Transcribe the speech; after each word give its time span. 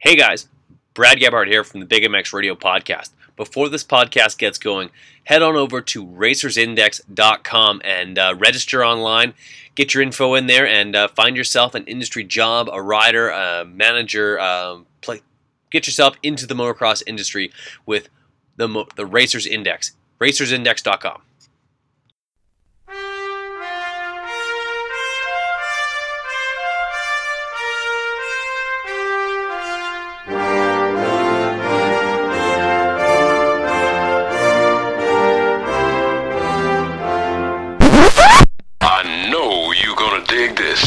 Hey 0.00 0.14
guys, 0.14 0.46
Brad 0.94 1.18
Gebhardt 1.18 1.48
here 1.48 1.64
from 1.64 1.80
the 1.80 1.86
Big 1.86 2.04
MX 2.04 2.32
Radio 2.32 2.54
Podcast. 2.54 3.10
Before 3.36 3.68
this 3.68 3.82
podcast 3.82 4.38
gets 4.38 4.56
going, 4.56 4.90
head 5.24 5.42
on 5.42 5.56
over 5.56 5.80
to 5.80 6.06
racersindex.com 6.06 7.82
and 7.84 8.16
uh, 8.16 8.36
register 8.38 8.84
online. 8.84 9.34
Get 9.74 9.94
your 9.94 10.04
info 10.04 10.34
in 10.34 10.46
there 10.46 10.68
and 10.68 10.94
uh, 10.94 11.08
find 11.08 11.36
yourself 11.36 11.74
an 11.74 11.84
industry 11.86 12.22
job, 12.22 12.68
a 12.72 12.80
rider, 12.80 13.28
a 13.28 13.64
manager. 13.64 14.38
Um, 14.38 14.86
play, 15.00 15.20
get 15.72 15.88
yourself 15.88 16.14
into 16.22 16.46
the 16.46 16.54
motocross 16.54 17.02
industry 17.04 17.50
with 17.84 18.08
the, 18.54 18.84
the 18.94 19.04
Racers 19.04 19.46
Index. 19.46 19.96
Racersindex.com. 20.20 21.22
this. 40.58 40.80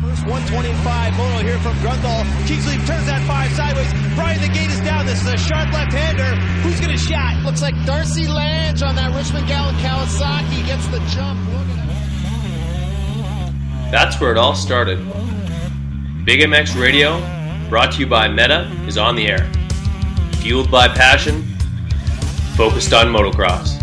First 0.00 0.24
125 0.28 1.16
moto 1.16 1.38
here 1.42 1.58
from 1.60 1.74
Grundle. 1.80 2.20
Kingsley 2.46 2.76
turns 2.84 3.06
that 3.06 3.24
five 3.26 3.50
sideways. 3.52 3.88
Brian, 4.14 4.40
the 4.40 4.48
gate 4.48 4.70
is 4.70 4.80
down. 4.80 5.06
This 5.06 5.22
is 5.22 5.28
a 5.28 5.38
sharp 5.38 5.72
left-hander. 5.72 6.36
Who's 6.60 6.78
going 6.80 6.92
to 6.92 7.02
shot? 7.02 7.42
Looks 7.44 7.62
like 7.62 7.74
Darcy 7.86 8.26
Lange 8.26 8.82
on 8.82 8.94
that 8.96 9.16
Richmond 9.16 9.48
Gallon 9.48 9.74
Kawasaki 9.76 10.66
gets 10.66 10.86
the 10.88 11.00
jump. 11.08 11.40
That's 13.90 14.20
where 14.20 14.30
it 14.30 14.38
all 14.38 14.54
started. 14.54 14.98
Big 16.24 16.40
MX 16.40 16.80
Radio, 16.80 17.18
brought 17.70 17.92
to 17.92 18.00
you 18.00 18.06
by 18.06 18.28
Meta, 18.28 18.70
is 18.86 18.98
on 18.98 19.16
the 19.16 19.28
air. 19.28 19.50
Fueled 20.42 20.70
by 20.70 20.88
passion, 20.88 21.42
focused 22.54 22.92
on 22.92 23.06
motocross. 23.06 23.78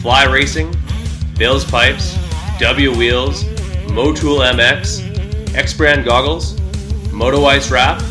Fly 0.00 0.24
Racing, 0.26 0.72
Bill's 1.36 1.64
Pipes, 1.64 2.16
W 2.58 2.96
Wheels, 2.96 3.44
Motool 3.86 4.48
MX, 4.52 5.54
X 5.54 5.74
Brand 5.74 6.04
Goggles, 6.04 6.60
Moto 7.12 7.40
Wrap, 7.70 8.02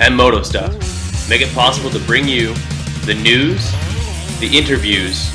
and 0.00 0.16
Moto 0.16 0.42
Stuff 0.42 0.72
make 1.28 1.40
it 1.40 1.52
possible 1.54 1.90
to 1.90 1.98
bring 2.00 2.26
you 2.26 2.54
the 3.04 3.14
news, 3.14 3.70
the 4.40 4.48
interviews, 4.52 5.30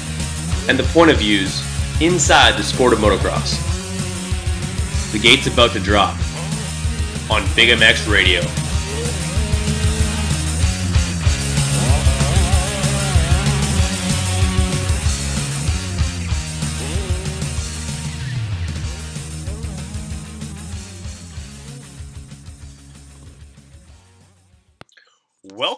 and 0.68 0.78
the 0.78 0.84
point 0.92 1.12
of 1.12 1.18
views 1.18 1.62
inside 2.02 2.58
the 2.58 2.64
sport 2.64 2.94
of 2.94 3.00
motocross. 3.00 3.62
The 5.12 5.20
gate's 5.20 5.48
about 5.48 5.72
to 5.72 5.80
drop 5.80 6.16
on 7.30 7.44
Big 7.56 7.70
MX 7.78 8.12
Radio. 8.12 8.42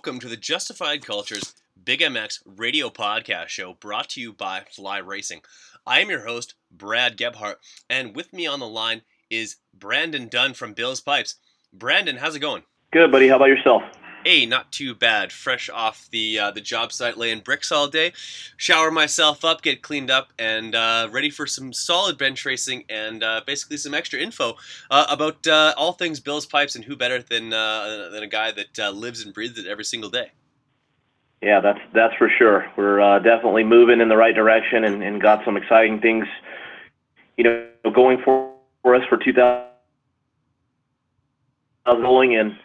Welcome 0.05 0.19
to 0.19 0.29
the 0.29 0.37
Justified 0.37 1.03
Cultures 1.03 1.55
Big 1.83 1.99
MX 1.99 2.41
radio 2.45 2.91
podcast 2.91 3.47
show 3.47 3.73
brought 3.73 4.07
to 4.09 4.21
you 4.21 4.33
by 4.33 4.61
Fly 4.69 4.99
Racing. 4.99 5.41
I 5.83 5.99
am 5.99 6.11
your 6.11 6.27
host, 6.27 6.53
Brad 6.69 7.17
Gebhart, 7.17 7.55
and 7.89 8.15
with 8.15 8.31
me 8.31 8.45
on 8.45 8.59
the 8.59 8.67
line 8.67 9.01
is 9.31 9.55
Brandon 9.73 10.27
Dunn 10.27 10.53
from 10.53 10.73
Bill's 10.73 11.01
Pipes. 11.01 11.37
Brandon, 11.73 12.17
how's 12.17 12.35
it 12.35 12.39
going? 12.39 12.61
Good, 12.91 13.11
buddy. 13.11 13.27
How 13.27 13.37
about 13.37 13.45
yourself? 13.45 13.81
Hey, 14.25 14.47
not 14.47 14.71
too 14.71 14.95
bad. 14.95 15.31
Fresh 15.31 15.69
off 15.69 16.09
the 16.09 16.39
uh, 16.39 16.49
the 16.49 16.59
job 16.59 16.91
site, 16.91 17.15
laying 17.15 17.41
bricks 17.41 17.71
all 17.71 17.87
day. 17.87 18.11
Shower 18.57 18.89
myself 18.89 19.45
up, 19.45 19.61
get 19.61 19.83
cleaned 19.83 20.09
up, 20.09 20.33
and 20.39 20.73
uh, 20.73 21.09
ready 21.11 21.29
for 21.29 21.45
some 21.45 21.71
solid 21.71 22.17
bench 22.17 22.43
racing 22.43 22.85
and 22.89 23.23
uh, 23.23 23.41
basically 23.45 23.77
some 23.77 23.93
extra 23.93 24.19
info 24.19 24.55
uh, 24.89 25.05
about 25.11 25.45
uh, 25.45 25.75
all 25.77 25.93
things 25.93 26.19
Bill's 26.19 26.47
Pipes 26.47 26.75
and 26.75 26.83
who 26.83 26.95
better 26.95 27.21
than 27.21 27.53
uh, 27.53 28.09
than 28.11 28.23
a 28.23 28.27
guy 28.27 28.51
that 28.51 28.95
lives 28.95 29.23
and 29.23 29.31
breathes 29.31 29.59
it 29.59 29.67
every 29.67 29.85
single 29.85 30.09
day. 30.09 30.31
Yeah, 31.43 31.59
that's 31.61 31.79
that's 31.93 32.15
for 32.15 32.27
sure. 32.27 32.65
We're 32.75 33.19
definitely 33.19 33.63
moving 33.63 34.01
in 34.01 34.09
the 34.09 34.17
right 34.17 34.33
direction 34.33 34.85
and, 34.85 35.03
and 35.03 35.21
got 35.21 35.45
some 35.45 35.55
exciting 35.55 36.01
things, 36.01 36.25
you 37.37 37.43
know, 37.43 37.67
going 37.93 38.23
for, 38.25 38.51
for 38.81 38.95
us 38.95 39.03
for 39.07 39.17
2000 39.17 39.69
rolling 42.01 42.35
and 42.35 42.57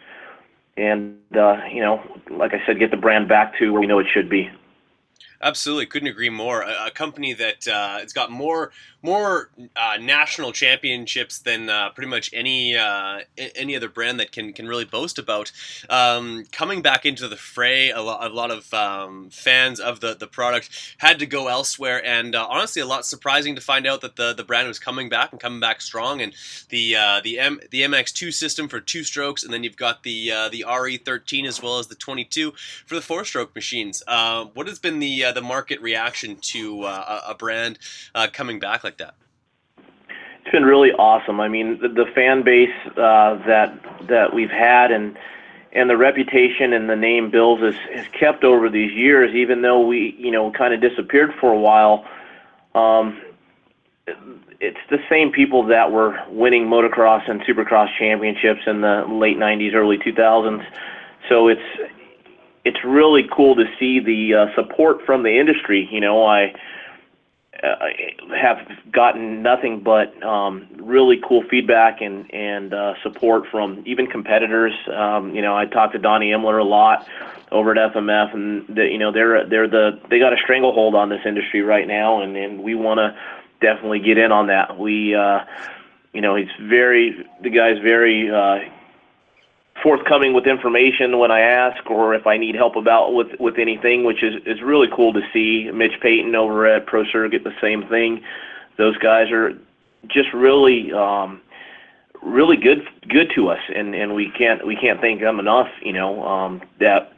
and 0.77 1.15
uh, 1.35 1.57
you 1.71 1.81
know, 1.81 2.01
like 2.29 2.53
I 2.53 2.65
said, 2.65 2.79
get 2.79 2.91
the 2.91 2.97
brand 2.97 3.27
back 3.27 3.57
to 3.59 3.71
where 3.71 3.81
we 3.81 3.87
know 3.87 3.99
it 3.99 4.07
should 4.11 4.29
be. 4.29 4.49
Absolutely, 5.41 5.85
couldn't 5.87 6.07
agree 6.07 6.29
more. 6.29 6.61
A, 6.61 6.87
a 6.87 6.91
company 6.91 7.33
that 7.33 7.67
uh, 7.67 7.99
it's 8.01 8.13
got 8.13 8.31
more 8.31 8.71
more 9.03 9.49
uh, 9.75 9.97
national 9.99 10.51
championships 10.51 11.39
than 11.39 11.69
uh, 11.69 11.89
pretty 11.89 12.09
much 12.09 12.29
any 12.33 12.75
uh, 12.75 13.21
any 13.55 13.75
other 13.75 13.89
brand 13.89 14.19
that 14.19 14.31
can 14.31 14.53
can 14.53 14.67
really 14.67 14.85
boast 14.85 15.17
about. 15.17 15.51
Um, 15.89 16.45
coming 16.51 16.81
back 16.81 17.05
into 17.05 17.27
the 17.27 17.35
fray, 17.35 17.89
a 17.91 18.01
lot, 18.01 18.29
a 18.29 18.33
lot 18.33 18.51
of 18.51 18.73
um, 18.73 19.29
fans 19.31 19.79
of 19.79 19.99
the, 19.99 20.15
the 20.15 20.27
product 20.27 20.95
had 20.99 21.19
to 21.19 21.25
go 21.25 21.47
elsewhere, 21.47 22.05
and 22.05 22.35
uh, 22.35 22.45
honestly, 22.49 22.81
a 22.81 22.85
lot 22.85 23.05
surprising 23.05 23.55
to 23.55 23.61
find 23.61 23.87
out 23.87 24.01
that 24.01 24.15
the, 24.15 24.33
the 24.33 24.43
brand 24.43 24.67
was 24.67 24.79
coming 24.79 25.09
back 25.09 25.31
and 25.31 25.41
coming 25.41 25.59
back 25.59 25.81
strong. 25.81 26.21
And 26.21 26.33
the 26.69 26.95
uh, 26.95 27.21
the 27.23 27.39
M 27.39 27.59
the 27.71 27.81
MX2 27.81 28.33
system 28.33 28.67
for 28.67 28.79
two 28.79 29.03
strokes, 29.03 29.43
and 29.43 29.53
then 29.53 29.63
you've 29.63 29.77
got 29.77 30.03
the 30.03 30.29
the 30.51 30.63
RE13 30.67 31.47
as 31.47 31.61
well 31.61 31.79
as 31.79 31.87
the 31.87 31.95
22 31.95 32.53
for 32.85 32.95
the 32.95 33.01
four 33.01 33.25
stroke 33.25 33.55
machines. 33.55 34.03
what 34.07 34.67
has 34.67 34.79
been 34.79 34.99
the 34.99 35.25
the 35.31 35.41
market 35.41 35.81
reaction 35.81 36.37
to 36.41 36.83
uh, 36.83 37.21
a 37.27 37.35
brand 37.35 37.79
uh, 38.15 38.27
coming 38.31 38.59
back 38.59 38.83
like 38.83 38.97
that? 38.97 39.15
It's 39.77 40.51
been 40.51 40.65
really 40.65 40.91
awesome. 40.91 41.39
I 41.39 41.47
mean, 41.47 41.79
the, 41.81 41.87
the 41.87 42.05
fan 42.15 42.43
base 42.43 42.69
uh, 42.97 43.35
that 43.45 44.07
that 44.07 44.33
we've 44.33 44.49
had 44.49 44.91
and 44.91 45.17
and 45.73 45.89
the 45.89 45.97
reputation 45.97 46.73
and 46.73 46.89
the 46.89 46.95
name 46.95 47.31
Bills 47.31 47.61
has, 47.61 47.75
has 47.93 48.07
kept 48.07 48.43
over 48.43 48.69
these 48.69 48.91
years, 48.91 49.33
even 49.33 49.61
though 49.61 49.85
we 49.85 50.15
you 50.17 50.31
know 50.31 50.51
kind 50.51 50.73
of 50.73 50.81
disappeared 50.81 51.33
for 51.39 51.51
a 51.51 51.59
while. 51.59 52.05
Um, 52.73 53.21
it's 54.59 54.79
the 54.89 54.99
same 55.09 55.31
people 55.31 55.65
that 55.67 55.91
were 55.91 56.19
winning 56.29 56.67
motocross 56.67 57.29
and 57.29 57.41
supercross 57.41 57.89
championships 57.97 58.61
in 58.67 58.81
the 58.81 59.05
late 59.09 59.37
90s, 59.37 59.73
early 59.73 59.97
2000s. 59.97 60.63
So 61.29 61.47
it's 61.47 61.61
it's 62.63 62.83
really 62.83 63.27
cool 63.31 63.55
to 63.55 63.65
see 63.79 63.99
the 63.99 64.35
uh, 64.35 64.55
support 64.55 65.05
from 65.05 65.23
the 65.23 65.39
industry. 65.39 65.87
You 65.91 65.99
know, 65.99 66.25
I 66.25 66.53
uh, 67.63 67.75
have 68.35 68.57
gotten 68.91 69.43
nothing 69.43 69.81
but 69.81 70.21
um, 70.23 70.67
really 70.77 71.21
cool 71.27 71.43
feedback 71.49 72.01
and 72.01 72.31
and 72.33 72.73
uh, 72.73 72.93
support 73.03 73.43
from 73.51 73.83
even 73.85 74.07
competitors. 74.07 74.73
Um, 74.91 75.35
you 75.35 75.41
know, 75.41 75.55
I 75.55 75.65
talked 75.65 75.93
to 75.93 75.99
Donnie 75.99 76.31
Emler 76.31 76.59
a 76.59 76.63
lot 76.63 77.07
over 77.51 77.71
at 77.71 77.93
FMF, 77.93 78.33
and 78.33 78.77
you 78.77 78.97
know 78.97 79.11
they're 79.11 79.45
they're 79.47 79.67
the 79.67 79.99
they 80.09 80.19
got 80.19 80.33
a 80.33 80.37
stranglehold 80.37 80.95
on 80.95 81.09
this 81.09 81.21
industry 81.25 81.61
right 81.61 81.87
now, 81.87 82.21
and 82.21 82.35
and 82.35 82.63
we 82.63 82.75
want 82.75 82.99
to 82.99 83.15
definitely 83.59 83.99
get 83.99 84.17
in 84.17 84.31
on 84.31 84.47
that. 84.47 84.77
We, 84.77 85.13
uh, 85.13 85.45
you 86.13 86.21
know, 86.21 86.35
he's 86.35 86.49
very 86.59 87.25
the 87.41 87.49
guy's 87.49 87.79
very. 87.79 88.29
Uh, 88.29 88.59
forthcoming 89.81 90.33
with 90.33 90.45
information 90.45 91.17
when 91.17 91.31
I 91.31 91.41
ask 91.41 91.89
or 91.89 92.13
if 92.13 92.27
I 92.27 92.37
need 92.37 92.55
help 92.55 92.75
about 92.75 93.13
with 93.13 93.39
with 93.39 93.57
anything, 93.57 94.03
which 94.03 94.23
is 94.23 94.35
is 94.45 94.61
really 94.61 94.87
cool 94.93 95.13
to 95.13 95.21
see. 95.33 95.69
Mitch 95.71 95.99
Payton 96.01 96.35
over 96.35 96.67
at 96.67 96.85
Pro 96.85 97.03
Circuit 97.05 97.43
the 97.43 97.55
same 97.61 97.87
thing. 97.87 98.21
Those 98.77 98.97
guys 98.97 99.31
are 99.31 99.53
just 100.07 100.33
really 100.33 100.91
um, 100.93 101.41
really 102.21 102.57
good 102.57 102.83
good 103.07 103.31
to 103.35 103.49
us, 103.49 103.61
and 103.73 103.95
and 103.95 104.13
we 104.13 104.31
can't 104.37 104.65
we 104.65 104.75
can't 104.75 104.99
thank 105.01 105.21
them 105.21 105.39
enough. 105.39 105.69
You 105.81 105.93
know 105.93 106.23
um, 106.23 106.61
that 106.79 107.13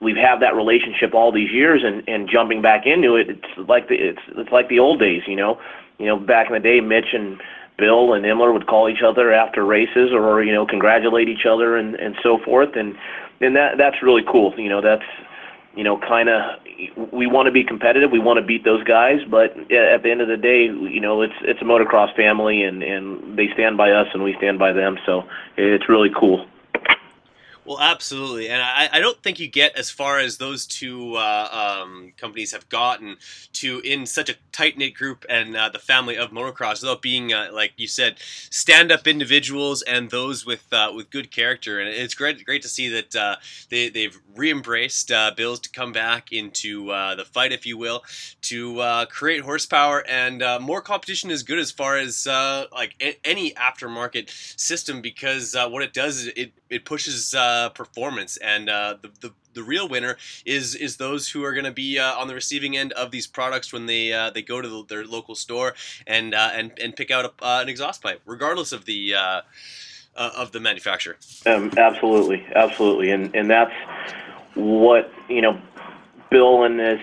we've 0.00 0.16
had 0.16 0.40
that 0.40 0.54
relationship 0.54 1.14
all 1.14 1.32
these 1.32 1.50
years, 1.50 1.82
and 1.84 2.06
and 2.08 2.28
jumping 2.28 2.62
back 2.62 2.86
into 2.86 3.16
it, 3.16 3.28
it's 3.28 3.68
like 3.68 3.88
the 3.88 3.94
it's 3.94 4.22
it's 4.36 4.52
like 4.52 4.68
the 4.68 4.78
old 4.78 5.00
days. 5.00 5.22
You 5.26 5.36
know, 5.36 5.60
you 5.98 6.06
know 6.06 6.18
back 6.18 6.46
in 6.48 6.54
the 6.54 6.60
day, 6.60 6.80
Mitch 6.80 7.12
and 7.12 7.40
Bill 7.78 8.14
and 8.14 8.24
Emler 8.24 8.52
would 8.52 8.66
call 8.66 8.88
each 8.88 9.02
other 9.02 9.32
after 9.32 9.64
races 9.64 10.12
or 10.12 10.42
you 10.42 10.52
know 10.52 10.66
congratulate 10.66 11.28
each 11.28 11.46
other 11.46 11.76
and 11.76 11.94
and 11.96 12.14
so 12.22 12.38
forth. 12.44 12.76
And 12.76 12.94
and 13.40 13.56
that 13.56 13.78
that's 13.78 14.02
really 14.02 14.22
cool. 14.30 14.54
You 14.58 14.68
know 14.68 14.80
that's 14.80 15.04
you 15.74 15.84
know 15.84 15.98
kind 15.98 16.28
of 16.28 16.60
we 17.12 17.26
want 17.26 17.46
to 17.46 17.52
be 17.52 17.64
competitive. 17.64 18.10
We 18.10 18.18
want 18.20 18.38
to 18.38 18.46
beat 18.46 18.64
those 18.64 18.84
guys. 18.84 19.20
But 19.28 19.56
at 19.72 20.02
the 20.02 20.10
end 20.10 20.20
of 20.20 20.28
the 20.28 20.36
day 20.36 20.64
you 20.64 21.00
know 21.00 21.22
it's 21.22 21.34
it's 21.42 21.60
a 21.60 21.64
motocross 21.64 22.14
family 22.16 22.62
and 22.62 22.82
and 22.82 23.36
they 23.36 23.48
stand 23.54 23.76
by 23.76 23.90
us 23.90 24.06
and 24.14 24.22
we 24.22 24.34
stand 24.38 24.58
by 24.58 24.72
them. 24.72 24.98
So 25.04 25.24
it's 25.56 25.88
really 25.88 26.10
cool 26.16 26.46
Well, 27.66 27.80
absolutely, 27.80 28.50
and 28.50 28.60
I, 28.60 28.90
I 28.92 29.00
don't 29.00 29.22
think 29.22 29.40
you 29.40 29.48
get 29.48 29.74
as 29.74 29.88
far 29.90 30.18
as 30.18 30.36
those 30.36 30.66
two 30.66 31.14
uh, 31.14 31.80
um, 31.82 32.12
companies 32.18 32.52
have 32.52 32.68
gotten 32.68 33.16
to 33.54 33.80
in 33.80 34.04
such 34.04 34.28
a 34.28 34.34
tight 34.52 34.76
knit 34.76 34.92
group 34.94 35.24
and 35.30 35.56
uh, 35.56 35.70
the 35.70 35.78
family 35.78 36.18
of 36.18 36.30
motocross, 36.30 36.82
without 36.82 37.00
being 37.00 37.32
uh, 37.32 37.48
like 37.54 37.72
you 37.78 37.86
said, 37.86 38.16
stand 38.50 38.92
up 38.92 39.06
individuals 39.06 39.80
and 39.80 40.10
those 40.10 40.44
with 40.44 40.70
uh, 40.72 40.92
with 40.94 41.08
good 41.08 41.30
character. 41.30 41.80
And 41.80 41.88
it's 41.88 42.12
great 42.12 42.44
great 42.44 42.60
to 42.62 42.68
see 42.68 42.88
that 42.90 43.16
uh, 43.16 43.36
they 43.70 43.88
they've 43.88 44.18
re-embraced 44.36 45.10
uh, 45.10 45.30
Bills 45.34 45.60
to 45.60 45.70
come 45.70 45.92
back 45.92 46.32
into 46.32 46.86
the 47.16 47.24
fight, 47.32 47.52
if 47.52 47.64
you 47.64 47.78
will, 47.78 48.02
to 48.42 49.06
create 49.08 49.40
horsepower 49.42 50.04
and 50.06 50.42
more 50.62 50.80
competition 50.82 51.30
is 51.30 51.42
good 51.42 51.58
as 51.58 51.70
far 51.70 51.96
as 51.96 52.26
like 52.26 52.94
a- 53.00 53.18
any 53.24 53.52
aftermarket 53.52 54.28
system 54.58 55.00
because 55.00 55.54
what 55.70 55.82
it 55.82 55.92
does 55.92 56.18
is 56.18 56.26
it 56.36 56.52
it 56.70 56.84
pushes 56.84 57.34
uh, 57.34 57.53
performance, 57.74 58.36
and 58.38 58.68
uh, 58.68 58.96
the, 59.02 59.10
the 59.20 59.32
the 59.54 59.62
real 59.62 59.88
winner 59.88 60.16
is 60.44 60.74
is 60.74 60.96
those 60.96 61.28
who 61.28 61.44
are 61.44 61.52
going 61.52 61.64
to 61.64 61.72
be 61.72 61.98
uh, 61.98 62.14
on 62.20 62.28
the 62.28 62.34
receiving 62.34 62.76
end 62.76 62.92
of 62.92 63.10
these 63.10 63.26
products 63.26 63.72
when 63.72 63.86
they 63.86 64.12
uh, 64.12 64.30
they 64.30 64.42
go 64.42 64.60
to 64.60 64.68
the, 64.68 64.84
their 64.88 65.04
local 65.04 65.34
store 65.34 65.74
and 66.06 66.34
uh, 66.34 66.50
and 66.54 66.72
and 66.82 66.96
pick 66.96 67.10
out 67.10 67.24
a, 67.24 67.44
uh, 67.44 67.60
an 67.62 67.68
exhaust 67.68 68.02
pipe, 68.02 68.20
regardless 68.26 68.72
of 68.72 68.84
the 68.84 69.14
uh, 69.14 69.40
uh, 70.16 70.30
of 70.36 70.52
the 70.52 70.60
manufacturer. 70.60 71.16
Um, 71.46 71.70
absolutely, 71.76 72.44
absolutely, 72.54 73.10
and 73.10 73.34
and 73.34 73.48
that's 73.48 73.74
what 74.54 75.12
you 75.28 75.40
know. 75.40 75.60
Bill 76.30 76.64
and 76.64 76.80
his 76.80 77.00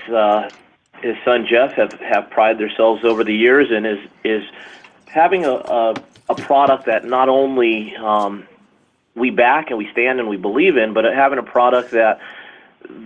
his 1.01 1.15
son 1.23 1.47
Jeff 1.47 1.71
have 1.73 1.93
have 1.93 2.29
prided 2.31 2.57
themselves 2.57 3.05
over 3.05 3.23
the 3.23 3.35
years, 3.35 3.71
and 3.71 3.87
is 3.87 3.99
is 4.25 4.43
having 5.05 5.45
a, 5.45 5.53
a, 5.53 5.93
a 6.29 6.35
product 6.35 6.85
that 6.85 7.05
not 7.05 7.29
only 7.29 7.95
um, 7.97 8.45
we 9.15 9.29
back 9.29 9.69
and 9.69 9.77
we 9.77 9.87
stand 9.91 10.19
and 10.19 10.29
we 10.29 10.37
believe 10.37 10.77
in, 10.77 10.93
but 10.93 11.05
having 11.05 11.39
a 11.39 11.43
product 11.43 11.91
that 11.91 12.19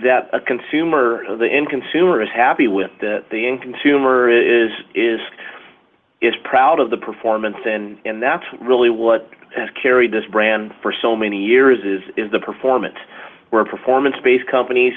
that 0.01 0.29
a 0.33 0.39
consumer, 0.39 1.37
the 1.37 1.47
end 1.47 1.69
consumer, 1.69 2.21
is 2.21 2.29
happy 2.33 2.67
with. 2.67 2.91
That 3.01 3.25
the 3.29 3.47
end 3.47 3.61
consumer 3.61 4.29
is 4.29 4.71
is 4.93 5.19
is 6.21 6.33
proud 6.43 6.79
of 6.79 6.89
the 6.89 6.97
performance, 6.97 7.57
and 7.65 7.97
and 8.05 8.21
that's 8.21 8.45
really 8.61 8.89
what 8.89 9.29
has 9.55 9.69
carried 9.81 10.11
this 10.11 10.25
brand 10.31 10.73
for 10.81 10.93
so 11.01 11.15
many 11.15 11.43
years. 11.43 11.79
Is 11.83 12.09
is 12.15 12.31
the 12.31 12.39
performance. 12.39 12.97
We're 13.51 13.65
performance-based 13.65 14.47
companies. 14.47 14.93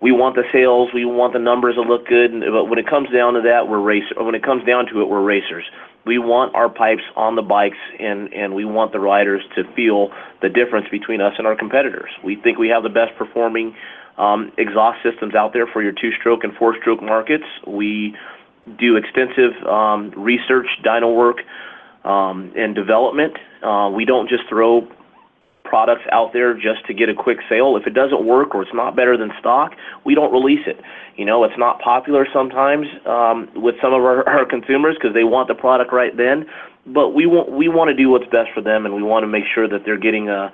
We 0.00 0.12
want 0.12 0.34
the 0.34 0.44
sales, 0.50 0.88
we 0.94 1.04
want 1.04 1.34
the 1.34 1.38
numbers 1.38 1.74
to 1.74 1.82
look 1.82 2.06
good, 2.06 2.32
but 2.32 2.64
when 2.64 2.78
it 2.78 2.86
comes 2.86 3.10
down 3.10 3.34
to 3.34 3.42
that, 3.42 3.68
we're 3.68 3.80
racer. 3.80 4.16
When 4.16 4.34
it 4.34 4.42
comes 4.42 4.64
down 4.64 4.86
to 4.86 5.02
it, 5.02 5.08
we're 5.08 5.22
racers 5.22 5.64
we 6.06 6.18
want 6.18 6.54
our 6.54 6.68
pipes 6.68 7.02
on 7.16 7.36
the 7.36 7.42
bikes 7.42 7.76
and, 7.98 8.32
and 8.32 8.54
we 8.54 8.64
want 8.64 8.92
the 8.92 9.00
riders 9.00 9.42
to 9.54 9.64
feel 9.74 10.10
the 10.40 10.48
difference 10.48 10.88
between 10.90 11.20
us 11.20 11.34
and 11.38 11.46
our 11.46 11.56
competitors. 11.56 12.10
We 12.24 12.36
think 12.36 12.58
we 12.58 12.68
have 12.68 12.82
the 12.82 12.88
best 12.88 13.16
performing 13.18 13.74
um, 14.16 14.52
exhaust 14.58 14.98
systems 15.02 15.34
out 15.34 15.52
there 15.52 15.66
for 15.66 15.82
your 15.82 15.92
two 15.92 16.10
stroke 16.18 16.44
and 16.44 16.54
four 16.56 16.76
stroke 16.80 17.02
markets. 17.02 17.44
We 17.66 18.16
do 18.78 18.96
extensive 18.96 19.52
um, 19.66 20.12
research, 20.16 20.66
dyno 20.84 21.14
work, 21.14 21.38
um, 22.04 22.52
and 22.56 22.74
development. 22.74 23.34
Uh, 23.62 23.90
we 23.94 24.04
don't 24.04 24.28
just 24.28 24.44
throw 24.48 24.88
products 25.70 26.02
out 26.10 26.32
there 26.32 26.52
just 26.52 26.84
to 26.88 26.92
get 26.92 27.08
a 27.08 27.14
quick 27.14 27.38
sale. 27.48 27.76
If 27.76 27.86
it 27.86 27.94
doesn't 27.94 28.26
work 28.26 28.54
or 28.56 28.62
it's 28.62 28.74
not 28.74 28.96
better 28.96 29.16
than 29.16 29.30
stock, 29.38 29.72
we 30.04 30.16
don't 30.16 30.32
release 30.32 30.66
it. 30.66 30.80
You 31.16 31.24
know, 31.24 31.44
it's 31.44 31.56
not 31.56 31.80
popular 31.80 32.26
sometimes 32.32 32.86
um, 33.06 33.48
with 33.54 33.76
some 33.80 33.94
of 33.94 34.02
our, 34.02 34.28
our 34.36 34.44
consumers 34.44 34.96
because 34.96 35.14
they 35.14 35.24
want 35.24 35.46
the 35.46 35.54
product 35.54 35.92
right 35.92 36.14
then. 36.16 36.44
But 36.86 37.10
we 37.10 37.26
want 37.26 37.52
we 37.52 37.68
want 37.68 37.88
to 37.88 37.94
do 37.94 38.10
what's 38.10 38.24
best 38.24 38.50
for 38.52 38.62
them, 38.62 38.84
and 38.84 38.94
we 38.94 39.02
want 39.02 39.22
to 39.22 39.28
make 39.28 39.44
sure 39.54 39.68
that 39.68 39.82
they're 39.84 39.98
getting 39.98 40.28
a 40.28 40.50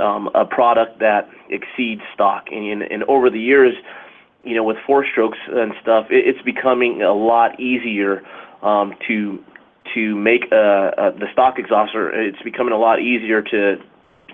um, 0.00 0.28
a 0.34 0.44
product 0.44 1.00
that 1.00 1.28
exceeds 1.48 2.02
stock. 2.14 2.46
And, 2.52 2.82
and 2.82 3.04
over 3.04 3.30
the 3.30 3.40
years, 3.40 3.74
you 4.44 4.54
know, 4.54 4.64
with 4.64 4.76
four 4.86 5.06
strokes 5.10 5.38
and 5.48 5.72
stuff, 5.80 6.06
it, 6.10 6.26
it's 6.26 6.42
becoming 6.42 7.02
a 7.02 7.14
lot 7.14 7.58
easier 7.58 8.22
um, 8.62 8.92
to 9.06 9.42
to 9.94 10.14
make 10.14 10.44
a, 10.52 10.92
a, 10.98 11.18
the 11.18 11.26
stock 11.32 11.56
exhauster. 11.56 12.10
It's 12.12 12.42
becoming 12.42 12.74
a 12.74 12.78
lot 12.78 13.00
easier 13.00 13.40
to 13.40 13.76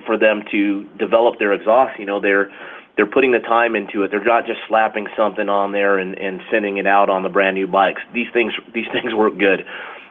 for 0.06 0.16
them 0.16 0.42
to 0.50 0.84
develop 0.98 1.38
their 1.38 1.52
exhaust. 1.52 1.98
You 1.98 2.06
know, 2.06 2.20
they're 2.20 2.50
they're 2.96 3.06
putting 3.06 3.32
the 3.32 3.40
time 3.40 3.74
into 3.74 4.02
it. 4.02 4.10
They're 4.10 4.22
not 4.22 4.46
just 4.46 4.60
slapping 4.68 5.08
something 5.16 5.48
on 5.48 5.72
there 5.72 5.98
and, 5.98 6.16
and 6.16 6.40
sending 6.50 6.76
it 6.76 6.86
out 6.86 7.10
on 7.10 7.22
the 7.24 7.28
brand 7.28 7.56
new 7.56 7.66
bikes. 7.66 8.02
These 8.12 8.28
things 8.32 8.52
these 8.72 8.86
things 8.92 9.14
work 9.14 9.38
good. 9.38 9.64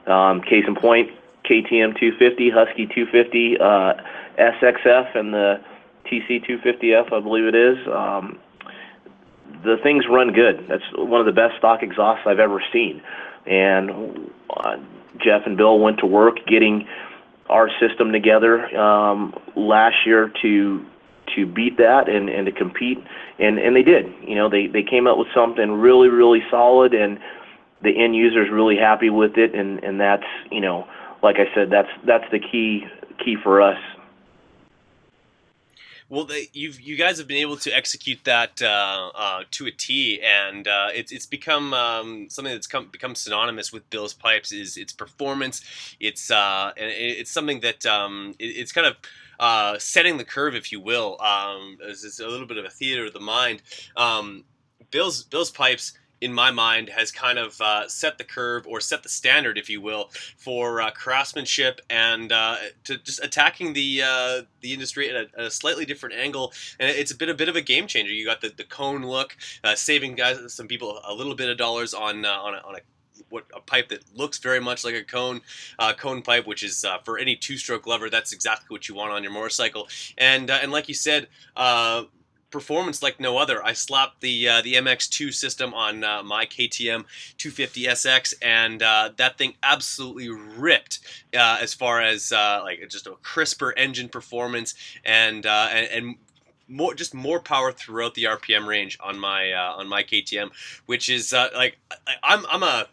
Um, 0.06 0.42
case 0.42 0.66
in 0.68 0.76
point, 0.76 1.10
KTM 1.46 1.98
250, 2.00 2.50
Husky 2.50 2.88
250, 2.88 3.58
uh, 3.58 3.94
SXF, 4.38 5.16
and 5.18 5.34
the 5.34 5.62
TC 6.06 6.46
250F, 6.46 7.14
I 7.14 7.20
believe 7.20 7.46
it 7.46 7.56
is. 7.56 7.78
Um, 7.88 8.38
the 9.64 9.78
things 9.82 10.06
run 10.10 10.34
good. 10.34 10.66
That's 10.68 10.84
one 10.96 11.20
of 11.20 11.26
the 11.26 11.32
best 11.32 11.58
stock 11.58 11.84
exhausts 11.84 12.24
I've 12.26 12.40
ever 12.40 12.62
seen. 12.74 13.02
And 13.46 14.30
uh, 14.50 14.78
Jeff 15.24 15.44
and 15.46 15.56
Bill 15.56 15.80
went 15.80 16.00
to 16.00 16.06
work 16.06 16.46
getting 16.48 16.88
our 17.50 17.70
system 17.80 18.12
together 18.12 18.66
um, 18.78 19.34
last 19.56 19.96
year 20.06 20.32
to 20.42 20.86
to 21.36 21.46
beat 21.46 21.78
that 21.78 22.10
and, 22.10 22.30
and 22.30 22.46
to 22.46 22.52
compete. 22.52 22.98
And, 23.40 23.58
and 23.58 23.76
they 23.76 23.82
did. 23.82 24.06
You 24.22 24.36
know, 24.36 24.50
they, 24.50 24.68
they 24.68 24.84
came 24.84 25.08
up 25.08 25.18
with 25.18 25.30
something 25.34 25.72
really, 25.72 26.10
really 26.10 26.42
solid 26.52 26.94
and 26.94 27.18
the 27.82 27.92
end 27.98 28.16
user's 28.16 28.50
really 28.52 28.78
happy 28.78 29.10
with 29.10 29.38
it. 29.38 29.56
And, 29.56 29.84
and 29.84 30.00
that's 30.00 30.24
you 30.52 30.62
know, 30.62 30.88
like 31.22 31.38
I 31.38 31.54
said, 31.56 31.70
that's 31.70 31.90
that's 32.06 32.26
the 32.32 32.40
key 32.40 32.86
key 33.24 33.38
for 33.42 33.62
us 33.62 33.78
well, 36.14 36.26
they, 36.26 36.48
you've 36.54 36.80
you 36.80 36.96
guys 36.96 37.18
have 37.18 37.28
been 37.28 37.38
able 37.38 37.58
to 37.58 37.76
execute 37.76 38.20
that 38.26 38.62
uh, 38.62 39.10
uh, 39.16 39.44
to 39.50 39.66
a 39.66 39.72
T, 39.72 40.22
and 40.22 40.68
uh, 40.68 40.90
it's 40.94 41.12
it's 41.12 41.26
become 41.26 41.74
um, 41.74 42.30
something 42.30 42.54
that's 42.54 42.68
come, 42.68 42.88
become 42.92 43.16
synonymous 43.16 43.74
with 43.74 43.90
Bill's 43.90 44.14
pipes. 44.14 44.52
Is 44.52 44.78
its 44.78 44.94
performance? 44.94 45.62
It's 46.00 46.30
uh, 46.30 46.72
and 46.78 46.92
it's 46.96 47.32
something 47.32 47.62
that 47.62 47.84
um, 47.88 48.36
it, 48.38 48.46
it's 48.46 48.72
kind 48.72 48.88
of. 48.88 48.96
Uh, 49.40 49.78
setting 49.80 50.18
the 50.18 50.24
curve, 50.24 50.54
if 50.54 50.72
you 50.72 50.80
will, 50.80 51.20
um, 51.20 51.76
it's 51.82 52.20
a 52.20 52.28
little 52.28 52.46
bit 52.46 52.58
of 52.58 52.66
a 52.66 52.70
theater 52.70 53.08
of 53.08 53.14
the 53.14 53.20
mind. 53.20 53.64
Um, 53.98 54.46
Bill's 54.92 55.24
Bill's 55.24 55.50
pipes 55.50 55.94
in 56.24 56.34
my 56.34 56.52
mind, 56.52 56.88
has 56.88 57.12
kind 57.12 57.38
of 57.38 57.60
uh, 57.60 57.86
set 57.90 58.18
the 58.18 58.24
curve 58.24 58.66
or 58.66 58.80
set 58.80 59.04
the 59.04 59.10
standard, 59.10 59.58
if 59.58 59.70
you 59.70 59.82
will, 59.82 60.10
for 60.38 60.82
uh, 60.82 60.90
craftsmanship 60.92 61.82
and 61.90 62.32
uh, 62.32 62.56
to 62.86 62.98
just 62.98 63.22
attacking 63.22 63.74
the 63.74 64.02
uh, 64.02 64.42
the 64.62 64.72
industry 64.72 65.10
at 65.10 65.16
a, 65.16 65.28
at 65.38 65.46
a, 65.46 65.52
slightly 65.52 65.84
different 65.86 66.16
angle. 66.16 66.54
And 66.80 66.90
it's 66.90 67.12
a 67.12 67.18
bit 67.18 67.28
a 67.28 67.34
bit 67.34 67.50
of 67.50 67.58
a 67.58 67.62
game 67.62 67.88
changer. 67.88 68.14
You 68.14 68.26
got 68.26 68.40
the, 68.40 68.54
the 68.56 68.64
cone 68.64 69.06
look, 69.06 69.36
uh, 69.66 69.76
saving 69.76 70.16
guys 70.16 70.54
some 70.54 70.68
people 70.68 71.02
a 71.06 71.14
little 71.14 71.36
bit 71.36 71.50
of 71.50 71.58
dollars 71.58 71.94
on 71.94 72.26
on 72.26 72.54
a, 72.54 72.58
on 72.66 72.76
a 72.76 72.80
what 73.30 73.46
a 73.54 73.60
pipe 73.60 73.90
that 73.90 74.04
looks 74.16 74.38
very 74.38 74.62
much 74.62 74.86
like 74.86 74.96
a 74.96 75.04
cone 75.04 75.42
uh, 75.78 75.92
cone 75.92 76.22
pipe, 76.22 76.48
which 76.48 76.64
is 76.64 76.86
uh, 76.86 77.00
for 77.00 77.18
any 77.18 77.36
two-stroke 77.36 77.86
lover. 77.86 78.10
That's 78.10 78.32
exactly 78.32 78.68
what 78.70 78.88
you 78.88 78.96
want 78.96 79.12
on 79.12 79.24
your 79.24 79.34
motorcycle. 79.34 79.90
And 80.18 80.50
uh, 80.50 80.60
and 80.62 80.72
like 80.72 80.88
you 80.88 80.96
said, 80.96 81.28
performance 82.54 83.02
like 83.04 83.20
no 83.20 83.38
other. 83.38 83.66
I 83.66 83.74
slapped 83.74 84.22
the 84.22 84.48
uh, 84.48 84.62
the 84.62 84.76
MX2 84.76 85.34
system 85.34 85.74
on 85.74 86.04
uh, 86.04 86.24
my 86.24 86.46
KTM 86.46 87.04
250SX, 87.38 88.36
and 88.42 88.82
uh, 88.82 89.10
that 89.18 89.38
thing 89.38 89.56
absolutely 89.64 90.30
ripped 90.30 91.00
uh, 91.34 91.58
as 91.60 91.74
far 91.74 92.00
as 92.00 92.32
uh, 92.32 92.62
like 92.64 92.88
just 92.90 93.08
a 93.08 93.16
crisper 93.24 93.74
engine 93.76 94.08
performance 94.08 94.76
and 95.04 95.46
uh, 95.46 95.68
and, 95.72 95.88
and 95.88 96.16
more 96.70 96.94
just 96.94 97.14
more 97.14 97.42
power 97.42 97.74
throughout 97.74 98.14
the 98.14 98.26
RPM 98.26 98.68
range 98.68 98.98
on 99.02 99.20
my 99.20 99.52
on 99.54 99.90
my 99.90 100.04
KTM, 100.04 100.52
which 100.86 101.10
is 101.10 101.34
like 101.34 101.78
I'm 102.24 102.46
I'm 102.46 102.64
a 102.64 102.88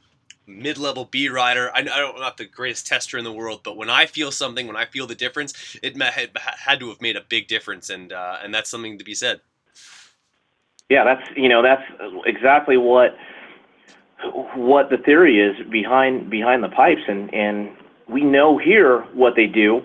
mid-level 0.47 1.05
B 1.05 1.29
rider. 1.29 1.71
I, 1.75 1.81
I 1.81 1.83
don't, 1.83 2.17
I'm 2.17 2.21
not 2.21 2.37
the 2.37 2.47
greatest 2.47 2.87
tester 2.87 3.19
in 3.19 3.25
the 3.25 3.33
world, 3.33 3.61
but 3.62 3.76
when 3.76 3.88
I 3.88 4.07
feel 4.07 4.33
something, 4.33 4.67
when 4.67 4.75
I 4.75 4.87
feel 4.87 5.07
the 5.07 5.14
difference, 5.14 5.76
it 5.83 6.00
had, 6.02 6.31
had 6.37 6.81
to 6.81 6.88
have 6.88 7.00
made 7.00 7.17
a 7.17 7.21
big 7.21 7.47
difference, 7.47 7.90
and 7.90 8.12
uh, 8.12 8.38
and 8.43 8.52
that's 8.52 8.71
something 8.71 8.99
to 8.99 9.05
be 9.05 9.14
said. 9.14 9.40
Yeah, 10.90 11.04
that's 11.04 11.23
you 11.37 11.49
know 11.49 11.62
that's 11.62 11.82
exactly 12.26 12.76
what 12.76 13.16
what 14.54 14.90
the 14.90 14.99
theory 14.99 15.40
is 15.40 15.56
behind 15.70 16.28
behind 16.28 16.64
the 16.64 16.68
pipes, 16.68 17.02
and 17.09 17.32
and 17.32 17.70
we 18.09 18.23
know 18.25 18.59
here 18.59 19.02
what 19.14 19.37
they 19.37 19.47
do, 19.47 19.82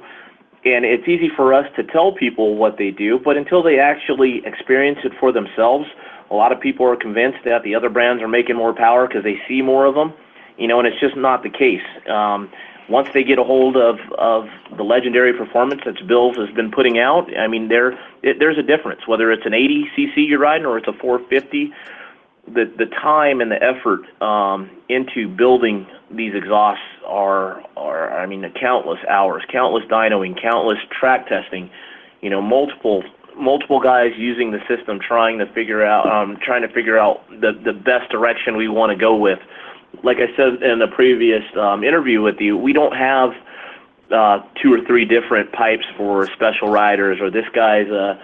and 0.66 0.84
it's 0.84 1.08
easy 1.08 1.30
for 1.36 1.54
us 1.54 1.68
to 1.76 1.84
tell 1.84 2.12
people 2.12 2.56
what 2.56 2.80
they 2.80 2.90
do, 2.90 3.20
but 3.24 3.38
until 3.38 3.62
they 3.62 3.78
actually 3.80 4.42
experience 4.46 4.98
it 5.04 5.12
for 5.20 5.32
themselves, 5.32 5.86
a 6.32 6.34
lot 6.34 6.52
of 6.52 6.60
people 6.60 6.88
are 6.88 6.96
convinced 6.96 7.38
that 7.46 7.62
the 7.64 7.76
other 7.76 7.90
brands 7.90 8.24
are 8.24 8.28
making 8.28 8.56
more 8.56 8.74
power 8.74 9.08
because 9.08 9.24
they 9.24 9.40
see 9.48 9.62
more 9.62 9.86
of 9.86 9.94
them, 9.94 10.12
you 10.58 10.68
know, 10.68 10.80
and 10.80 10.88
it's 10.88 11.00
just 11.00 11.16
not 11.16 11.44
the 11.44 11.52
case. 11.52 11.86
Um, 12.10 12.50
once 12.90 13.10
they 13.14 13.24
get 13.24 13.40
a 13.40 13.44
hold 13.44 13.78
of 13.78 13.98
of 14.18 14.48
the 14.78 14.84
legendary 14.84 15.34
performance 15.34 15.82
that 15.86 15.96
Bills 16.08 16.38
has 16.38 16.50
been 16.52 16.72
putting 16.72 17.00
out, 17.00 17.36
I 17.38 17.48
mean, 17.48 17.68
there 17.68 17.98
there's 18.22 18.58
a 18.58 18.64
difference 18.64 19.08
whether 19.08 19.32
it's 19.32 19.46
an 19.46 19.54
80 19.54 19.90
cc 19.98 20.28
you're 20.28 20.40
riding 20.40 20.66
or 20.66 20.78
it's 20.78 20.88
a 20.88 20.94
450. 20.94 21.74
The 22.48 22.72
the 22.78 22.86
time 22.86 23.42
and 23.42 23.52
the 23.52 23.62
effort 23.62 24.02
um, 24.22 24.70
into 24.88 25.28
building 25.28 25.88
these 26.12 26.36
exhausts 26.36 26.84
are 27.06 27.64
are 27.76 28.18
I 28.18 28.26
mean, 28.28 28.46
countless 28.60 29.00
hours, 29.10 29.44
countless 29.52 29.84
dynoing, 29.86 30.40
countless 30.40 30.80
track 30.92 31.28
testing, 31.28 31.72
you 32.22 32.30
know, 32.30 32.42
multiple 32.42 33.04
multiple 33.38 33.80
guys 33.80 34.12
using 34.18 34.52
the 34.52 34.60
system, 34.68 35.00
trying 35.00 35.40
to 35.40 35.46
figure 35.48 35.84
out, 35.84 36.10
um, 36.10 36.38
trying 36.42 36.62
to 36.62 36.70
figure 36.70 36.98
out 36.98 37.28
the 37.30 37.52
the 37.64 37.74
best 37.74 38.12
direction 38.12 38.56
we 38.58 38.68
want 38.68 38.92
to 38.92 38.96
go 38.96 39.16
with. 39.16 39.40
Like 40.04 40.18
I 40.18 40.36
said 40.36 40.64
in 40.64 40.80
the 40.80 40.88
previous 40.88 41.44
um, 41.58 41.84
interview 41.84 42.22
with 42.22 42.40
you, 42.40 42.58
we 42.58 42.74
don't 42.74 42.96
have 42.96 43.32
uh, 44.12 44.44
two 44.62 44.74
or 44.74 44.82
three 44.86 45.06
different 45.06 45.52
pipes 45.52 45.86
for 45.98 46.28
special 46.28 46.70
riders, 46.70 47.20
or 47.20 47.30
this 47.30 47.46
guy's 47.54 47.88
a 47.88 48.20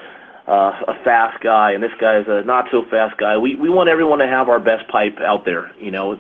uh, 0.48 0.74
a 0.88 1.04
fast 1.04 1.42
guy 1.42 1.72
and 1.72 1.84
this 1.84 1.92
guy's 2.00 2.26
a 2.28 2.44
not 2.44 2.66
so 2.72 2.84
fast 2.90 3.18
guy. 3.18 3.38
We 3.38 3.56
we 3.56 3.70
want 3.70 3.90
everyone 3.90 4.20
to 4.20 4.28
have 4.28 4.50
our 4.50 4.60
best 4.60 4.88
pipe 4.90 5.20
out 5.20 5.46
there. 5.46 5.72
You 5.80 5.92
know, 5.92 6.20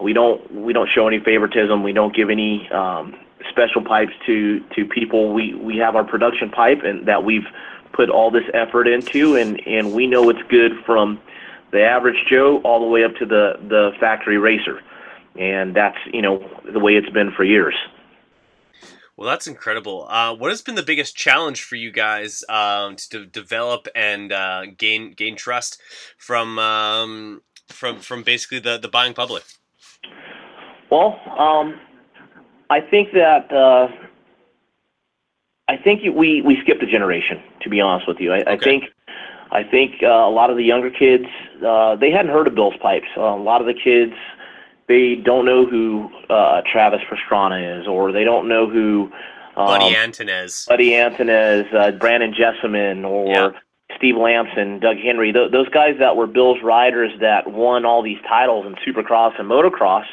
we 0.00 0.12
don't 0.12 0.52
we 0.52 0.72
don't 0.72 0.88
show 0.88 1.08
any 1.08 1.20
favoritism. 1.20 1.82
We 1.82 1.92
don't 1.92 2.14
give 2.14 2.30
any 2.30 2.68
um, 2.70 3.16
special 3.50 3.82
pipes 3.82 4.12
to 4.26 4.60
to 4.76 4.84
people. 4.84 5.32
We 5.32 5.54
we 5.54 5.76
have 5.78 5.96
our 5.96 6.04
production 6.04 6.50
pipe 6.50 6.82
and 6.84 7.06
that 7.06 7.24
we've 7.24 7.46
put 7.92 8.10
all 8.10 8.30
this 8.30 8.44
effort 8.52 8.88
into, 8.88 9.36
and 9.36 9.60
and 9.66 9.92
we 9.92 10.06
know 10.06 10.28
it's 10.30 10.42
good 10.48 10.72
from 10.84 11.20
the 11.74 11.82
average 11.82 12.24
Joe 12.30 12.60
all 12.64 12.78
the 12.78 12.86
way 12.86 13.04
up 13.04 13.16
to 13.16 13.26
the 13.26 13.54
the 13.68 13.90
factory 13.98 14.38
racer, 14.38 14.80
and 15.38 15.74
that's 15.74 15.98
you 16.12 16.22
know 16.22 16.38
the 16.72 16.78
way 16.78 16.94
it's 16.94 17.10
been 17.10 17.32
for 17.32 17.44
years. 17.44 17.74
Well, 19.16 19.28
that's 19.28 19.46
incredible. 19.46 20.06
Uh, 20.08 20.34
what 20.34 20.50
has 20.50 20.62
been 20.62 20.76
the 20.76 20.82
biggest 20.82 21.16
challenge 21.16 21.62
for 21.62 21.76
you 21.76 21.92
guys 21.92 22.42
um, 22.48 22.96
to 23.10 23.26
develop 23.26 23.88
and 23.94 24.32
uh, 24.32 24.66
gain 24.78 25.12
gain 25.12 25.34
trust 25.36 25.80
from 26.16 26.58
um, 26.60 27.42
from 27.66 27.98
from 27.98 28.22
basically 28.22 28.60
the 28.60 28.78
the 28.78 28.88
buying 28.88 29.12
public? 29.12 29.42
Well, 30.90 31.20
um, 31.36 31.80
I 32.70 32.80
think 32.80 33.12
that 33.14 33.52
uh, 33.52 33.88
I 35.66 35.76
think 35.76 36.02
we 36.14 36.40
we 36.40 36.56
skipped 36.62 36.84
a 36.84 36.86
generation. 36.86 37.42
To 37.62 37.68
be 37.68 37.80
honest 37.80 38.06
with 38.06 38.20
you, 38.20 38.32
I, 38.32 38.42
okay. 38.42 38.52
I 38.52 38.58
think 38.58 38.84
I 39.54 39.62
think 39.62 40.02
uh, 40.02 40.06
a 40.06 40.30
lot 40.30 40.50
of 40.50 40.56
the 40.56 40.64
younger 40.64 40.90
kids 40.90 41.24
uh, 41.64 41.96
they 41.96 42.10
hadn't 42.10 42.32
heard 42.32 42.46
of 42.46 42.54
Bill's 42.54 42.76
pipes. 42.82 43.06
Uh, 43.16 43.22
a 43.22 43.42
lot 43.42 43.60
of 43.60 43.66
the 43.66 43.74
kids 43.74 44.12
they 44.86 45.14
don't 45.14 45.46
know 45.46 45.64
who 45.64 46.10
uh, 46.28 46.60
Travis 46.70 47.00
Pastrana 47.08 47.80
is, 47.80 47.86
or 47.86 48.12
they 48.12 48.24
don't 48.24 48.48
know 48.48 48.68
who 48.68 49.10
um, 49.56 49.66
Buddy 49.66 49.94
Antunez, 49.94 50.68
Buddy 50.68 50.90
Antunez, 50.90 51.72
uh, 51.74 51.92
Brandon 51.92 52.34
Jesseman, 52.34 53.04
or 53.04 53.28
yeah. 53.28 53.50
Steve 53.96 54.16
Lamson, 54.16 54.80
Doug 54.80 54.96
Henry. 54.98 55.32
Th- 55.32 55.50
those 55.50 55.68
guys 55.68 55.94
that 56.00 56.16
were 56.16 56.26
Bill's 56.26 56.58
riders 56.62 57.12
that 57.20 57.50
won 57.50 57.84
all 57.84 58.02
these 58.02 58.18
titles 58.28 58.66
in 58.66 58.74
Supercross 58.86 59.38
and 59.38 59.48
Motocross. 59.48 60.04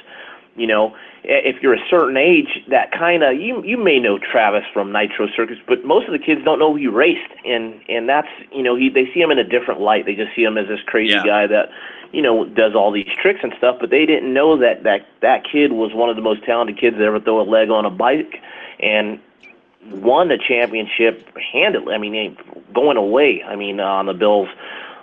You 0.55 0.67
know, 0.67 0.95
if 1.23 1.61
you're 1.61 1.73
a 1.73 1.89
certain 1.89 2.17
age, 2.17 2.63
that 2.69 2.91
kind 2.91 3.23
of 3.23 3.39
you 3.39 3.63
you 3.63 3.77
may 3.77 3.99
know 3.99 4.19
Travis 4.19 4.63
from 4.73 4.91
Nitro 4.91 5.27
Circus, 5.35 5.57
but 5.67 5.85
most 5.85 6.07
of 6.07 6.11
the 6.11 6.19
kids 6.19 6.43
don't 6.43 6.59
know 6.59 6.71
who 6.73 6.77
he 6.77 6.87
raced, 6.87 7.31
and 7.45 7.79
and 7.87 8.09
that's 8.09 8.27
you 8.51 8.63
know 8.63 8.75
he 8.75 8.89
they 8.89 9.05
see 9.13 9.21
him 9.21 9.31
in 9.31 9.39
a 9.39 9.43
different 9.43 9.79
light. 9.79 10.05
They 10.05 10.15
just 10.15 10.35
see 10.35 10.43
him 10.43 10.57
as 10.57 10.67
this 10.67 10.81
crazy 10.85 11.13
yeah. 11.13 11.23
guy 11.25 11.47
that 11.47 11.69
you 12.11 12.21
know, 12.21 12.45
does 12.45 12.75
all 12.75 12.91
these 12.91 13.07
tricks 13.21 13.39
and 13.41 13.53
stuff, 13.57 13.77
but 13.79 13.89
they 13.89 14.05
didn't 14.05 14.33
know 14.33 14.57
that 14.57 14.83
that 14.83 15.07
that 15.21 15.43
kid 15.49 15.71
was 15.71 15.93
one 15.93 16.09
of 16.09 16.15
the 16.15 16.21
most 16.21 16.43
talented 16.43 16.77
kids 16.77 16.97
to 16.97 17.03
ever 17.03 17.19
throw 17.19 17.41
a 17.41 17.47
leg 17.47 17.69
on 17.69 17.85
a 17.85 17.89
bike, 17.89 18.41
and 18.79 19.19
won 19.89 20.27
the 20.27 20.37
championship 20.37 21.25
handily. 21.53 21.93
I 21.93 21.97
mean, 21.97 22.37
going 22.73 22.97
away. 22.97 23.43
I 23.43 23.55
mean, 23.55 23.79
on 23.79 24.07
the 24.07 24.13
Bills 24.13 24.49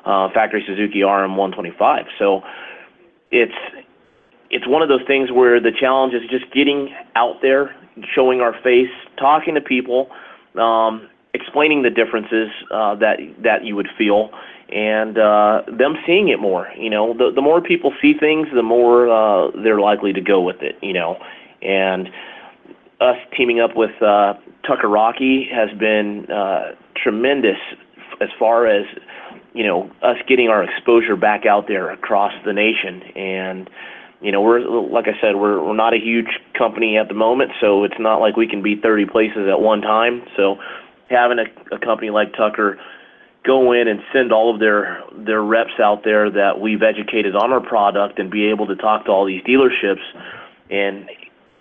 uh, 0.05 0.29
factory 0.31 0.63
Suzuki 0.67 1.03
RM 1.03 1.37
125. 1.37 2.07
So 2.19 2.43
it's 3.31 3.53
it's 4.51 4.67
one 4.67 4.83
of 4.83 4.89
those 4.89 5.03
things 5.07 5.31
where 5.31 5.61
the 5.61 5.73
challenge 5.73 6.15
is 6.15 6.23
just 6.31 6.51
getting 6.53 6.95
out 7.17 7.37
there, 7.43 7.75
showing 8.15 8.41
our 8.41 8.55
face, 8.63 8.91
talking 9.19 9.55
to 9.55 9.61
people, 9.61 10.11
um, 10.57 11.09
explaining 11.35 11.83
the 11.83 11.91
differences 11.91 12.49
uh, 12.71 12.95
that 12.97 13.19
that 13.43 13.65
you 13.65 13.77
would 13.77 13.89
feel, 13.97 14.31
and 14.73 15.19
uh, 15.19 15.63
them 15.67 15.97
seeing 16.07 16.29
it 16.29 16.41
more. 16.41 16.69
You 16.77 16.91
know, 16.91 17.13
the 17.13 17.31
the 17.35 17.43
more 17.43 17.61
people 17.61 17.93
see 18.01 18.15
things, 18.15 18.49
the 18.55 18.63
more 18.63 19.09
uh, 19.09 19.51
they're 19.63 19.81
likely 19.81 20.13
to 20.13 20.21
go 20.21 20.41
with 20.41 20.63
it. 20.63 20.77
You 20.83 20.95
know, 20.95 21.19
and 21.63 22.09
us 23.01 23.17
teaming 23.37 23.61
up 23.61 23.77
with 23.77 24.03
uh, 24.03 24.35
Tucker 24.67 24.89
Rocky 24.89 25.49
has 25.53 25.71
been 25.79 26.31
uh, 26.31 26.73
tremendous 26.97 27.59
as 28.21 28.29
far 28.39 28.67
as 28.67 28.87
you 29.53 29.65
know 29.65 29.91
us 30.03 30.17
getting 30.27 30.49
our 30.49 30.63
exposure 30.63 31.17
back 31.17 31.47
out 31.47 31.69
there 31.69 31.91
across 31.91 32.33
the 32.45 32.53
nation 32.53 33.03
and 33.15 33.71
you 34.21 34.33
know 34.33 34.41
we're 34.41 34.61
like 34.61 35.07
I 35.07 35.21
said 35.21 35.37
we're 35.37 35.63
we're 35.63 35.77
not 35.77 35.95
a 35.95 35.99
huge 35.99 36.41
company 36.57 36.97
at 36.99 37.09
the 37.09 37.15
moment 37.15 37.53
so 37.61 37.85
it's 37.85 37.99
not 37.99 38.21
like 38.21 38.37
we 38.37 38.49
can 38.49 38.63
be 38.63 38.77
30 38.77 39.07
places 39.07 39.49
at 39.49 39.61
one 39.61 39.81
time. 39.81 40.23
So 40.37 40.59
having 41.09 41.39
a, 41.39 41.75
a 41.75 41.79
company 41.79 42.11
like 42.11 42.35
Tucker 42.35 42.79
go 43.45 43.73
in 43.73 43.89
and 43.89 44.01
send 44.13 44.33
all 44.33 44.53
of 44.53 44.61
their 44.61 45.03
their 45.13 45.43
reps 45.43 45.79
out 45.83 46.05
there 46.05 46.31
that 46.31 46.61
we've 46.61 46.83
educated 46.83 47.37
on 47.37 47.53
our 47.53 47.61
product 47.61 48.19
and 48.19 48.31
be 48.31 48.47
able 48.47 48.67
to 48.67 48.77
talk 48.77 49.05
to 49.07 49.11
all 49.11 49.25
these 49.25 49.43
dealerships 49.45 50.03
and 50.71 51.09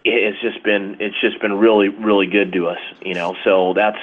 it's 0.04 0.40
just 0.42 0.64
been 0.64 0.98
it's 1.00 1.20
just 1.22 1.40
been 1.42 1.54
really 1.54 1.90
really 1.90 2.28
good 2.28 2.52
to 2.54 2.68
us 2.68 2.80
you 3.02 3.14
know. 3.14 3.36
So 3.44 3.74
that's 3.74 4.00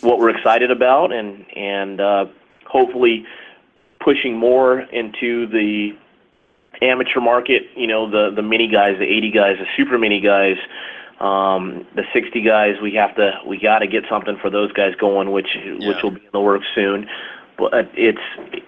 what 0.00 0.18
we're 0.18 0.30
excited 0.30 0.70
about 0.70 1.12
and 1.12 1.44
and 1.56 2.00
uh, 2.00 2.26
hopefully 2.66 3.26
pushing 4.00 4.36
more 4.36 4.80
into 4.80 5.46
the 5.48 5.96
amateur 6.82 7.20
market 7.20 7.62
you 7.76 7.86
know 7.86 8.08
the 8.08 8.30
the 8.34 8.42
mini 8.42 8.68
guys 8.68 8.98
the 8.98 9.04
80 9.04 9.30
guys 9.30 9.56
the 9.58 9.66
super 9.76 9.98
mini 9.98 10.20
guys 10.20 10.56
um, 11.20 11.84
the 11.96 12.04
60 12.12 12.42
guys, 12.42 12.76
we 12.80 12.94
have 12.94 13.16
to, 13.16 13.40
we 13.44 13.58
got 13.58 13.80
to 13.80 13.88
get 13.88 14.04
something 14.08 14.36
for 14.40 14.50
those 14.50 14.72
guys 14.72 14.94
going, 14.94 15.32
which 15.32 15.48
yeah. 15.56 15.88
which 15.88 16.02
will 16.02 16.12
be 16.12 16.20
in 16.20 16.30
the 16.32 16.40
works 16.40 16.66
soon. 16.74 17.08
But 17.56 17.90
it's 17.94 18.20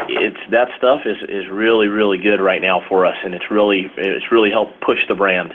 it's 0.09 0.51
that 0.51 0.69
stuff 0.77 1.03
is 1.07 1.19
is 1.29 1.49
really 1.49 1.87
really 1.87 2.19
good 2.19 2.41
right 2.41 2.61
now 2.61 2.83
for 2.89 3.07
us, 3.07 3.17
and 3.25 3.35
it's 3.35 3.49
really 3.49 3.89
it's 3.97 4.33
really 4.33 4.51
helped 4.51 4.81
push 4.81 5.07
the 5.07 5.15
brand. 5.15 5.55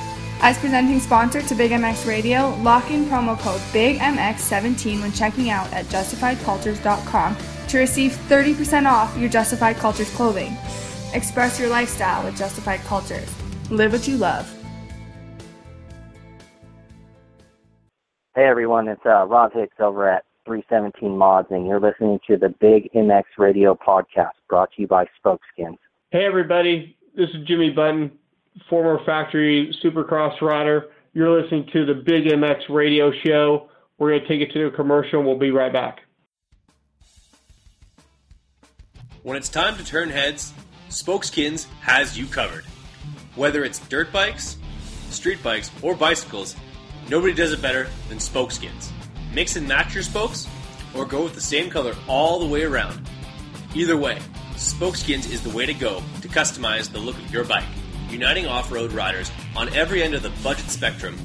As 0.43 0.57
presenting 0.57 0.99
sponsor 0.99 1.43
to 1.43 1.53
Big 1.53 1.69
MX 1.69 2.07
Radio, 2.07 2.49
lock 2.63 2.89
in 2.89 3.05
promo 3.05 3.37
code 3.37 3.61
BIGMX17 3.73 4.99
when 4.99 5.11
checking 5.11 5.51
out 5.51 5.71
at 5.71 5.85
justifiedcultures.com 5.85 7.37
to 7.67 7.77
receive 7.77 8.13
30% 8.27 8.87
off 8.87 9.15
your 9.15 9.29
Justified 9.29 9.75
Cultures 9.75 10.09
clothing. 10.15 10.57
Express 11.13 11.59
your 11.59 11.69
lifestyle 11.69 12.25
with 12.25 12.35
Justified 12.35 12.79
Cultures. 12.81 13.29
Live 13.69 13.91
what 13.91 14.07
you 14.07 14.17
love. 14.17 14.51
Hey 18.33 18.45
everyone, 18.45 18.87
it's 18.87 19.05
uh, 19.05 19.27
Rob 19.27 19.53
Hicks 19.53 19.75
over 19.79 20.09
at 20.09 20.23
317 20.45 21.15
Mods, 21.15 21.49
and 21.51 21.67
you're 21.67 21.79
listening 21.79 22.19
to 22.25 22.35
the 22.35 22.49
Big 22.59 22.91
MX 22.93 23.23
Radio 23.37 23.75
podcast 23.75 24.31
brought 24.49 24.71
to 24.71 24.81
you 24.81 24.87
by 24.87 25.05
Spokeskins. 25.23 25.77
Hey 26.09 26.25
everybody, 26.25 26.97
this 27.15 27.29
is 27.29 27.45
Jimmy 27.45 27.69
Button, 27.69 28.11
former 28.69 29.03
factory 29.05 29.75
supercross 29.83 30.39
rider. 30.41 30.89
You're 31.13 31.41
listening 31.41 31.67
to 31.73 31.85
the 31.85 31.93
Big 31.93 32.25
MX 32.25 32.69
Radio 32.69 33.11
show. 33.25 33.69
We're 33.97 34.11
going 34.11 34.21
to 34.21 34.27
take 34.27 34.41
it 34.41 34.53
to 34.53 34.67
a 34.67 34.71
commercial, 34.71 35.19
and 35.19 35.27
we'll 35.27 35.37
be 35.37 35.51
right 35.51 35.71
back. 35.71 36.01
When 39.23 39.37
it's 39.37 39.49
time 39.49 39.77
to 39.77 39.85
turn 39.85 40.09
heads, 40.09 40.53
Spokeskins 40.89 41.67
has 41.81 42.17
you 42.17 42.25
covered. 42.25 42.65
Whether 43.35 43.63
it's 43.63 43.79
dirt 43.87 44.11
bikes, 44.11 44.57
street 45.09 45.43
bikes, 45.43 45.69
or 45.81 45.95
bicycles, 45.95 46.55
nobody 47.09 47.33
does 47.33 47.51
it 47.51 47.61
better 47.61 47.87
than 48.09 48.17
Spokeskins. 48.17 48.89
Mix 49.33 49.55
and 49.55 49.67
match 49.67 49.93
your 49.93 50.03
spokes, 50.03 50.47
or 50.95 51.05
go 51.05 51.23
with 51.23 51.35
the 51.35 51.41
same 51.41 51.69
color 51.69 51.95
all 52.07 52.39
the 52.39 52.47
way 52.47 52.63
around. 52.63 53.07
Either 53.75 53.95
way, 53.95 54.17
Spokeskins 54.55 55.31
is 55.31 55.41
the 55.41 55.55
way 55.55 55.65
to 55.65 55.73
go 55.73 56.01
to 56.21 56.27
customize 56.27 56.91
the 56.91 56.99
look 56.99 57.17
of 57.17 57.31
your 57.31 57.43
bike. 57.43 57.63
Uniting 58.11 58.45
off 58.45 58.73
road 58.73 58.91
riders 58.91 59.31
on 59.55 59.73
every 59.73 60.03
end 60.03 60.13
of 60.13 60.21
the 60.21 60.31
budget 60.43 60.69
spectrum, 60.69 61.15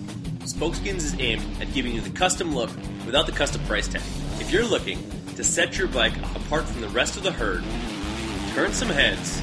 Spokeskins 0.45 0.99
is 0.99 1.17
aimed 1.19 1.43
at 1.61 1.73
giving 1.75 1.93
you 1.93 2.01
the 2.01 2.11
custom 2.11 2.55
look 2.55 2.71
without 3.05 3.27
the 3.27 3.33
custom 3.33 3.61
price 3.65 3.89
tag. 3.89 4.03
If 4.39 4.53
you're 4.53 4.65
looking 4.65 4.99
to 5.35 5.43
set 5.43 5.77
your 5.77 5.89
bike 5.89 6.17
apart 6.37 6.65
from 6.65 6.81
the 6.81 6.89
rest 6.91 7.17
of 7.17 7.25
the 7.25 7.33
herd, 7.33 7.65
turn 8.55 8.73
some 8.73 8.89
heads, 8.89 9.43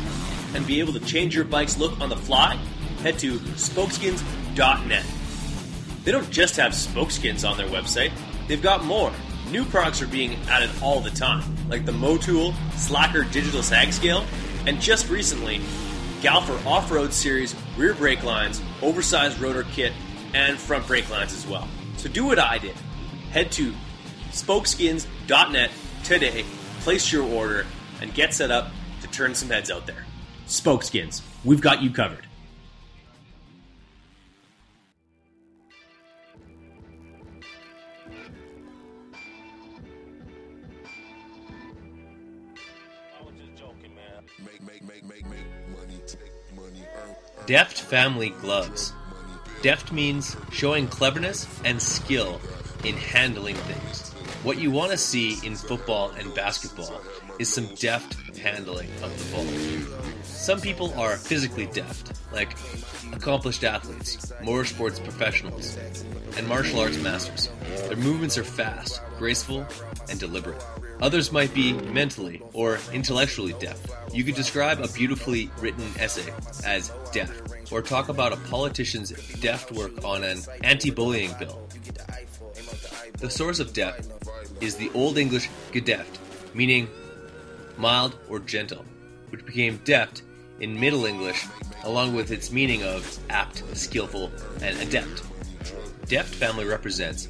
and 0.56 0.66
be 0.66 0.80
able 0.80 0.94
to 0.94 1.02
change 1.02 1.36
your 1.36 1.44
bike's 1.44 1.78
look 1.78 2.00
on 2.00 2.08
the 2.08 2.16
fly, 2.16 2.56
head 3.02 3.20
to 3.20 3.38
spokeskins.net. 3.40 5.06
They 6.06 6.12
don't 6.14 6.32
just 6.32 6.56
have 6.56 6.72
spokeskins 6.72 7.48
on 7.48 7.58
their 7.58 7.68
website, 7.68 8.14
they've 8.48 8.62
got 8.62 8.86
more. 8.86 9.12
New 9.52 9.66
products 9.66 10.02
are 10.02 10.08
being 10.08 10.36
added 10.48 10.70
all 10.82 11.02
the 11.02 11.12
time, 11.12 11.44
like 11.68 11.86
the 11.86 11.92
Motool 11.92 12.56
Slacker 12.78 13.26
Digital 13.26 13.62
Sag 13.62 13.92
Scale, 13.92 14.26
and 14.66 14.80
just 14.80 15.10
recently, 15.10 15.60
Galfer 16.24 16.66
Off 16.66 16.90
Road 16.90 17.12
Series 17.12 17.54
rear 17.76 17.94
brake 17.94 18.24
lines, 18.24 18.62
oversized 18.82 19.42
rotor 19.42 19.64
kit, 19.64 19.92
and 20.34 20.58
front 20.58 20.88
brake 20.88 21.10
lines 21.10 21.34
as 21.34 21.46
well. 21.46 21.68
So 21.98 22.08
do 22.08 22.24
what 22.24 22.40
I 22.40 22.60
did. 22.60 22.78
Head 23.32 23.52
to 23.52 23.74
spokeskins.net 24.32 25.72
today, 26.06 26.46
place 26.80 27.12
your 27.12 27.24
order, 27.24 27.66
and 28.02 28.14
get 28.14 28.34
set 28.34 28.52
up 28.52 28.72
to 29.02 29.10
turn 29.10 29.36
some 29.36 29.50
heads 29.50 29.70
out 29.70 29.86
there. 29.86 30.06
Spokeskins, 30.48 31.22
we've 31.44 31.60
got 31.60 31.84
you 31.84 31.90
covered. 31.90 32.26
Deft 47.46 47.78
Family 47.78 48.30
Gloves. 48.30 48.94
Deft 49.62 49.92
means 49.92 50.38
showing 50.52 50.88
cleverness 50.88 51.46
and 51.66 51.82
skill 51.82 52.40
in 52.86 52.96
handling 52.96 53.56
things. 53.56 54.12
What 54.44 54.60
you 54.60 54.72
want 54.72 54.92
to 54.92 54.98
see 54.98 55.46
in 55.46 55.56
football 55.56 56.12
and 56.12 56.34
basketball 56.34 57.02
is 57.40 57.52
some 57.52 57.66
deft 57.76 58.38
handling 58.38 58.90
of 59.02 59.12
the 59.18 59.36
ball. 59.36 60.14
Some 60.24 60.62
people 60.62 60.94
are 60.98 61.18
physically 61.18 61.66
deft, 61.66 62.18
like 62.32 62.56
accomplished 63.12 63.66
athletes, 63.66 64.32
motorsports 64.42 65.04
professionals, 65.04 65.78
and 66.38 66.48
martial 66.48 66.80
arts 66.80 66.98
masters. 66.98 67.50
Their 67.88 67.98
movements 67.98 68.38
are 68.38 68.46
fast, 68.46 69.02
graceful, 69.18 69.68
and 70.10 70.18
deliberate. 70.18 70.64
Others 71.04 71.34
might 71.34 71.54
be 71.54 71.74
mentally 71.74 72.42
or 72.54 72.80
intellectually 72.94 73.52
deft. 73.60 73.92
You 74.14 74.24
could 74.24 74.36
describe 74.36 74.80
a 74.80 74.88
beautifully 74.88 75.52
written 75.60 75.84
essay 76.00 76.34
as 76.66 76.94
deft, 77.12 77.74
or 77.74 77.82
talk 77.82 78.08
about 78.08 78.32
a 78.32 78.38
politician's 78.38 79.10
deft 79.42 79.74
work 79.74 80.06
on 80.06 80.24
an 80.24 80.40
anti 80.64 80.92
bullying 80.92 81.36
bill. 81.38 81.68
The 83.18 83.30
source 83.30 83.60
of 83.60 83.74
deft 83.74 84.08
is 84.62 84.78
the 84.78 84.90
Old 84.94 85.18
English 85.18 85.50
gedeft, 85.74 86.20
meaning 86.54 86.88
mild 87.78 88.16
or 88.30 88.40
gentle, 88.40 88.86
which 89.28 89.46
became 89.46 89.82
deft 89.84 90.22
in 90.62 90.80
Middle 90.80 91.06
English 91.06 91.46
along 91.84 92.16
with 92.16 92.32
its 92.32 92.50
meaning 92.50 92.82
of 92.82 93.20
apt, 93.30 93.62
skillful, 93.76 94.32
and 94.62 94.78
adept. 94.80 95.22
Deft 96.08 96.34
family 96.34 96.64
represents 96.64 97.28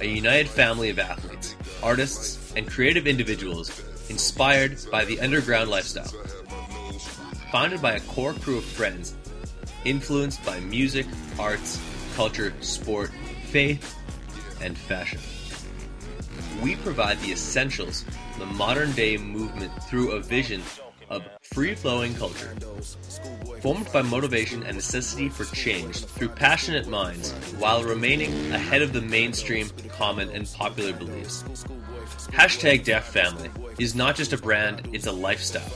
a 0.00 0.06
united 0.06 0.48
family 0.48 0.90
of 0.90 0.98
athletes, 0.98 1.54
artists, 1.84 2.41
and 2.56 2.66
creative 2.66 3.06
individuals 3.06 3.82
inspired 4.08 4.78
by 4.90 5.04
the 5.04 5.20
underground 5.20 5.70
lifestyle. 5.70 6.12
Founded 7.50 7.80
by 7.82 7.92
a 7.92 8.00
core 8.00 8.34
crew 8.34 8.58
of 8.58 8.64
friends, 8.64 9.14
influenced 9.84 10.44
by 10.44 10.60
music, 10.60 11.06
arts, 11.38 11.80
culture, 12.14 12.52
sport, 12.60 13.10
faith, 13.46 13.96
and 14.60 14.76
fashion. 14.76 15.20
We 16.62 16.76
provide 16.76 17.18
the 17.20 17.32
essentials 17.32 18.04
the 18.38 18.46
modern 18.46 18.92
day 18.92 19.16
movement 19.16 19.72
through 19.84 20.12
a 20.12 20.20
vision 20.20 20.62
of 21.12 21.22
free 21.42 21.74
flowing 21.74 22.14
culture. 22.14 22.54
Formed 23.60 23.92
by 23.92 24.02
motivation 24.02 24.62
and 24.62 24.74
necessity 24.74 25.28
for 25.28 25.44
change 25.54 26.04
through 26.04 26.30
passionate 26.30 26.88
minds 26.88 27.32
while 27.58 27.84
remaining 27.84 28.32
ahead 28.52 28.80
of 28.80 28.94
the 28.94 29.02
mainstream, 29.02 29.68
common, 29.90 30.30
and 30.30 30.50
popular 30.54 30.94
beliefs. 30.94 31.44
Hashtag 32.32 32.84
Deft 32.84 33.12
Family 33.12 33.50
is 33.78 33.94
not 33.94 34.16
just 34.16 34.32
a 34.32 34.38
brand, 34.38 34.88
it's 34.92 35.06
a 35.06 35.12
lifestyle. 35.12 35.70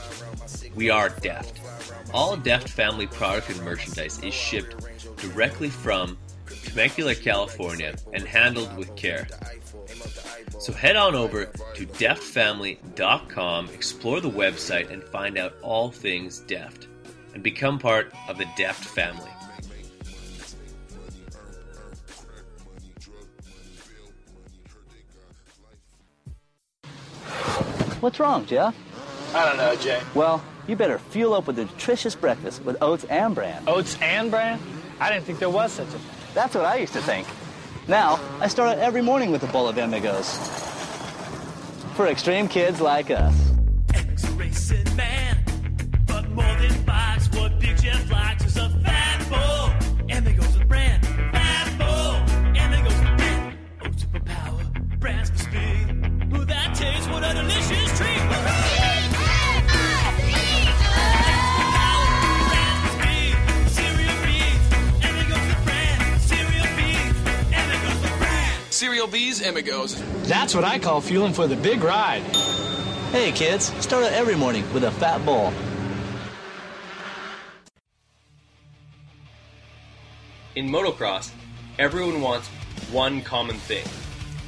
We 0.75 0.89
are 0.89 1.11
Deft. 1.11 1.61
All 2.15 2.37
Deft 2.37 2.69
Family 2.69 3.07
product 3.07 3.51
and 3.51 3.61
merchandise 3.63 4.19
is 4.23 4.33
shipped 4.33 4.75
directly 5.19 5.69
from 5.69 6.17
Temecula, 6.65 7.15
California, 7.15 7.95
and 8.13 8.23
handled 8.25 8.75
with 8.77 8.95
care. 8.97 9.27
So 10.59 10.73
head 10.73 10.97
on 10.97 11.15
over 11.15 11.45
to 11.45 11.87
deftfamily.com, 11.87 13.69
explore 13.71 14.21
the 14.21 14.31
website, 14.31 14.91
and 14.91 15.03
find 15.05 15.39
out 15.39 15.55
all 15.63 15.91
things 15.91 16.41
Deft, 16.41 16.87
and 17.35 17.43
become 17.43 17.79
part 17.79 18.13
of 18.29 18.39
the 18.39 18.47
Deft 18.57 18.85
family. 18.85 19.31
What's 28.01 28.21
wrong, 28.21 28.47
Jeff? 28.47 28.75
I 29.35 29.45
don't 29.45 29.57
know, 29.57 29.75
Jay. 29.77 30.01
Well, 30.15 30.43
you 30.67 30.77
better 30.77 30.99
fuel 30.99 31.35
up 31.35 31.47
with 31.47 31.59
a 31.59 31.65
nutritious 31.65 32.15
breakfast 32.15 32.65
with 32.65 32.77
oats 32.83 33.05
and 33.05 33.35
bran. 33.35 33.63
Oats 33.67 33.97
and 34.01 34.31
bran? 34.31 34.61
I 35.01 35.11
didn't 35.11 35.25
think 35.25 35.39
there 35.39 35.51
was 35.51 35.73
such 35.73 35.89
a 35.89 35.91
thing. 35.91 36.01
That's 36.35 36.55
what 36.55 36.65
I 36.65 36.77
used 36.77 36.93
to 36.93 37.03
think. 37.03 37.27
Now, 37.89 38.19
I 38.41 38.49
start 38.49 38.71
out 38.71 38.79
every 38.79 39.01
morning 39.01 39.31
with 39.31 39.45
a 39.45 39.47
bowl 39.47 39.69
of 39.69 39.79
Amigos. 39.79 40.37
For 41.95 42.09
extreme 42.09 42.49
kids 42.49 42.81
like 42.81 43.13
us. 43.13 43.35
Racing 44.35 44.97
man, 44.97 45.39
but 46.05 46.29
more 46.31 46.45
than 46.45 46.85
what 47.39 47.61
Big 47.61 47.79
is 48.45 48.57
a 48.57 48.69
Cereal 69.07 69.13
B's 69.13 69.47
Amigos. 69.47 70.03
That's 70.27 70.55
what 70.55 70.65
I 70.65 70.79
call 70.79 71.01
fueling 71.01 71.33
for 71.33 71.47
the 71.47 71.57
big 71.57 71.83
ride. 71.83 72.23
Hey 73.13 73.31
kids, 73.33 73.73
start 73.83 74.05
out 74.05 74.13
every 74.13 74.35
morning 74.35 74.65
with 74.73 74.85
a 74.85 74.91
fat 74.91 75.25
bowl. 75.25 75.53
In 80.57 80.69
motocross, 80.69 81.31
everyone 81.79 82.21
wants 82.21 82.49
one 82.91 83.21
common 83.23 83.57
thing 83.57 83.87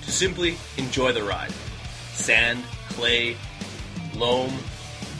to 0.03 0.11
simply 0.11 0.57
enjoy 0.77 1.12
the 1.12 1.23
ride. 1.23 1.53
Sand, 2.12 2.64
clay, 2.90 3.37
loam, 4.14 4.53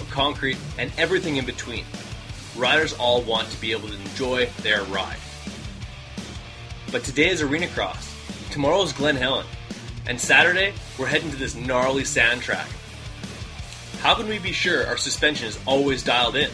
or 0.01 0.07
concrete, 0.11 0.59
and 0.79 0.91
everything 0.99 1.37
in 1.37 1.45
between. 1.47 1.85
Riders 2.57 2.93
all 2.95 3.23
want 3.23 3.49
to 3.51 3.61
be 3.61 3.73
able 3.73 3.89
to 3.89 3.95
enjoy 3.95 4.47
their 4.63 4.83
ride. 4.85 5.19
But 6.91 7.05
today 7.05 7.29
is 7.29 7.43
Arena 7.43 7.69
Cross, 7.69 8.08
tomorrow 8.59 8.83
is 8.83 8.93
Glen 8.93 9.15
Helen, 9.15 9.47
and 10.09 10.21
Saturday 10.21 10.73
we're 10.99 11.07
heading 11.07 11.31
to 11.31 11.37
this 11.37 11.55
gnarly 11.55 12.05
sand 12.05 12.43
track. 12.43 12.69
How 14.01 14.17
can 14.17 14.27
we 14.27 14.41
be 14.41 14.51
sure 14.51 14.85
our 14.89 14.97
suspension 14.97 15.47
is 15.47 15.57
always 15.65 16.03
dialed 16.03 16.35
in? 16.35 16.51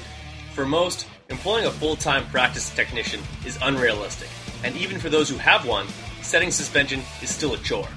For 0.53 0.67
most, 0.67 1.07
employing 1.31 1.65
a 1.65 1.71
full 1.71 1.97
time 1.97 2.27
practice 2.27 2.69
technician 2.75 3.23
is 3.47 3.59
unrealistic, 3.63 4.29
and 4.65 4.77
even 4.77 4.99
for 4.99 5.09
those 5.09 5.31
who 5.31 5.39
have 5.39 5.67
one, 5.67 5.87
setting 6.21 6.51
suspension 6.51 7.01
is 7.23 7.31
still 7.31 7.55
a 7.55 7.59
chore. 7.61 7.89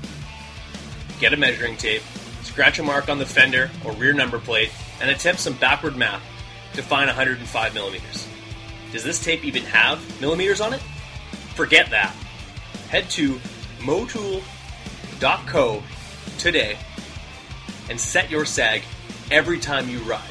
Get 1.20 1.34
a 1.34 1.38
measuring 1.38 1.76
tape, 1.76 2.02
scratch 2.44 2.80
a 2.80 2.84
mark 2.84 3.10
on 3.10 3.18
the 3.18 3.26
fender 3.26 3.70
or 3.84 3.92
rear 3.92 4.14
number 4.14 4.40
plate, 4.40 4.72
and 5.02 5.10
attempt 5.10 5.42
some 5.42 5.58
backward 5.58 5.98
math 5.98 6.24
to 6.76 6.82
find 6.82 7.08
105 7.08 7.74
millimeters. 7.74 8.26
Does 8.94 9.04
this 9.04 9.22
tape 9.22 9.44
even 9.44 9.64
have 9.64 10.00
millimeters 10.22 10.62
on 10.62 10.74
it? 10.74 10.82
Forget 11.56 11.90
that. 11.90 12.16
Head 12.88 13.10
to 13.10 13.38
motool.co 13.88 15.82
today 16.38 16.78
and 17.90 17.98
set 17.98 18.30
your 18.30 18.44
sag 18.44 18.84
every 19.32 19.58
time 19.58 19.88
you 19.88 20.00
ride 20.00 20.22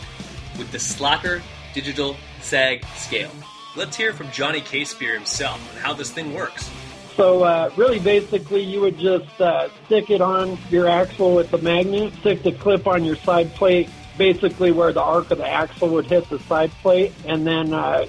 with 0.58 0.70
the 0.72 0.78
Slacker 0.78 1.42
Digital 1.72 2.18
Sag 2.42 2.84
Scale. 2.96 3.30
Let's 3.74 3.96
hear 3.96 4.12
from 4.12 4.30
Johnny 4.30 4.60
Casebeer 4.60 5.14
himself 5.14 5.58
on 5.74 5.80
how 5.80 5.94
this 5.94 6.10
thing 6.10 6.34
works. 6.34 6.70
So 7.14 7.44
uh, 7.44 7.70
really, 7.78 7.98
basically, 7.98 8.60
you 8.60 8.82
would 8.82 8.98
just 8.98 9.40
uh, 9.40 9.70
stick 9.86 10.10
it 10.10 10.20
on 10.20 10.58
your 10.68 10.86
axle 10.86 11.34
with 11.34 11.50
the 11.50 11.56
magnet, 11.58 12.12
stick 12.20 12.42
the 12.42 12.52
clip 12.52 12.86
on 12.86 13.04
your 13.04 13.16
side 13.16 13.54
plate, 13.54 13.88
basically 14.18 14.70
where 14.70 14.92
the 14.92 15.00
arc 15.00 15.30
of 15.30 15.38
the 15.38 15.48
axle 15.48 15.88
would 15.88 16.04
hit 16.04 16.28
the 16.28 16.38
side 16.40 16.70
plate, 16.82 17.14
and 17.24 17.46
then 17.46 17.72
uh, 17.72 18.04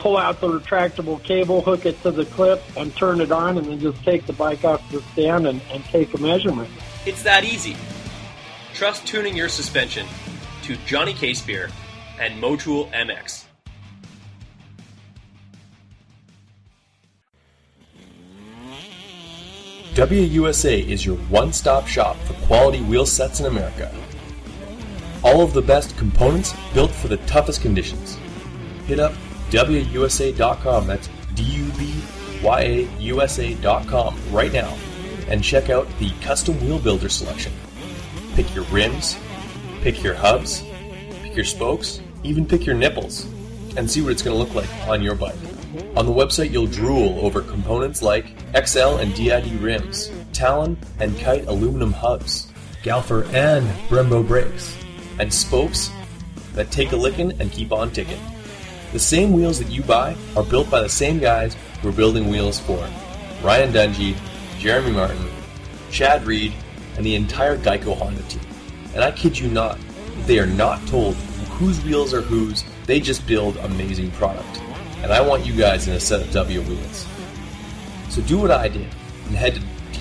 pull 0.00 0.16
out 0.16 0.40
the 0.40 0.48
retractable 0.48 1.22
cable, 1.22 1.60
hook 1.60 1.86
it 1.86 2.02
to 2.02 2.10
the 2.10 2.24
clip, 2.24 2.62
and 2.76 2.94
turn 2.96 3.20
it 3.20 3.30
on, 3.30 3.58
and 3.58 3.66
then 3.66 3.78
just 3.78 4.02
take 4.02 4.26
the 4.26 4.32
bike 4.32 4.64
off 4.64 4.82
the 4.90 5.00
stand 5.12 5.46
and, 5.46 5.60
and 5.70 5.84
take 5.84 6.12
a 6.14 6.18
measurement. 6.18 6.68
It's 7.06 7.22
that 7.22 7.44
easy. 7.44 7.76
Trust 8.74 9.06
tuning 9.06 9.36
your 9.36 9.48
suspension 9.48 10.06
to 10.62 10.76
Johnny 10.86 11.12
Casebeer 11.12 11.70
and 12.18 12.42
Motool 12.42 12.90
MX. 12.92 13.44
WUSA 19.94 20.86
is 20.86 21.04
your 21.04 21.16
one 21.16 21.52
stop 21.52 21.86
shop 21.86 22.16
for 22.18 22.32
quality 22.46 22.80
wheel 22.82 23.04
sets 23.04 23.40
in 23.40 23.46
America. 23.46 23.94
All 25.22 25.42
of 25.42 25.52
the 25.52 25.60
best 25.60 25.96
components 25.98 26.54
built 26.72 26.90
for 26.90 27.08
the 27.08 27.18
toughest 27.18 27.60
conditions. 27.60 28.16
Hit 28.86 28.98
up 28.98 29.12
WUSA.com, 29.50 30.86
that's 30.86 31.08
D 31.34 31.42
U 31.42 31.72
B 31.72 32.02
Y 32.42 32.60
A 32.60 32.88
USA.com 33.00 34.16
right 34.30 34.52
now, 34.52 34.76
and 35.28 35.42
check 35.42 35.70
out 35.70 35.86
the 35.98 36.10
custom 36.20 36.58
wheel 36.60 36.78
builder 36.78 37.08
selection. 37.08 37.52
Pick 38.34 38.54
your 38.54 38.64
rims, 38.64 39.16
pick 39.82 40.02
your 40.02 40.14
hubs, 40.14 40.62
pick 41.22 41.34
your 41.34 41.44
spokes, 41.44 42.00
even 42.22 42.46
pick 42.46 42.64
your 42.64 42.76
nipples, 42.76 43.26
and 43.76 43.90
see 43.90 44.00
what 44.00 44.12
it's 44.12 44.22
going 44.22 44.36
to 44.36 44.42
look 44.42 44.54
like 44.54 44.88
on 44.88 45.02
your 45.02 45.14
bike. 45.14 45.34
On 45.96 46.06
the 46.06 46.12
website, 46.12 46.50
you'll 46.50 46.66
drool 46.66 47.18
over 47.24 47.40
components 47.40 48.02
like 48.02 48.34
XL 48.66 48.96
and 48.96 49.14
DID 49.14 49.46
rims, 49.60 50.10
Talon 50.32 50.76
and 50.98 51.18
Kite 51.18 51.46
aluminum 51.46 51.92
hubs, 51.92 52.52
Galfer 52.82 53.24
and 53.34 53.66
Brembo 53.88 54.26
brakes, 54.26 54.76
and 55.18 55.32
spokes 55.32 55.90
that 56.54 56.70
take 56.70 56.92
a 56.92 56.96
licking 56.96 57.32
and 57.40 57.52
keep 57.52 57.72
on 57.72 57.90
ticking. 57.90 58.20
The 58.92 58.98
same 58.98 59.32
wheels 59.32 59.58
that 59.58 59.70
you 59.70 59.82
buy 59.82 60.16
are 60.36 60.42
built 60.42 60.70
by 60.70 60.80
the 60.80 60.88
same 60.88 61.18
guys 61.18 61.56
who 61.80 61.88
are 61.88 61.92
building 61.92 62.28
wheels 62.28 62.58
for 62.58 62.78
Ryan 63.42 63.72
Dungey, 63.72 64.16
Jeremy 64.58 64.92
Martin, 64.92 65.30
Chad 65.90 66.26
Reed, 66.26 66.52
and 66.96 67.06
the 67.06 67.14
entire 67.14 67.56
Geico 67.56 67.96
Honda 67.96 68.22
team. 68.24 68.42
And 68.94 69.04
I 69.04 69.12
kid 69.12 69.38
you 69.38 69.48
not, 69.48 69.78
they 70.26 70.38
are 70.38 70.46
not 70.46 70.84
told 70.86 71.14
whose 71.60 71.82
wheels 71.84 72.12
are 72.12 72.22
whose, 72.22 72.64
they 72.86 72.98
just 73.00 73.26
build 73.26 73.56
amazing 73.58 74.10
product. 74.12 74.60
And 75.02 75.12
I 75.12 75.20
want 75.20 75.44
you 75.46 75.54
guys 75.54 75.86
in 75.88 75.94
a 75.94 76.00
set 76.00 76.20
of 76.20 76.30
W 76.32 76.60
wheels. 76.62 77.06
So 78.08 78.22
do 78.22 78.38
what 78.38 78.50
I 78.50 78.68
did 78.68 78.88
and 79.26 79.36
head 79.36 79.54
to 79.54 79.60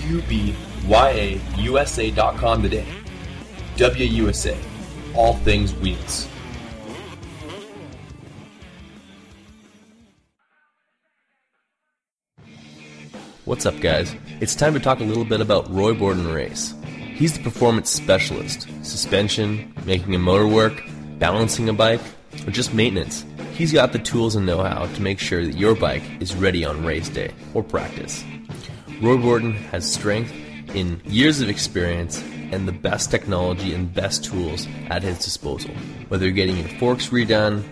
WBYAUSA.com 0.09 2.63
today. 2.63 2.85
WUSA, 3.75 4.57
all 5.15 5.35
things 5.35 5.75
wheels. 5.75 6.27
What's 13.49 13.65
up, 13.65 13.79
guys? 13.79 14.15
It's 14.41 14.53
time 14.53 14.75
to 14.75 14.79
talk 14.79 14.99
a 14.99 15.03
little 15.03 15.25
bit 15.25 15.41
about 15.41 15.67
Roy 15.73 15.95
Borden 15.95 16.27
Race. 16.27 16.75
He's 17.15 17.35
the 17.35 17.43
performance 17.43 17.89
specialist 17.89 18.67
suspension, 18.83 19.73
making 19.85 20.13
a 20.13 20.19
motor 20.19 20.45
work, 20.45 20.83
balancing 21.17 21.67
a 21.67 21.73
bike, 21.73 21.99
or 22.45 22.51
just 22.51 22.75
maintenance. 22.75 23.25
He's 23.55 23.73
got 23.73 23.91
the 23.91 23.97
tools 23.97 24.35
and 24.35 24.45
know 24.45 24.61
how 24.61 24.85
to 24.85 25.01
make 25.01 25.17
sure 25.17 25.43
that 25.43 25.57
your 25.57 25.73
bike 25.73 26.03
is 26.19 26.35
ready 26.35 26.63
on 26.63 26.85
race 26.85 27.09
day 27.09 27.31
or 27.55 27.63
practice. 27.63 28.23
Roy 29.01 29.17
Borden 29.17 29.53
has 29.53 29.91
strength 29.91 30.31
in 30.75 31.01
years 31.05 31.41
of 31.41 31.49
experience 31.49 32.21
and 32.51 32.67
the 32.67 32.71
best 32.71 33.09
technology 33.09 33.73
and 33.73 33.91
best 33.91 34.25
tools 34.25 34.67
at 34.91 35.01
his 35.01 35.17
disposal. 35.17 35.71
Whether 36.09 36.25
you're 36.25 36.35
getting 36.35 36.57
your 36.57 36.69
forks 36.77 37.07
redone, 37.07 37.63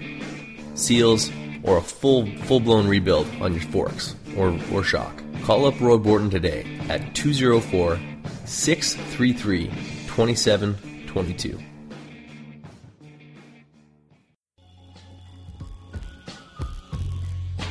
seals, 0.76 1.30
or 1.62 1.78
a 1.78 1.84
full 1.84 2.26
full 2.46 2.62
blown 2.62 2.88
rebuild 2.88 3.28
on 3.42 3.54
your 3.54 3.62
forks 3.62 4.16
or, 4.36 4.58
or 4.74 4.84
shock. 4.84 5.22
Call 5.48 5.66
up 5.66 5.80
Roy 5.80 5.98
Borden 5.98 6.30
today 6.30 6.66
at 6.90 7.16
204 7.16 7.98
633 8.44 9.68
2722. 10.08 11.58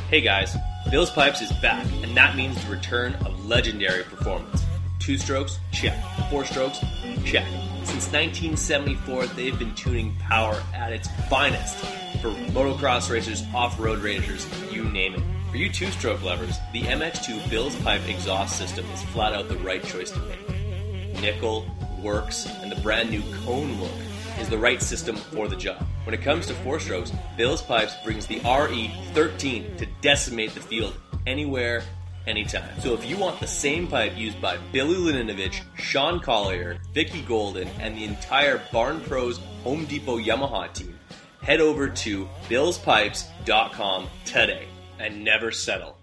Hey 0.09 0.23
guys, 0.23 0.57
Bill's 0.91 1.11
Pipes 1.11 1.43
is 1.43 1.53
back, 1.61 1.85
and 2.03 2.17
that 2.17 2.35
means 2.35 2.65
the 2.65 2.71
return 2.71 3.13
of 3.27 3.45
legendary 3.45 4.05
performance. 4.05 4.63
Two 4.99 5.19
strokes, 5.19 5.59
check. 5.71 6.03
Four 6.31 6.47
strokes, 6.47 6.79
check. 7.27 7.47
Since 7.85 8.11
1974, 8.11 9.27
they've 9.27 9.59
been 9.59 9.75
tuning 9.75 10.17
power 10.17 10.59
at 10.73 10.95
its 10.95 11.09
finest 11.29 11.77
for 12.23 12.31
motocross 12.55 13.11
racers, 13.11 13.45
off-road 13.55 13.99
racers, 13.99 14.47
you 14.73 14.85
name 14.85 15.17
it. 15.17 15.36
For 15.51 15.57
you 15.57 15.71
two-stroke 15.71 16.23
lovers, 16.23 16.59
the 16.73 16.83
MX2 16.83 17.49
Bill's 17.49 17.77
Pipe 17.77 18.07
exhaust 18.09 18.59
system 18.59 18.85
is 18.91 19.03
flat 19.05 19.33
out 19.33 19.49
the 19.49 19.57
right 19.59 19.83
choice 19.83 20.11
to 20.11 20.19
make. 20.21 21.21
Nickel, 21.21 21.67
works, 22.03 22.47
and 22.47 22.71
the 22.71 22.81
brand 22.83 23.11
new 23.11 23.23
cone 23.45 23.81
look 23.81 23.93
is 24.41 24.49
the 24.49 24.59
right 24.59 24.83
system 24.83 25.17
for 25.17 25.49
the 25.49 25.57
job. 25.57 25.87
When 26.05 26.15
it 26.15 26.21
comes 26.21 26.47
to 26.49 26.55
four 26.55 26.81
strokes, 26.81 27.13
Bill's 27.37 27.63
Pipes 27.63 27.95
brings 28.05 28.27
the 28.27 28.41
RE13 28.41 29.79
to 29.79 29.87
decimate 30.03 30.53
the 30.53 30.61
field 30.61 30.95
anywhere, 31.27 31.83
anytime. 32.27 32.79
So 32.81 32.93
if 32.93 33.07
you 33.07 33.17
want 33.17 33.41
the 33.41 33.47
same 33.47 33.87
pipe 33.87 34.17
used 34.17 34.41
by 34.43 34.59
Billy 34.73 34.97
Laninovich, 34.97 35.63
Sean 35.79 36.21
Collier, 36.21 36.79
Vicki 36.93 37.23
Golden, 37.23 37.69
and 37.81 37.97
the 37.97 38.05
entire 38.05 38.61
Barn 38.73 39.01
Pros 39.01 39.39
Home 39.63 39.85
Depot 39.85 40.19
Yamaha 40.19 40.73
team, 40.73 40.99
head 41.41 41.61
over 41.61 41.89
to 41.89 42.29
billspipes.com 42.49 44.09
today 44.25 44.67
and 44.99 45.25
never 45.25 45.51
settle. 45.51 45.99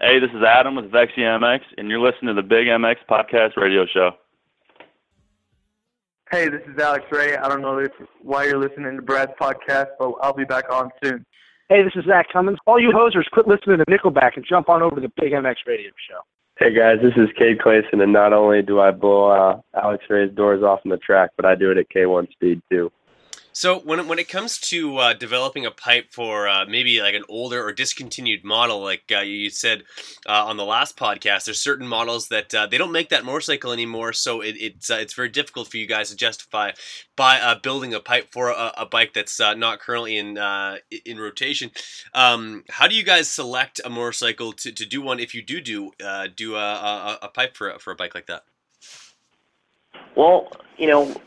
Hey, 0.00 0.20
this 0.20 0.30
is 0.30 0.44
Adam 0.44 0.76
with 0.76 0.92
Vexy 0.92 1.22
MX, 1.22 1.60
and 1.76 1.88
you're 1.88 1.98
listening 1.98 2.34
to 2.34 2.40
the 2.40 2.46
Big 2.46 2.68
MX 2.68 2.96
Podcast 3.10 3.56
Radio 3.56 3.84
Show. 3.92 4.12
Hey, 6.30 6.48
this 6.48 6.60
is 6.68 6.78
Alex 6.78 7.04
Ray. 7.10 7.36
I 7.36 7.48
don't 7.48 7.62
know 7.62 7.78
if, 7.78 7.90
why 8.22 8.44
you're 8.44 8.60
listening 8.60 8.94
to 8.94 9.02
Brad's 9.02 9.32
podcast, 9.40 9.88
but 9.98 10.12
I'll 10.22 10.34
be 10.34 10.44
back 10.44 10.70
on 10.70 10.90
soon. 11.02 11.24
Hey, 11.68 11.82
this 11.82 11.92
is 11.96 12.04
Zach 12.04 12.26
Cummins. 12.32 12.58
All 12.66 12.78
you 12.78 12.90
hosers, 12.90 13.28
quit 13.32 13.48
listening 13.48 13.78
to 13.78 13.84
Nickelback 13.86 14.36
and 14.36 14.44
jump 14.48 14.68
on 14.68 14.82
over 14.82 14.96
to 14.96 15.00
the 15.00 15.12
Big 15.20 15.32
MX 15.32 15.56
Radio 15.66 15.90
Show. 16.08 16.20
Hey 16.58 16.74
guys, 16.74 16.96
this 17.00 17.12
is 17.16 17.28
Cade 17.38 17.58
Clayson, 17.58 18.02
and 18.02 18.12
not 18.12 18.32
only 18.32 18.62
do 18.62 18.80
I 18.80 18.90
blow 18.90 19.28
uh, 19.28 19.60
Alex 19.80 20.04
Ray's 20.10 20.34
doors 20.34 20.62
off 20.62 20.80
on 20.84 20.90
the 20.90 20.96
track, 20.96 21.30
but 21.36 21.46
I 21.46 21.54
do 21.54 21.70
it 21.70 21.78
at 21.78 21.88
K1 21.88 22.30
speed 22.32 22.60
too. 22.68 22.90
So 23.58 23.80
when 23.80 23.98
it, 23.98 24.06
when 24.06 24.20
it 24.20 24.28
comes 24.28 24.56
to 24.70 24.98
uh, 24.98 25.14
developing 25.14 25.66
a 25.66 25.72
pipe 25.72 26.12
for 26.12 26.46
uh, 26.46 26.64
maybe 26.66 27.00
like 27.00 27.16
an 27.16 27.24
older 27.28 27.60
or 27.66 27.72
discontinued 27.72 28.44
model, 28.44 28.80
like 28.80 29.10
uh, 29.10 29.18
you 29.18 29.50
said 29.50 29.82
uh, 30.28 30.44
on 30.46 30.56
the 30.56 30.64
last 30.64 30.96
podcast, 30.96 31.46
there's 31.46 31.60
certain 31.60 31.88
models 31.88 32.28
that 32.28 32.54
uh, 32.54 32.68
they 32.68 32.78
don't 32.78 32.92
make 32.92 33.08
that 33.08 33.24
motorcycle 33.24 33.72
anymore, 33.72 34.12
so 34.12 34.42
it, 34.42 34.54
it's 34.60 34.92
uh, 34.92 34.98
it's 35.00 35.12
very 35.12 35.28
difficult 35.28 35.66
for 35.66 35.76
you 35.76 35.88
guys 35.88 36.08
to 36.10 36.14
justify 36.14 36.70
by 37.16 37.56
building 37.60 37.92
a 37.94 37.98
pipe 37.98 38.28
for 38.30 38.50
a, 38.50 38.72
a 38.76 38.86
bike 38.86 39.12
that's 39.12 39.40
not 39.40 39.80
currently 39.80 40.16
in 40.16 40.38
in 41.04 41.18
rotation. 41.18 41.72
Um, 42.14 42.62
how 42.70 42.86
do 42.86 42.94
you 42.94 43.02
guys 43.02 43.28
select 43.28 43.80
a 43.84 43.90
motorcycle 43.90 44.52
to, 44.52 44.70
to 44.70 44.86
do 44.86 45.02
one 45.02 45.18
if 45.18 45.34
you 45.34 45.42
do 45.42 45.60
do 45.60 45.90
do 46.36 46.54
a, 46.54 46.58
a, 46.60 47.18
a 47.22 47.28
pipe 47.28 47.56
for 47.56 47.76
for 47.80 47.90
a 47.90 47.96
bike 47.96 48.14
like 48.14 48.28
that? 48.28 48.44
Well, 50.14 50.48
you 50.76 50.86
know, 50.86 51.20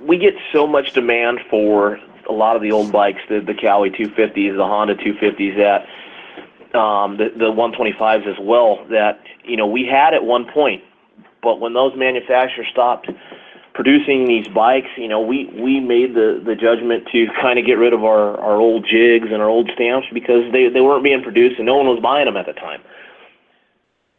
we 0.00 0.18
get 0.18 0.34
so 0.52 0.66
much 0.66 0.92
demand 0.92 1.40
for 1.50 1.98
a 2.28 2.32
lot 2.32 2.56
of 2.56 2.62
the 2.62 2.72
old 2.72 2.92
bikes, 2.92 3.20
the 3.28 3.40
the 3.40 3.54
Kawi 3.54 3.90
250s, 3.90 4.56
the 4.56 4.64
Honda 4.64 4.94
250s, 4.96 5.56
that 5.56 5.86
um, 6.78 7.16
the 7.16 7.30
the 7.36 7.52
125s 7.52 8.26
as 8.26 8.38
well. 8.40 8.84
That 8.90 9.20
you 9.44 9.56
know 9.56 9.66
we 9.66 9.86
had 9.86 10.14
at 10.14 10.24
one 10.24 10.46
point, 10.46 10.82
but 11.42 11.60
when 11.60 11.72
those 11.72 11.96
manufacturers 11.96 12.66
stopped 12.70 13.10
producing 13.74 14.26
these 14.26 14.48
bikes, 14.48 14.88
you 14.96 15.08
know 15.08 15.20
we 15.20 15.46
we 15.60 15.80
made 15.80 16.14
the 16.14 16.42
the 16.44 16.54
judgment 16.54 17.06
to 17.12 17.26
kind 17.40 17.58
of 17.58 17.66
get 17.66 17.74
rid 17.74 17.92
of 17.92 18.04
our 18.04 18.38
our 18.40 18.56
old 18.56 18.86
jigs 18.86 19.28
and 19.30 19.40
our 19.42 19.48
old 19.48 19.70
stamps 19.74 20.08
because 20.12 20.50
they 20.52 20.68
they 20.68 20.80
weren't 20.80 21.04
being 21.04 21.22
produced 21.22 21.58
and 21.58 21.66
no 21.66 21.76
one 21.76 21.86
was 21.86 22.00
buying 22.00 22.26
them 22.26 22.36
at 22.36 22.46
the 22.46 22.52
time. 22.52 22.80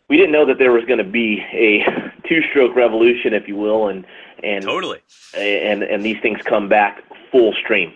We 0.10 0.16
didn't 0.16 0.32
know 0.32 0.46
that 0.46 0.58
there 0.58 0.72
was 0.72 0.86
going 0.86 1.00
to 1.00 1.04
be 1.04 1.44
a 1.52 1.84
two-stroke 2.28 2.76
revolution, 2.76 3.34
if 3.34 3.48
you 3.48 3.56
will, 3.56 3.88
and 3.88 4.06
and 4.44 4.64
totally. 4.64 5.00
and 5.36 5.84
and 5.84 6.04
these 6.04 6.18
things 6.22 6.40
come 6.46 6.70
back 6.70 7.04
full 7.32 7.54
stream. 7.54 7.94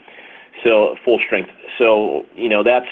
So 0.64 0.96
full 1.04 1.20
strength. 1.26 1.52
So 1.78 2.26
you 2.36 2.50
know 2.50 2.64
that's 2.64 2.90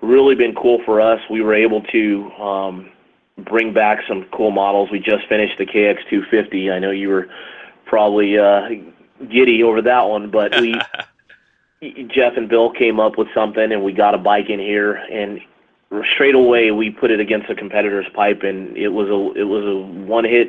really 0.00 0.34
been 0.34 0.54
cool 0.54 0.80
for 0.84 1.00
us. 1.00 1.20
We 1.30 1.40
were 1.42 1.54
able 1.54 1.82
to 1.82 2.30
um 2.32 2.90
bring 3.38 3.72
back 3.72 4.00
some 4.08 4.26
cool 4.32 4.50
models. 4.50 4.90
We 4.90 4.98
just 4.98 5.26
finished 5.28 5.58
the 5.58 5.66
kx250 5.66 6.72
i 6.72 6.78
know 6.78 6.90
you 6.90 7.08
were 7.08 7.28
probably 7.86 8.36
uh 8.36 8.68
giddy 9.30 9.62
over 9.62 9.80
that 9.80 10.02
one 10.02 10.28
but 10.30 10.60
we 10.60 10.74
jeff 12.08 12.32
and 12.36 12.48
bill 12.48 12.72
came 12.72 12.98
up 12.98 13.16
with 13.16 13.28
something 13.32 13.70
and 13.72 13.84
we 13.84 13.92
got 13.92 14.14
a 14.14 14.18
bike 14.18 14.50
in 14.50 14.58
here 14.58 14.94
and 14.94 15.40
straight 16.14 16.34
away 16.34 16.70
we 16.70 16.90
put 16.90 17.10
it 17.10 17.20
against 17.20 17.50
a 17.50 17.54
competitor's 17.54 18.06
pipe, 18.14 18.42
and 18.42 18.76
it 18.76 18.88
was 18.88 19.08
a 19.08 19.40
it 19.40 19.44
was 19.44 19.64
a 19.64 19.76
one 20.06 20.24
hit 20.24 20.48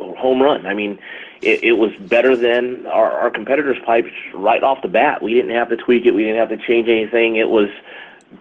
home 0.00 0.40
run. 0.42 0.66
I 0.66 0.74
mean, 0.74 0.98
it, 1.42 1.62
it 1.62 1.72
was 1.72 1.92
better 2.00 2.36
than 2.36 2.86
our, 2.86 3.12
our 3.12 3.30
competitors' 3.30 3.78
pipes 3.84 4.10
right 4.34 4.62
off 4.62 4.82
the 4.82 4.88
bat. 4.88 5.22
We 5.22 5.34
didn't 5.34 5.54
have 5.54 5.68
to 5.70 5.76
tweak 5.76 6.06
it. 6.06 6.12
We 6.12 6.24
didn't 6.24 6.38
have 6.38 6.48
to 6.50 6.66
change 6.66 6.88
anything. 6.88 7.36
It 7.36 7.48
was 7.48 7.68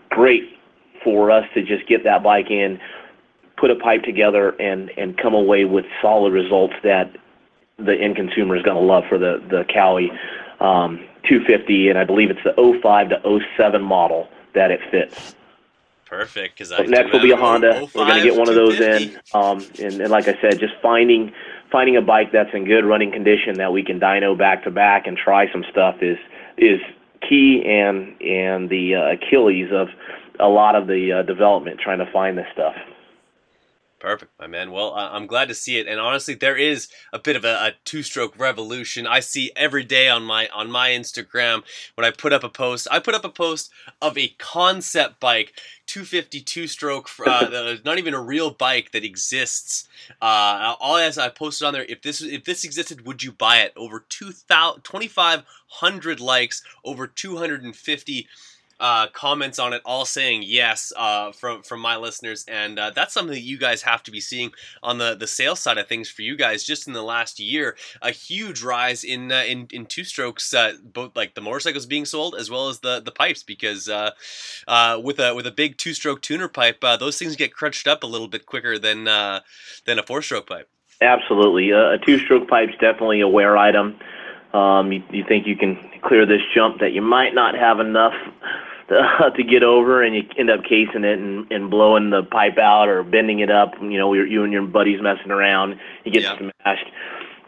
great 0.09 0.57
for 1.03 1.31
us 1.31 1.45
to 1.53 1.63
just 1.63 1.87
get 1.87 2.03
that 2.03 2.23
bike 2.23 2.51
in, 2.51 2.79
put 3.57 3.71
a 3.71 3.75
pipe 3.75 4.03
together, 4.03 4.49
and 4.59 4.91
and 4.97 5.17
come 5.17 5.33
away 5.33 5.65
with 5.65 5.85
solid 6.01 6.33
results 6.33 6.73
that 6.83 7.15
the 7.77 7.95
end 7.95 8.15
consumer 8.15 8.55
is 8.55 8.63
going 8.63 8.77
to 8.77 8.83
love 8.83 9.05
for 9.07 9.17
the 9.17 9.41
the 9.49 9.63
Kawi 9.73 10.11
um, 10.59 10.97
250, 11.23 11.89
and 11.89 11.97
I 11.97 12.03
believe 12.03 12.29
it's 12.29 12.43
the 12.43 12.79
05 12.81 13.09
to 13.09 13.39
07 13.55 13.81
model 13.81 14.27
that 14.53 14.71
it 14.71 14.81
fits. 14.91 15.35
Perfect, 16.09 16.55
because 16.55 16.69
So 16.69 16.81
next 16.81 17.13
will 17.13 17.21
be 17.21 17.29
a 17.29 17.37
Honda. 17.37 17.87
We're 17.93 18.05
going 18.05 18.23
to 18.23 18.23
get 18.23 18.35
one 18.35 18.49
of 18.49 18.55
those 18.55 18.79
in, 18.79 19.19
um, 19.35 19.63
and, 19.79 20.01
and 20.01 20.09
like 20.09 20.27
I 20.27 20.35
said, 20.41 20.59
just 20.59 20.73
finding 20.81 21.31
finding 21.71 21.97
a 21.97 22.01
bike 22.01 22.31
that's 22.31 22.49
in 22.51 22.65
good 22.65 22.83
running 22.83 23.11
condition 23.11 23.59
that 23.59 23.71
we 23.71 23.83
can 23.83 23.99
dyno 23.99 24.35
back 24.35 24.63
to 24.63 24.71
back 24.71 25.05
and 25.05 25.15
try 25.15 25.51
some 25.51 25.63
stuff 25.69 25.97
is 26.01 26.17
is 26.57 26.79
key 27.21 27.63
and 27.63 28.19
and 28.21 28.71
the 28.71 28.95
uh, 28.95 29.13
Achilles 29.13 29.69
of 29.71 29.89
a 30.39 30.47
lot 30.47 30.75
of 30.75 30.87
the 30.87 31.19
uh, 31.19 31.21
development 31.21 31.79
trying 31.79 31.99
to 31.99 32.11
find 32.11 32.35
this 32.35 32.47
stuff. 32.53 32.73
Perfect, 33.99 34.31
my 34.39 34.47
man. 34.47 34.71
Well, 34.71 34.93
uh, 34.95 35.09
I'm 35.11 35.27
glad 35.27 35.49
to 35.49 35.53
see 35.53 35.77
it, 35.77 35.85
and 35.85 35.99
honestly, 35.99 36.33
there 36.33 36.55
is 36.55 36.87
a 37.11 37.19
bit 37.19 37.35
of 37.35 37.43
a, 37.43 37.53
a, 37.53 37.71
two-stroke 37.83 38.39
revolution. 38.39 39.05
I 39.05 39.19
see 39.19 39.51
every 39.57 39.83
day 39.83 40.07
on 40.07 40.23
my 40.23 40.47
on 40.53 40.71
my 40.71 40.89
Instagram 40.89 41.63
when 41.95 42.05
I 42.05 42.11
put 42.11 42.31
up 42.31 42.45
a 42.45 42.49
post. 42.49 42.87
I 42.89 42.99
put 42.99 43.13
up 43.13 43.25
a 43.25 43.29
post 43.29 43.69
of 44.01 44.17
a 44.17 44.29
concept 44.37 45.19
bike, 45.19 45.51
250 45.89 46.41
two-stroke, 46.41 47.09
uh, 47.25 47.75
not 47.83 47.97
even 47.97 48.13
a 48.13 48.21
real 48.21 48.51
bike 48.51 48.91
that 48.91 49.03
exists. 49.03 49.89
Uh, 50.21 50.75
all 50.79 50.97
as 50.97 51.17
I 51.17 51.29
posted 51.29 51.65
on 51.65 51.73
there, 51.73 51.83
if 51.89 52.03
this 52.03 52.21
if 52.21 52.43
this 52.43 52.63
existed, 52.63 53.07
would 53.07 53.23
you 53.23 53.31
buy 53.31 53.61
it? 53.61 53.73
Over 53.75 54.05
2,000, 54.07 54.83
2,500 54.83 56.19
likes, 56.19 56.63
over 56.85 57.07
250 57.07 58.27
uh, 58.79 59.07
comments 59.07 59.59
on 59.59 59.73
it, 59.73 59.81
all 59.83 60.05
saying 60.05 60.43
yes 60.45 60.93
uh, 60.95 61.31
from 61.31 61.61
from 61.63 61.79
my 61.79 61.97
listeners, 61.97 62.45
and 62.47 62.79
uh, 62.79 62.91
that's 62.91 63.13
something 63.13 63.33
that 63.33 63.41
you 63.41 63.57
guys 63.57 63.81
have 63.81 64.01
to 64.03 64.11
be 64.11 64.21
seeing 64.21 64.51
on 64.81 64.97
the 64.97 65.15
the 65.15 65.27
sales 65.27 65.59
side 65.59 65.77
of 65.77 65.87
things 65.87 66.09
for 66.09 66.21
you 66.21 66.35
guys. 66.35 66.63
Just 66.63 66.87
in 66.87 66.93
the 66.93 67.03
last 67.03 67.39
year, 67.39 67.75
a 68.01 68.11
huge 68.11 68.63
rise 68.63 69.03
in 69.03 69.31
uh, 69.31 69.43
in 69.47 69.67
in 69.71 69.85
two 69.85 70.03
strokes, 70.03 70.53
uh, 70.53 70.73
both 70.81 71.15
like 71.15 71.35
the 71.35 71.41
motorcycles 71.41 71.85
being 71.85 72.05
sold 72.05 72.35
as 72.35 72.49
well 72.49 72.69
as 72.69 72.79
the 72.79 73.01
the 73.01 73.11
pipes, 73.11 73.43
because 73.43 73.89
uh, 73.89 74.11
with 75.03 75.19
a 75.19 75.33
with 75.35 75.45
a 75.45 75.51
big 75.51 75.77
two 75.77 75.93
stroke 75.93 76.21
tuner 76.21 76.47
pipe, 76.47 76.81
those 76.99 77.17
things 77.17 77.35
get 77.35 77.53
crunched 77.53 77.87
up 77.87 78.03
a 78.03 78.07
little 78.07 78.27
bit 78.27 78.45
quicker 78.45 78.79
than 78.79 79.03
than 79.03 79.99
a 79.99 80.03
four 80.03 80.21
stroke 80.21 80.47
pipe. 80.47 80.69
Absolutely, 81.01 81.71
a 81.71 81.97
two 82.05 82.19
stroke 82.19 82.47
pipe's 82.47 82.73
definitely 82.79 83.21
a 83.21 83.27
wear 83.27 83.57
item. 83.57 83.99
Um, 84.53 84.91
you, 84.91 85.03
you 85.11 85.23
think 85.27 85.45
you 85.45 85.55
can 85.55 85.77
clear 86.03 86.25
this 86.25 86.41
jump 86.55 86.79
that 86.79 86.91
you 86.91 87.01
might 87.01 87.35
not 87.35 87.55
have 87.55 87.79
enough 87.79 88.15
to, 88.89 89.31
to 89.35 89.43
get 89.43 89.63
over, 89.63 90.03
and 90.03 90.15
you 90.15 90.23
end 90.37 90.49
up 90.49 90.63
casing 90.63 91.03
it 91.03 91.19
and, 91.19 91.49
and 91.51 91.69
blowing 91.69 92.09
the 92.09 92.23
pipe 92.23 92.57
out 92.57 92.87
or 92.87 93.03
bending 93.03 93.39
it 93.39 93.49
up. 93.49 93.73
You 93.81 93.97
know, 93.97 94.13
you 94.13 94.43
and 94.43 94.51
your 94.51 94.63
buddies 94.63 95.01
messing 95.01 95.31
around, 95.31 95.79
you 96.03 96.11
get 96.11 96.23
yeah. 96.23 96.37
smashed. 96.37 96.85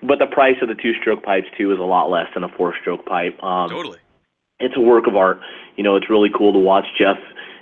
But 0.04 0.18
the 0.20 0.26
price 0.26 0.56
of 0.62 0.68
the 0.68 0.76
two-stroke 0.76 1.24
pipes 1.24 1.48
too 1.58 1.72
is 1.72 1.80
a 1.80 1.84
lot 1.84 2.10
less 2.10 2.28
than 2.34 2.44
a 2.44 2.50
four-stroke 2.50 3.06
pipe. 3.06 3.42
Um, 3.44 3.70
totally, 3.70 4.00
it's 4.60 4.76
a 4.76 4.82
work 4.82 5.08
of 5.08 5.16
art. 5.16 5.40
You 5.76 5.84
know, 5.84 5.96
it's 5.96 6.10
really 6.10 6.30
cool 6.36 6.54
to 6.54 6.60
watch 6.60 6.86
Jeff 6.98 7.18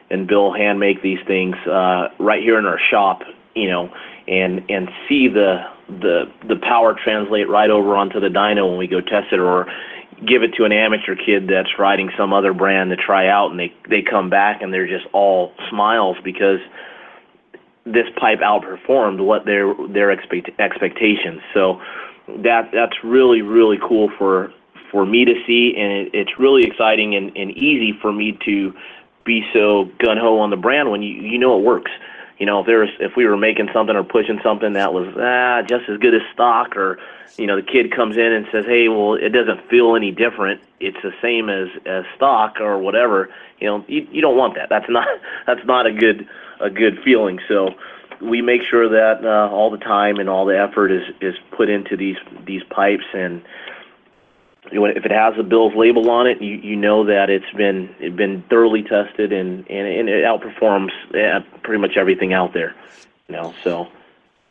and 0.10 0.28
Bill 0.28 0.54
hand 0.54 0.80
make 0.80 1.02
these 1.02 1.20
things 1.28 1.56
uh, 1.68 2.10
right 2.20 2.42
here 2.42 2.58
in 2.58 2.66
our 2.66 2.80
shop. 2.90 3.22
You 3.56 3.70
know, 3.70 3.94
and 4.28 4.64
and 4.70 4.90
see 5.08 5.28
the 5.28 5.66
the 5.90 6.32
the 6.48 6.56
power 6.58 6.96
translate 7.04 7.50
right 7.50 7.70
over 7.70 7.96
onto 7.96 8.20
the 8.20 8.28
dyno 8.28 8.70
when 8.70 8.78
we 8.78 8.88
go 8.88 9.02
test 9.02 9.34
it, 9.34 9.40
or 9.40 9.66
give 10.26 10.44
it 10.44 10.54
to 10.58 10.66
an 10.66 10.72
amateur 10.72 11.16
kid 11.16 11.48
that's 11.48 11.78
riding 11.78 12.10
some 12.18 12.34
other 12.34 12.54
brand 12.54 12.90
to 12.92 12.96
try 12.96 13.28
out, 13.28 13.52
and 13.52 13.60
they 13.60 13.74
they 13.90 14.02
come 14.02 14.30
back 14.30 14.62
and 14.62 14.74
they're 14.74 14.88
just 14.88 15.06
all 15.14 15.54
smiles 15.70 16.18
because 16.24 16.60
this 17.86 18.08
pipe 18.20 18.40
outperformed 18.40 19.24
what 19.24 19.46
their 19.46 19.74
their 19.90 20.12
expect, 20.12 20.50
expectations. 20.60 21.42
So 21.54 21.82
that 22.44 22.70
that's 22.74 23.04
really 23.04 23.42
really 23.42 23.78
cool 23.88 24.12
for 24.18 24.52
for 24.92 25.06
me 25.06 25.26
to 25.26 25.34
see, 25.46 25.74
and 25.78 25.92
it, 25.92 26.10
it's 26.14 26.40
really 26.40 26.64
exciting 26.64 27.16
and, 27.16 27.36
and 27.38 27.52
easy 27.52 27.94
for 28.02 28.12
me 28.12 28.38
to 28.46 28.74
be 29.26 29.44
so 29.54 29.86
gun 30.00 30.18
ho 30.18 30.40
on 30.40 30.50
the 30.50 30.58
brand 30.58 30.92
when 30.92 31.02
you 31.02 31.14
you 31.22 31.38
know 31.38 31.58
it 31.58 31.64
works 31.64 31.92
you 32.40 32.46
know, 32.46 32.62
if 32.62 32.66
there 32.66 32.80
was, 32.80 32.90
if 33.00 33.16
we 33.16 33.26
were 33.26 33.38
making 33.38 33.68
something 33.74 33.96
or 33.96 34.04
pushing 34.04 34.40
something 34.42 34.74
that 34.74 34.94
was 34.94 35.14
ah 35.18 35.62
just 35.62 35.90
as 35.90 35.98
good 36.00 36.16
as 36.16 36.22
stock, 36.34 36.76
or 36.76 36.98
you 37.38 37.46
know, 37.46 37.58
the 37.58 37.62
kid 37.62 37.94
comes 37.96 38.18
in 38.18 38.32
and 38.32 38.48
says, 38.52 38.66
hey, 38.66 38.88
well, 38.88 39.14
it 39.14 39.30
doesn't 39.30 39.70
feel 39.70 39.96
any 39.96 40.12
different. 40.12 40.62
It's 40.80 40.98
the 41.04 41.12
same 41.22 41.50
as 41.50 41.68
as 41.86 42.06
stock 42.16 42.60
or 42.60 42.78
whatever. 42.78 43.30
You 43.60 43.68
know, 43.68 43.86
you 43.88 44.08
you 44.12 44.22
don't 44.22 44.38
want 44.38 44.56
that. 44.56 44.70
That's 44.70 44.90
not 44.90 45.08
that's 45.48 45.66
not 45.66 45.86
a 45.86 45.92
good 45.92 46.28
a 46.62 46.70
good 46.70 46.98
feeling. 47.04 47.40
So 47.48 47.70
we 48.22 48.42
make 48.42 48.62
sure 48.70 48.90
that 48.90 49.26
uh, 49.26 49.54
all 49.54 49.70
the 49.70 49.78
time 49.78 50.18
and 50.18 50.30
all 50.30 50.46
the 50.46 50.58
effort 50.58 50.92
is 50.92 51.04
is 51.22 51.36
put 51.56 51.70
into 51.70 51.98
these 51.98 52.18
these 52.46 52.64
pipes 52.70 53.06
and 53.14 53.42
if 54.72 55.06
it 55.06 55.12
has 55.12 55.34
a 55.38 55.44
Bill's 55.44 55.76
label 55.76 56.10
on 56.10 56.28
it, 56.28 56.42
you, 56.42 56.56
you 56.56 56.76
know 56.76 57.06
that 57.06 57.30
it's 57.30 57.50
been 57.56 57.94
it 58.00 58.16
been 58.16 58.44
thoroughly 58.50 58.84
tested 58.84 59.32
and, 59.32 59.70
and, 59.70 59.88
and 59.88 60.10
it 60.10 60.24
outperforms 60.24 60.92
uh, 61.14 61.42
pretty 61.64 61.82
much 61.82 61.98
everything 61.98 62.34
out 62.34 62.54
there. 62.54 62.76
You 63.28 63.36
know, 63.36 63.54
so 63.64 63.88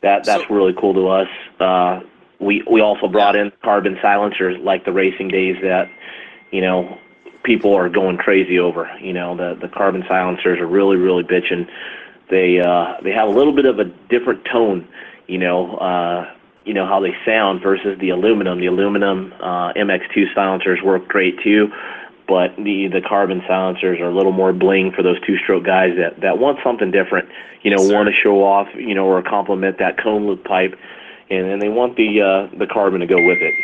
that 0.02 0.24
that's 0.24 0.46
so, 0.46 0.54
really 0.54 0.74
cool 0.78 0.94
to 0.94 1.08
us. 1.08 1.28
Uh, 1.60 2.00
we 2.38 2.62
we 2.70 2.80
also 2.80 3.08
brought 3.08 3.36
in 3.36 3.52
carbon 3.62 3.98
silencers 4.00 4.56
like 4.60 4.84
the 4.84 4.92
racing 4.92 5.28
days 5.28 5.56
that 5.62 5.90
you 6.50 6.60
know 6.60 6.98
people 7.42 7.74
are 7.74 7.88
going 7.88 8.16
crazy 8.16 8.58
over. 8.58 8.90
You 9.00 9.12
know, 9.12 9.36
the 9.36 9.58
the 9.60 9.68
carbon 9.68 10.04
silencers 10.08 10.58
are 10.60 10.66
really 10.66 10.96
really 10.96 11.24
bitching. 11.24 11.68
They 12.30 12.60
uh, 12.60 12.94
they 13.02 13.12
have 13.12 13.28
a 13.28 13.32
little 13.32 13.54
bit 13.54 13.64
of 13.64 13.78
a 13.78 13.84
different 13.84 14.44
tone. 14.44 14.88
You 15.26 15.38
know. 15.38 15.76
Uh, 15.76 16.34
you 16.68 16.74
know 16.74 16.86
how 16.86 17.00
they 17.00 17.16
sound 17.24 17.62
versus 17.62 17.98
the 17.98 18.10
aluminum. 18.10 18.60
The 18.60 18.66
aluminum 18.66 19.32
uh, 19.40 19.72
MX2 19.72 20.34
silencers 20.34 20.80
work 20.84 21.08
great 21.08 21.40
too, 21.42 21.72
but 22.28 22.54
the 22.56 22.88
the 22.92 23.00
carbon 23.00 23.42
silencers 23.48 23.98
are 24.00 24.10
a 24.10 24.14
little 24.14 24.32
more 24.32 24.52
bling 24.52 24.92
for 24.94 25.02
those 25.02 25.16
two-stroke 25.26 25.64
guys 25.64 25.96
that 25.96 26.20
that 26.20 26.38
want 26.38 26.58
something 26.62 26.90
different. 26.90 27.28
You 27.62 27.74
know, 27.74 27.82
yes, 27.82 27.92
want 27.92 28.08
to 28.08 28.14
show 28.14 28.44
off, 28.44 28.68
you 28.74 28.94
know, 28.94 29.06
or 29.06 29.22
complement 29.22 29.78
that 29.78 29.96
cone 29.96 30.26
loop 30.26 30.44
pipe, 30.44 30.78
and 31.30 31.48
then 31.48 31.58
they 31.58 31.70
want 31.70 31.96
the 31.96 32.20
uh, 32.20 32.56
the 32.58 32.66
carbon 32.66 33.00
to 33.00 33.06
go 33.06 33.16
with 33.16 33.38
it. 33.40 33.54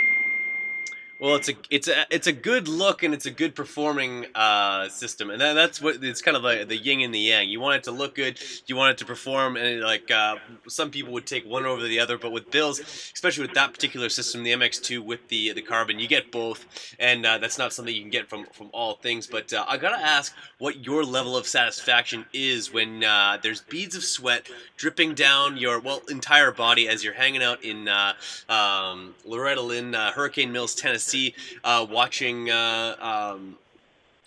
Well, 1.21 1.37
it's 1.37 1.49
a 1.49 1.55
it's 1.71 1.87
a 1.87 2.07
it's 2.11 2.27
a 2.27 2.33
good 2.33 2.67
look 2.67 3.05
and 3.05 3.15
it's 3.15 3.25
a 3.25 3.31
good 3.31 3.55
performing 3.55 4.27
uh, 4.35 4.89
system, 4.89 5.31
and 5.31 5.41
that, 5.41 5.53
that's 5.53 5.81
what 5.81 6.03
it's 6.03 6.21
kind 6.21 6.37
of 6.37 6.43
like 6.43 6.67
the 6.67 6.77
yin 6.77 7.03
and 7.03 7.15
the 7.15 7.21
yang. 7.21 7.49
You 7.49 7.61
want 7.61 7.77
it 7.77 7.85
to 7.85 7.93
look 7.93 8.17
good, 8.17 8.41
you 8.67 8.75
want 8.75 8.91
it 8.91 8.99
to 8.99 9.05
perform, 9.05 9.57
and 9.57 9.81
like 9.81 10.11
uh, 10.11 10.37
some 10.67 10.91
people 10.91 11.13
would 11.13 11.25
take 11.25 11.47
one 11.47 11.67
over 11.67 11.85
the 11.85 12.01
other, 12.01 12.19
but 12.19 12.33
with 12.33 12.51
Bills, 12.51 12.81
especially 12.81 13.47
with 13.47 13.55
that 13.55 13.73
particular 13.73 14.09
system, 14.09 14.43
the 14.43 14.53
MX2 14.53 15.05
with 15.05 15.29
the 15.29 15.53
the 15.53 15.63
carbon, 15.63 16.01
you 16.01 16.09
get 16.09 16.33
both, 16.33 16.67
and 16.99 17.25
uh, 17.25 17.39
that's 17.39 17.59
not 17.59 17.73
something 17.73 17.95
you 17.95 18.03
can 18.03 18.11
get 18.11 18.29
from 18.29 18.47
from 18.47 18.71
all 18.73 18.95
things. 18.97 19.29
But 19.29 19.53
uh, 19.53 19.65
I 19.69 19.77
gotta 19.77 20.05
ask, 20.05 20.35
what 20.59 20.85
your 20.85 21.05
level 21.05 21.37
of 21.37 21.47
satisfaction 21.47 22.27
is 22.33 22.73
when 22.73 23.05
uh, 23.05 23.39
there's 23.41 23.61
beads 23.61 23.95
of 23.95 24.03
sweat 24.03 24.51
dripping 24.77 25.15
down 25.15 25.59
your 25.59 25.79
well 25.79 26.03
entire 26.09 26.51
body 26.51 26.89
as 26.89 27.05
you're 27.05 27.15
hanging 27.15 27.43
out 27.43 27.63
in 27.63 27.87
uh, 27.87 28.15
um, 28.49 29.15
Loretta 29.25 29.63
Lynn, 29.63 29.93
Hurricane 29.93 30.51
Mills, 30.51 30.75
Tennessee 30.75 31.04
see 31.05 31.35
uh, 31.63 31.87
watching 31.89 32.51
uh, 32.51 32.97
um, 33.01 33.57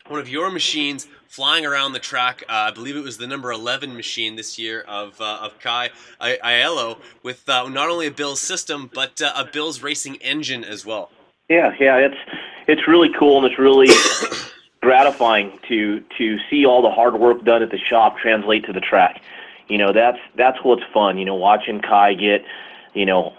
one 0.07 0.19
of 0.19 0.29
your 0.29 0.49
machines 0.51 1.07
flying 1.27 1.65
around 1.65 1.93
the 1.93 1.99
track. 1.99 2.43
Uh, 2.47 2.53
I 2.53 2.71
believe 2.71 2.95
it 2.95 3.03
was 3.03 3.17
the 3.17 3.27
number 3.27 3.51
11 3.51 3.95
machine 3.95 4.35
this 4.35 4.57
year 4.57 4.81
of, 4.87 5.19
uh, 5.19 5.39
of 5.41 5.59
Kai 5.59 5.89
Aiello 6.21 6.97
with 7.23 7.47
uh, 7.49 7.67
not 7.69 7.89
only 7.89 8.07
a 8.07 8.11
Bills 8.11 8.41
system, 8.41 8.89
but 8.93 9.21
uh, 9.21 9.33
a 9.35 9.45
Bills 9.45 9.81
racing 9.81 10.15
engine 10.15 10.63
as 10.63 10.85
well. 10.85 11.11
Yeah, 11.49 11.73
yeah, 11.79 11.95
it's 11.97 12.17
it's 12.67 12.87
really 12.87 13.09
cool 13.17 13.37
and 13.37 13.45
it's 13.45 13.57
really 13.57 13.87
gratifying 14.81 15.57
to 15.69 16.03
to 16.17 16.37
see 16.49 16.65
all 16.65 16.81
the 16.81 16.91
hard 16.91 17.15
work 17.15 17.43
done 17.45 17.63
at 17.63 17.71
the 17.71 17.77
shop 17.77 18.17
translate 18.17 18.65
to 18.65 18.73
the 18.73 18.81
track. 18.81 19.21
You 19.69 19.77
know, 19.77 19.93
that's 19.93 20.19
that's 20.35 20.57
what's 20.63 20.83
fun. 20.93 21.17
You 21.17 21.25
know, 21.25 21.35
watching 21.35 21.79
Kai 21.79 22.15
get 22.15 22.43
you 22.93 23.05
know 23.05 23.33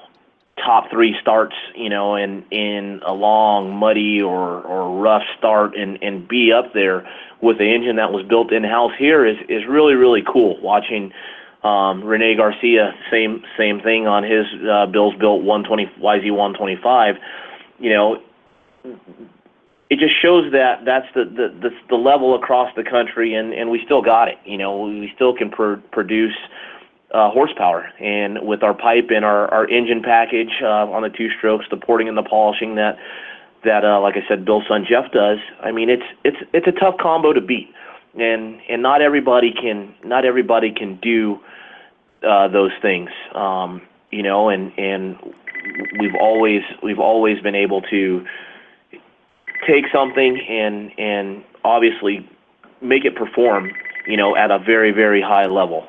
top 0.64 0.90
three 0.90 1.16
starts, 1.20 1.54
you 1.74 1.88
know, 1.88 2.16
in 2.16 2.44
in 2.50 3.00
a 3.06 3.12
long, 3.12 3.74
muddy 3.74 4.20
or 4.20 4.62
or 4.62 5.00
rough 5.00 5.22
start, 5.36 5.76
and 5.76 5.98
and 6.02 6.26
be 6.28 6.52
up 6.52 6.72
there 6.74 7.08
with 7.40 7.58
the 7.58 7.72
engine 7.72 7.96
that 7.96 8.12
was 8.12 8.24
built 8.26 8.52
in 8.52 8.64
house 8.64 8.92
here 8.98 9.26
is 9.26 9.36
is 9.48 9.66
really 9.68 9.94
really 9.94 10.22
cool. 10.26 10.60
Watching 10.60 11.12
um, 11.62 12.04
Rene 12.04 12.36
Garcia, 12.36 12.94
same 13.10 13.42
same 13.56 13.80
thing 13.80 14.06
on 14.06 14.22
his 14.22 14.46
uh, 14.70 14.86
Bills 14.86 15.14
built 15.18 15.42
120 15.42 15.86
YZ 16.00 16.30
125. 16.30 17.16
You 17.80 17.90
know, 17.90 18.22
it 19.90 19.98
just 19.98 20.20
shows 20.20 20.52
that 20.52 20.84
that's 20.84 21.06
the, 21.14 21.24
the 21.24 21.54
the 21.60 21.70
the 21.88 21.96
level 21.96 22.34
across 22.34 22.74
the 22.76 22.84
country, 22.84 23.34
and 23.34 23.52
and 23.52 23.70
we 23.70 23.82
still 23.84 24.02
got 24.02 24.28
it. 24.28 24.38
You 24.44 24.58
know, 24.58 24.82
we 24.82 25.10
still 25.14 25.34
can 25.34 25.50
pr- 25.50 25.80
produce 25.92 26.36
horsepower, 27.12 27.90
and 28.00 28.38
with 28.42 28.62
our 28.62 28.74
pipe 28.74 29.10
and 29.10 29.24
our 29.24 29.48
our 29.52 29.68
engine 29.68 30.02
package 30.02 30.52
uh, 30.62 30.86
on 30.90 31.02
the 31.02 31.08
two 31.08 31.28
strokes, 31.38 31.66
the 31.70 31.76
porting 31.76 32.08
and 32.08 32.16
the 32.16 32.22
polishing 32.22 32.74
that 32.76 32.98
that 33.64 33.84
uh, 33.84 34.00
like 34.00 34.16
I 34.16 34.26
said, 34.28 34.44
Bill's 34.44 34.64
son 34.68 34.84
Jeff 34.88 35.10
does. 35.12 35.38
I 35.62 35.72
mean, 35.72 35.90
it's 35.90 36.02
it's 36.24 36.36
it's 36.52 36.66
a 36.66 36.72
tough 36.72 36.96
combo 37.00 37.32
to 37.32 37.40
beat, 37.40 37.72
and 38.18 38.60
and 38.68 38.82
not 38.82 39.02
everybody 39.02 39.52
can 39.52 39.94
not 40.04 40.24
everybody 40.24 40.72
can 40.72 40.96
do 40.96 41.38
uh, 42.28 42.48
those 42.48 42.72
things. 42.82 43.10
Um, 43.34 43.82
you 44.10 44.22
know, 44.22 44.48
and 44.48 44.72
and 44.78 45.16
we've 45.98 46.14
always 46.20 46.62
we've 46.82 46.98
always 46.98 47.40
been 47.40 47.54
able 47.54 47.82
to 47.82 48.24
take 49.66 49.84
something 49.92 50.40
and 50.48 50.92
and 50.98 51.44
obviously 51.64 52.28
make 52.80 53.04
it 53.04 53.16
perform, 53.16 53.70
you 54.06 54.16
know, 54.16 54.36
at 54.36 54.50
a 54.50 54.58
very 54.58 54.92
very 54.92 55.20
high 55.20 55.46
level. 55.46 55.88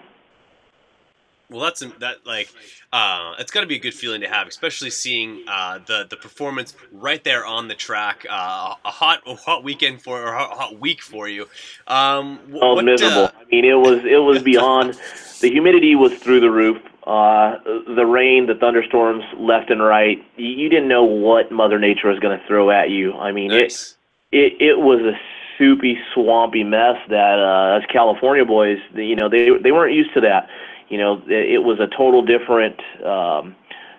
Well, 1.50 1.62
that's 1.62 1.80
that 1.80 2.26
like 2.26 2.50
uh, 2.94 3.34
it's 3.40 3.52
got 3.52 3.62
to 3.62 3.68
be 3.68 3.76
a 3.76 3.80
good 3.80 3.94
feeling 3.94 4.22
to 4.22 4.28
have, 4.30 4.48
especially 4.48 4.90
seeing 4.92 5.44
uh, 5.48 5.80
the 5.88 6.06
the 6.10 6.16
performance 6.16 6.76
right 6.92 7.24
there 7.24 7.46
on 7.46 7.68
the 7.68 7.76
track. 7.76 8.26
Uh, 8.30 8.76
a 8.86 8.92
hot 8.92 9.22
a 9.26 9.36
hot 9.36 9.64
weekend 9.64 10.02
for 10.02 10.22
or 10.22 10.34
a 10.34 10.46
hot, 10.46 10.80
week 10.80 11.02
for 11.02 11.28
you. 11.28 11.48
Um, 11.88 12.38
wh- 12.52 12.58
Oh, 12.62 12.76
what, 12.76 12.86
miserable. 12.86 13.24
uh, 13.26 13.32
I 13.40 13.46
mean, 13.52 13.66
it 13.66 13.74
was 13.74 14.04
it 14.06 14.22
was 14.22 14.44
beyond. 14.44 14.94
the 15.42 15.50
humidity 15.50 15.96
was 15.96 16.14
through 16.16 16.40
the 16.42 16.52
roof. 16.52 16.78
Uh, 17.08 17.58
the 17.96 18.06
rain, 18.06 18.46
the 18.46 18.54
thunderstorms, 18.54 19.24
left 19.38 19.72
and 19.72 19.82
right. 19.82 20.24
You, 20.38 20.46
you 20.50 20.70
didn't 20.70 20.88
know 20.88 21.04
what 21.04 21.52
Mother 21.52 21.80
Nature 21.80 22.10
was 22.10 22.20
going 22.20 22.38
to 22.40 22.46
throw 22.46 22.70
at 22.70 22.92
you. 22.92 23.14
I 23.14 23.32
mean, 23.32 23.50
Nice. 23.50 23.96
it 24.32 24.54
it 24.54 24.62
it 24.62 24.80
was 24.80 25.00
a 25.02 25.14
soupy, 25.58 25.98
swampy 26.14 26.64
mess 26.64 26.98
that 27.10 27.40
uh, 27.40 27.78
us 27.78 27.84
California 27.92 28.46
boys, 28.46 28.78
you 28.94 29.16
know, 29.16 29.28
they 29.28 29.50
they 29.64 29.72
weren't 29.72 29.94
used 29.96 30.14
to 30.14 30.22
that. 30.22 30.48
You 30.90 30.98
know, 30.98 31.22
it, 31.28 31.64
was 31.64 31.80
a 31.80 31.88
total 31.88 32.24
different 32.26 32.80
um, 33.06 33.56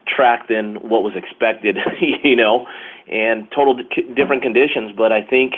track 0.06 0.48
than 0.48 0.76
what 0.76 1.02
was 1.02 1.14
expected. 1.14 1.78
you 2.00 2.36
know, 2.36 2.66
and 3.10 3.48
total 3.50 3.74
di- 3.74 4.14
different 4.14 4.42
conditions. 4.42 4.92
But 4.96 5.12
I 5.12 5.22
think 5.22 5.54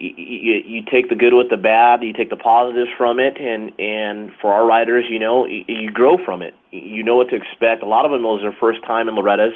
you, 0.00 0.82
take 0.90 1.10
the 1.10 1.14
good 1.14 1.34
with 1.34 1.50
the 1.50 1.58
bad, 1.58 2.02
you 2.02 2.12
take 2.12 2.30
the 2.30 2.36
positives 2.36 2.90
from 2.96 3.20
it, 3.20 3.36
and 3.38 3.72
and 3.78 4.30
for 4.40 4.52
our 4.52 4.66
riders, 4.66 5.04
you 5.08 5.18
know, 5.18 5.44
you, 5.46 5.90
grow 5.90 6.16
from 6.24 6.42
it. 6.42 6.54
You 6.70 7.02
know 7.02 7.16
what 7.16 7.28
to 7.30 7.36
expect. 7.36 7.82
A 7.82 7.86
lot 7.86 8.04
of 8.04 8.10
them 8.10 8.22
was 8.22 8.40
their 8.42 8.56
first 8.58 8.82
time 8.86 9.08
in 9.08 9.14
Loretta's, 9.14 9.52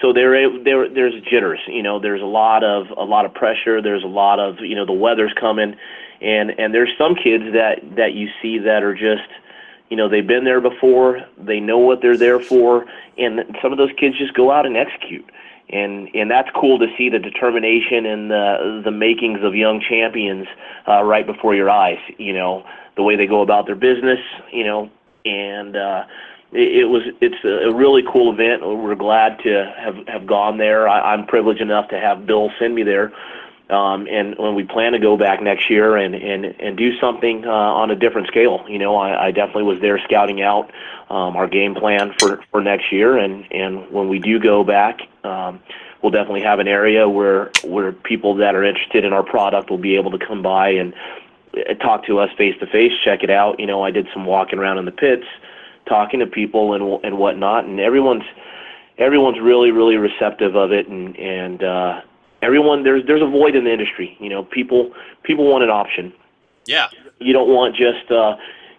so 0.00 0.12
there 0.12 0.32
there 0.62 0.88
there's 0.88 1.14
jitters. 1.30 1.60
You 1.68 1.82
know, 1.82 2.00
there's 2.00 2.22
a 2.22 2.26
lot 2.26 2.64
of 2.64 2.86
a 2.96 3.04
lot 3.04 3.26
of 3.26 3.34
pressure. 3.34 3.82
There's 3.82 4.04
a 4.04 4.08
lot 4.08 4.40
of 4.40 4.60
you 4.60 4.74
know 4.74 4.86
the 4.86 4.92
weather's 4.92 5.34
coming, 5.38 5.76
and 6.22 6.50
and 6.58 6.72
there's 6.72 6.90
some 6.96 7.14
kids 7.14 7.44
that 7.52 7.80
that 7.96 8.14
you 8.14 8.28
see 8.40 8.58
that 8.58 8.82
are 8.82 8.94
just 8.94 9.28
you 9.90 9.96
know 9.96 10.08
they've 10.08 10.26
been 10.26 10.44
there 10.44 10.60
before 10.60 11.20
they 11.38 11.60
know 11.60 11.78
what 11.78 12.00
they're 12.00 12.16
there 12.16 12.40
for 12.40 12.86
and 13.18 13.40
some 13.60 13.72
of 13.72 13.78
those 13.78 13.90
kids 13.98 14.16
just 14.16 14.34
go 14.34 14.50
out 14.50 14.64
and 14.64 14.76
execute 14.76 15.28
and 15.72 16.08
and 16.14 16.30
that's 16.30 16.48
cool 16.54 16.78
to 16.78 16.86
see 16.98 17.08
the 17.08 17.18
determination 17.18 18.06
and 18.06 18.30
the 18.30 18.82
the 18.84 18.90
makings 18.90 19.40
of 19.42 19.54
young 19.54 19.80
champions 19.80 20.46
uh, 20.88 21.02
right 21.02 21.26
before 21.26 21.54
your 21.54 21.70
eyes. 21.70 21.98
You 22.18 22.32
know 22.32 22.66
the 22.96 23.02
way 23.02 23.16
they 23.16 23.26
go 23.26 23.40
about 23.40 23.66
their 23.66 23.76
business. 23.76 24.18
You 24.52 24.64
know, 24.64 24.90
and 25.24 25.76
uh, 25.76 26.04
it, 26.52 26.88
was 26.88 27.02
it's 27.20 27.44
a, 27.44 27.70
a 27.70 27.74
really 27.74 28.02
cool 28.12 28.32
event. 28.32 28.62
We're 28.62 28.96
glad 28.96 29.38
to 29.44 29.72
have 29.78 29.96
have 30.08 30.26
gone 30.26 30.58
there. 30.58 30.88
I, 30.88 31.12
I'm 31.12 31.26
privileged 31.26 31.60
enough 31.60 31.88
to 31.90 32.00
have 32.00 32.26
Bill 32.26 32.50
send 32.58 32.74
me 32.74 32.82
there. 32.82 33.12
Um, 33.70 34.08
and 34.08 34.36
when 34.36 34.54
we 34.54 34.64
plan 34.64 34.92
to 34.92 34.98
go 34.98 35.16
back 35.16 35.40
next 35.40 35.70
year 35.70 35.96
and, 35.96 36.14
and, 36.14 36.44
and 36.44 36.76
do 36.76 36.98
something 36.98 37.44
uh, 37.46 37.50
on 37.50 37.90
a 37.90 37.94
different 37.94 38.26
scale, 38.26 38.64
you 38.68 38.78
know, 38.78 38.96
I, 38.96 39.26
I 39.26 39.30
definitely 39.30 39.62
was 39.62 39.80
there 39.80 39.98
scouting 40.00 40.42
out 40.42 40.72
um, 41.08 41.36
our 41.36 41.46
game 41.46 41.74
plan 41.74 42.12
for, 42.18 42.42
for 42.50 42.60
next 42.60 42.90
year. 42.90 43.16
And, 43.16 43.46
and 43.52 43.88
when 43.90 44.08
we 44.08 44.18
do 44.18 44.40
go 44.40 44.64
back, 44.64 45.00
um, 45.22 45.60
we'll 46.02 46.12
definitely 46.12 46.42
have 46.42 46.58
an 46.58 46.68
area 46.68 47.08
where 47.08 47.50
where 47.64 47.92
people 47.92 48.34
that 48.36 48.54
are 48.54 48.64
interested 48.64 49.04
in 49.04 49.12
our 49.12 49.22
product 49.22 49.70
will 49.70 49.78
be 49.78 49.96
able 49.96 50.10
to 50.10 50.18
come 50.18 50.42
by 50.42 50.70
and 50.70 50.94
uh, 51.54 51.74
talk 51.74 52.06
to 52.06 52.18
us 52.18 52.30
face 52.36 52.54
to 52.60 52.66
face, 52.66 52.92
check 53.04 53.22
it 53.22 53.30
out. 53.30 53.60
You 53.60 53.66
know, 53.66 53.82
I 53.82 53.90
did 53.90 54.08
some 54.12 54.24
walking 54.24 54.58
around 54.58 54.78
in 54.78 54.84
the 54.84 54.92
pits, 54.92 55.26
talking 55.86 56.20
to 56.20 56.26
people 56.26 56.74
and 56.74 57.04
and 57.04 57.18
whatnot, 57.18 57.64
and 57.64 57.80
everyone's 57.80 58.24
everyone's 58.98 59.40
really 59.40 59.70
really 59.70 59.96
receptive 59.96 60.56
of 60.56 60.72
it, 60.72 60.88
and 60.88 61.16
and 61.16 61.62
uh, 61.62 62.00
everyone 62.42 62.82
there's 62.84 63.06
there's 63.06 63.22
a 63.22 63.26
void 63.26 63.54
in 63.54 63.64
the 63.64 63.72
industry. 63.72 64.16
You 64.20 64.28
know, 64.28 64.44
people 64.44 64.92
people 65.22 65.50
want 65.50 65.64
an 65.64 65.70
option. 65.70 66.12
yeah. 66.66 66.88
You 67.18 67.32
don't 67.32 67.48
want 67.48 67.76
just 67.76 68.10
uh, 68.10 68.36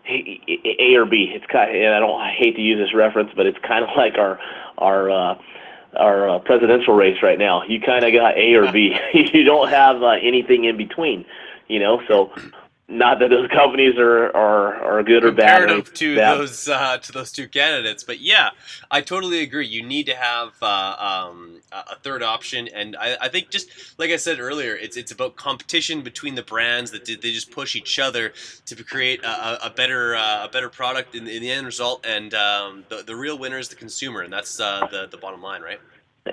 A 0.08 0.96
or 0.96 1.06
B. 1.06 1.32
It's 1.34 1.46
kind 1.46 1.70
of, 1.70 1.76
and 1.76 1.94
I 1.94 2.00
don't 2.00 2.20
I 2.20 2.32
hate 2.32 2.56
to 2.56 2.62
use 2.62 2.80
this 2.80 2.94
reference, 2.94 3.32
but 3.36 3.46
it's 3.46 3.60
kind 3.60 3.84
of 3.84 3.90
like 3.98 4.18
our 4.18 4.40
our 4.78 5.10
uh, 5.10 5.36
our 5.98 6.30
uh, 6.30 6.40
presidential 6.40 6.94
race 6.94 7.22
right 7.22 7.38
now. 7.38 7.64
You 7.64 7.80
kind 7.80 8.04
of 8.04 8.14
got 8.14 8.38
A 8.38 8.56
or 8.56 8.72
B. 8.72 8.98
you 9.14 9.44
don't 9.44 9.70
have 9.70 10.02
uh, 10.02 10.18
anything 10.22 10.66
in 10.66 10.78
between. 10.78 11.26
You 11.68 11.80
know, 11.80 12.02
so 12.08 12.32
not 12.92 13.20
that 13.20 13.30
those 13.30 13.50
companies 13.50 13.98
are 13.98 14.28
are, 14.36 14.76
are 14.76 15.04
good 15.04 15.24
or 15.24 15.32
bad. 15.32 15.60
comparative 15.62 15.94
to 15.96 16.16
bad. 16.16 16.38
those 16.38 16.68
uh, 16.68 16.98
to 16.98 17.12
those 17.12 17.32
two 17.32 17.48
candidates. 17.48 18.04
But 18.04 18.20
yeah, 18.20 18.50
I 18.92 19.02
totally 19.02 19.42
agree. 19.42 19.66
You 19.68 19.84
need 19.84 20.06
to 20.08 20.16
have 20.16 20.50
uh, 20.62 20.96
um, 21.32 21.62
a 21.72 21.96
third 21.98 22.22
option, 22.22 22.68
and 22.76 22.96
I, 22.98 23.18
I 23.22 23.28
think 23.30 23.50
just 23.50 23.70
like 23.98 24.12
I 24.12 24.18
said 24.18 24.40
earlier, 24.40 24.76
it's 24.76 24.98
it's 24.98 25.12
about 25.12 25.36
competition 25.36 26.02
between 26.02 26.36
the 26.36 26.44
brands 26.44 26.92
that 26.92 27.06
they 27.06 27.16
just 27.32 27.52
push 27.52 27.76
each 27.76 27.98
other 27.98 28.34
to 28.66 28.84
create 28.84 29.24
a, 29.24 29.30
a- 29.30 29.60
a 29.68 29.70
better 29.70 30.16
uh, 30.16 30.46
a 30.46 30.50
better 30.50 30.70
product 30.70 31.16
in, 31.16 31.28
in 31.28 31.42
the 31.42 31.52
end 31.52 31.66
result, 31.66 32.06
and 32.06 32.34
um, 32.34 32.84
the 32.90 33.04
the 33.04 33.16
real 33.16 33.38
winner 33.38 33.58
is 33.58 33.70
the 33.70 33.76
consumer, 33.76 34.22
and 34.22 34.32
that's 34.34 34.60
uh, 34.60 34.86
the 34.92 35.08
the 35.10 35.18
bottom 35.18 35.42
line, 35.42 35.62
right? 35.62 35.80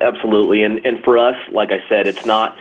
Absolutely, 0.00 0.62
and 0.64 0.84
and 0.84 1.02
for 1.04 1.16
us, 1.18 1.36
like 1.52 1.70
I 1.70 1.78
said, 1.88 2.06
it's 2.06 2.26
not 2.26 2.56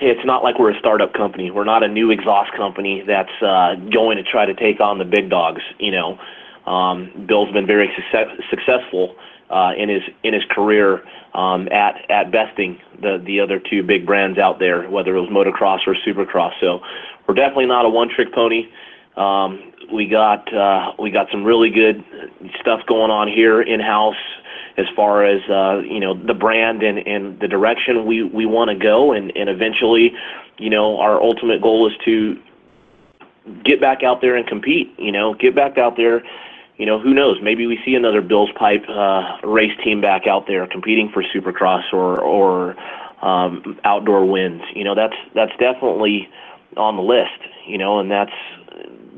it's 0.00 0.24
not 0.24 0.42
like 0.42 0.58
we're 0.58 0.72
a 0.72 0.78
startup 0.78 1.12
company. 1.12 1.50
We're 1.50 1.64
not 1.64 1.82
a 1.82 1.88
new 1.88 2.10
exhaust 2.10 2.52
company 2.52 3.02
that's 3.06 3.42
uh, 3.42 3.76
going 3.92 4.16
to 4.16 4.22
try 4.24 4.44
to 4.44 4.54
take 4.54 4.80
on 4.80 4.98
the 4.98 5.04
big 5.04 5.30
dogs. 5.30 5.62
You 5.78 5.92
know, 5.92 6.18
um, 6.66 7.26
Bill's 7.26 7.52
been 7.52 7.66
very 7.66 7.90
success, 7.94 8.28
successful 8.50 9.16
uh, 9.50 9.72
in 9.76 9.88
his 9.88 10.02
in 10.22 10.34
his 10.34 10.42
career 10.50 11.04
um, 11.34 11.68
at 11.68 12.10
at 12.10 12.32
besting 12.32 12.78
the 13.00 13.22
the 13.24 13.40
other 13.40 13.60
two 13.60 13.82
big 13.82 14.06
brands 14.06 14.38
out 14.38 14.58
there, 14.58 14.88
whether 14.90 15.16
it 15.16 15.20
was 15.20 15.30
motocross 15.30 15.86
or 15.86 15.94
supercross. 16.06 16.52
So 16.60 16.80
we're 17.26 17.34
definitely 17.34 17.66
not 17.66 17.84
a 17.84 17.88
one 17.88 18.08
trick 18.08 18.32
pony. 18.32 18.68
Um, 19.16 19.72
we 19.92 20.08
got 20.08 20.52
uh, 20.52 20.92
we 20.98 21.10
got 21.10 21.28
some 21.30 21.44
really 21.44 21.70
good 21.70 22.04
stuff 22.60 22.80
going 22.86 23.10
on 23.10 23.28
here 23.28 23.62
in 23.62 23.80
house 23.80 24.16
as 24.76 24.86
far 24.96 25.24
as 25.24 25.40
uh, 25.48 25.80
you 25.80 26.00
know 26.00 26.14
the 26.14 26.34
brand 26.34 26.82
and, 26.82 26.98
and 27.06 27.38
the 27.40 27.48
direction 27.48 28.06
we, 28.06 28.22
we 28.22 28.46
want 28.46 28.70
to 28.70 28.76
go. 28.76 29.12
And, 29.12 29.34
and 29.36 29.48
eventually 29.48 30.12
you 30.58 30.70
know 30.70 30.98
our 30.98 31.20
ultimate 31.20 31.62
goal 31.62 31.86
is 31.88 31.94
to 32.04 32.40
get 33.64 33.80
back 33.80 34.02
out 34.02 34.20
there 34.20 34.36
and 34.36 34.46
compete 34.46 34.94
you 34.98 35.12
know 35.12 35.34
get 35.34 35.54
back 35.54 35.78
out 35.78 35.96
there. 35.96 36.22
You 36.76 36.86
know 36.86 36.98
who 36.98 37.14
knows? 37.14 37.38
Maybe 37.40 37.66
we 37.66 37.78
see 37.84 37.94
another 37.94 38.20
Bills 38.20 38.50
Pipe 38.56 38.84
uh, 38.88 39.38
race 39.44 39.76
team 39.84 40.00
back 40.00 40.26
out 40.26 40.46
there 40.48 40.66
competing 40.66 41.10
for 41.12 41.22
Supercross 41.22 41.92
or 41.92 42.20
or 42.20 42.76
um, 43.22 43.78
outdoor 43.84 44.24
wins. 44.26 44.62
You 44.74 44.84
know 44.84 44.94
that's 44.94 45.16
that's 45.34 45.52
definitely 45.58 46.28
on 46.76 46.96
the 46.96 47.02
list 47.02 47.38
you 47.66 47.78
know 47.78 47.98
and 47.98 48.10
that's 48.10 48.32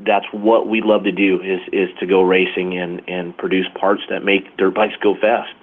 that's 0.07 0.25
what 0.31 0.67
we 0.67 0.81
love 0.81 1.03
to 1.03 1.11
do 1.11 1.41
is 1.41 1.59
is 1.71 1.89
to 1.99 2.05
go 2.05 2.21
racing 2.21 2.77
and 2.77 3.07
and 3.07 3.37
produce 3.37 3.67
parts 3.79 4.01
that 4.09 4.23
make 4.23 4.57
dirt 4.57 4.73
bikes 4.73 4.95
go 5.01 5.15
fast. 5.15 5.53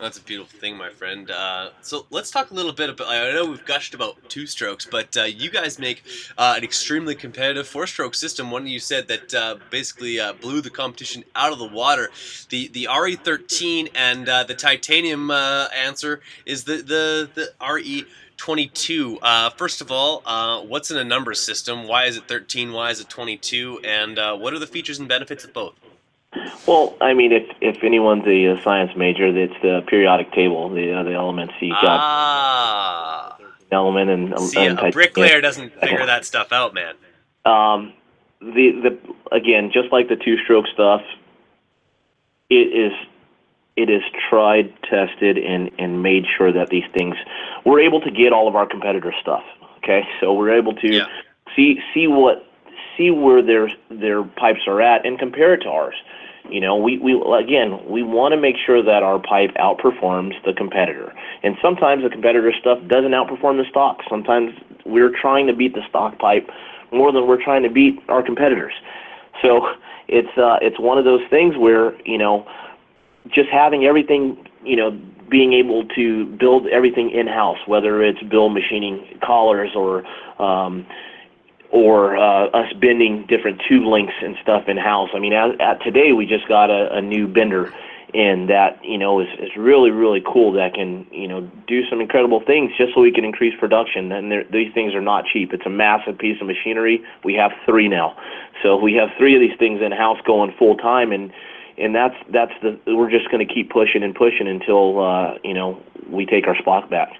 That's 0.00 0.18
a 0.18 0.22
beautiful 0.22 0.58
thing, 0.58 0.76
my 0.76 0.90
friend. 0.90 1.30
Uh, 1.30 1.70
so 1.80 2.06
let's 2.10 2.30
talk 2.30 2.50
a 2.50 2.54
little 2.54 2.72
bit 2.72 2.90
about. 2.90 3.08
I 3.08 3.32
know 3.32 3.46
we've 3.46 3.64
gushed 3.64 3.94
about 3.94 4.16
two 4.28 4.46
strokes, 4.46 4.84
but 4.84 5.16
uh, 5.16 5.22
you 5.22 5.50
guys 5.50 5.78
make 5.78 6.02
uh, 6.36 6.54
an 6.56 6.64
extremely 6.64 7.14
competitive 7.14 7.68
four-stroke 7.68 8.16
system. 8.16 8.50
One 8.50 8.66
you 8.66 8.80
said 8.80 9.06
that 9.06 9.32
uh, 9.32 9.56
basically 9.70 10.18
uh, 10.18 10.32
blew 10.32 10.60
the 10.60 10.70
competition 10.70 11.24
out 11.36 11.52
of 11.52 11.58
the 11.60 11.68
water. 11.68 12.10
The 12.48 12.68
the 12.68 12.88
RE13 12.90 13.92
and 13.94 14.28
uh, 14.28 14.42
the 14.42 14.54
titanium 14.54 15.30
answer 15.30 16.20
is 16.44 16.64
the 16.64 16.76
the 16.78 17.30
the 17.32 17.52
RE. 17.64 18.04
22. 18.44 19.18
Uh, 19.22 19.48
first 19.48 19.80
of 19.80 19.90
all, 19.90 20.22
uh, 20.26 20.60
what's 20.60 20.90
in 20.90 20.98
a 20.98 21.04
number 21.04 21.32
system? 21.32 21.88
Why 21.88 22.04
is 22.04 22.18
it 22.18 22.28
13? 22.28 22.74
Why 22.74 22.90
is 22.90 23.00
it 23.00 23.08
22? 23.08 23.80
And 23.82 24.18
uh, 24.18 24.36
what 24.36 24.52
are 24.52 24.58
the 24.58 24.66
features 24.66 24.98
and 24.98 25.08
benefits 25.08 25.44
of 25.44 25.54
both? 25.54 25.72
Well, 26.68 26.94
I 27.00 27.14
mean, 27.14 27.32
if 27.32 27.44
if 27.62 27.82
anyone's 27.82 28.26
a, 28.26 28.60
science 28.62 28.94
major, 28.96 29.28
it's 29.28 29.54
the 29.62 29.82
periodic 29.86 30.30
table, 30.32 30.68
the 30.68 30.92
uh, 30.92 31.02
the 31.04 31.14
elements. 31.14 31.54
You 31.58 31.70
got 31.70 31.84
Ah, 31.86 33.38
element 33.72 34.10
and 34.10 34.38
see, 34.40 34.58
and 34.58 34.78
a 34.78 34.90
bricklayer 34.90 35.40
doesn't 35.40 35.72
figure 35.80 36.04
that 36.04 36.26
stuff 36.26 36.52
out, 36.52 36.74
man. 36.74 36.96
Um, 37.46 37.94
the 38.40 38.72
the 38.82 39.34
again, 39.34 39.70
just 39.72 39.90
like 39.90 40.08
the 40.08 40.16
two 40.16 40.36
stroke 40.44 40.66
stuff, 40.74 41.00
it 42.50 42.54
is 42.54 42.92
it 43.76 43.90
is 43.90 44.02
tried, 44.28 44.72
tested, 44.82 45.38
and 45.38 45.70
and 45.78 46.02
made 46.02 46.24
sure 46.36 46.52
that 46.52 46.68
these 46.70 46.84
things 46.96 47.16
we're 47.64 47.80
able 47.80 48.00
to 48.00 48.10
get 48.10 48.32
all 48.32 48.48
of 48.48 48.56
our 48.56 48.66
competitor 48.66 49.12
stuff. 49.20 49.42
Okay, 49.78 50.06
so 50.20 50.32
we're 50.32 50.52
able 50.52 50.74
to 50.74 51.04
see 51.54 51.80
see 51.92 52.06
what 52.06 52.46
see 52.96 53.10
where 53.10 53.42
their 53.42 53.70
their 53.90 54.22
pipes 54.22 54.60
are 54.66 54.80
at 54.80 55.04
and 55.04 55.18
compare 55.18 55.54
it 55.54 55.58
to 55.62 55.68
ours. 55.68 55.94
You 56.48 56.60
know, 56.60 56.76
we, 56.76 56.98
we 56.98 57.20
again 57.36 57.80
we 57.88 58.02
want 58.02 58.32
to 58.32 58.40
make 58.40 58.56
sure 58.64 58.82
that 58.82 59.02
our 59.02 59.18
pipe 59.18 59.52
outperforms 59.54 60.34
the 60.44 60.52
competitor. 60.52 61.12
And 61.42 61.56
sometimes 61.60 62.02
the 62.02 62.10
competitor 62.10 62.52
stuff 62.58 62.78
doesn't 62.86 63.12
outperform 63.12 63.62
the 63.62 63.68
stock. 63.68 64.00
Sometimes 64.08 64.52
we're 64.84 65.10
trying 65.10 65.46
to 65.46 65.54
beat 65.54 65.74
the 65.74 65.82
stock 65.88 66.18
pipe 66.18 66.48
more 66.92 67.12
than 67.12 67.26
we're 67.26 67.42
trying 67.42 67.62
to 67.62 67.70
beat 67.70 67.98
our 68.08 68.22
competitors. 68.22 68.74
So 69.42 69.68
it's 70.06 70.36
uh, 70.38 70.58
it's 70.60 70.78
one 70.78 70.98
of 70.98 71.04
those 71.04 71.22
things 71.30 71.56
where 71.56 71.94
you 72.06 72.18
know 72.18 72.46
just 73.32 73.48
having 73.48 73.84
everything 73.84 74.46
you 74.64 74.76
know 74.76 74.90
being 75.30 75.52
able 75.52 75.86
to 75.88 76.26
build 76.36 76.66
everything 76.68 77.10
in 77.10 77.26
house, 77.26 77.58
whether 77.66 78.02
it's 78.02 78.22
bill 78.24 78.48
machining 78.48 79.18
collars 79.22 79.70
or 79.74 80.04
um, 80.42 80.86
or 81.70 82.16
uh, 82.16 82.46
us 82.48 82.72
bending 82.80 83.26
different 83.26 83.60
tube 83.68 83.84
lengths 83.84 84.14
and 84.22 84.36
stuff 84.40 84.68
in 84.68 84.76
house. 84.76 85.10
I 85.12 85.18
mean, 85.18 85.32
at, 85.32 85.60
at 85.60 85.82
today 85.82 86.12
we 86.12 86.24
just 86.24 86.46
got 86.46 86.70
a, 86.70 86.94
a 86.94 87.02
new 87.02 87.26
bender 87.26 87.72
in 88.12 88.46
that 88.46 88.78
you 88.84 88.96
know 88.96 89.18
is, 89.18 89.26
is 89.40 89.50
really 89.56 89.90
really 89.90 90.22
cool 90.24 90.52
that 90.52 90.72
can 90.74 91.04
you 91.10 91.26
know 91.26 91.40
do 91.66 91.84
some 91.90 92.00
incredible 92.00 92.40
things 92.46 92.70
just 92.78 92.94
so 92.94 93.00
we 93.00 93.10
can 93.10 93.24
increase 93.24 93.58
production. 93.58 94.12
And 94.12 94.30
these 94.52 94.72
things 94.72 94.94
are 94.94 95.00
not 95.00 95.24
cheap. 95.26 95.52
It's 95.52 95.66
a 95.66 95.70
massive 95.70 96.16
piece 96.16 96.40
of 96.40 96.46
machinery. 96.46 97.02
We 97.24 97.34
have 97.34 97.50
three 97.66 97.88
now, 97.88 98.16
so 98.62 98.76
we 98.76 98.94
have 98.94 99.08
three 99.18 99.34
of 99.34 99.40
these 99.40 99.58
things 99.58 99.82
in 99.82 99.92
house 99.92 100.18
going 100.26 100.54
full 100.58 100.76
time 100.76 101.12
and. 101.12 101.32
And 101.76 101.94
that's 101.94 102.16
that's 102.30 102.52
the 102.62 102.78
we're 102.94 103.10
just 103.10 103.30
going 103.30 103.46
to 103.46 103.52
keep 103.52 103.70
pushing 103.70 104.02
and 104.02 104.14
pushing 104.14 104.46
until 104.46 105.00
uh, 105.02 105.38
you 105.42 105.54
know 105.54 105.82
we 106.08 106.24
take 106.26 106.46
our 106.46 106.56
spot 106.56 106.88
back. 106.90 107.12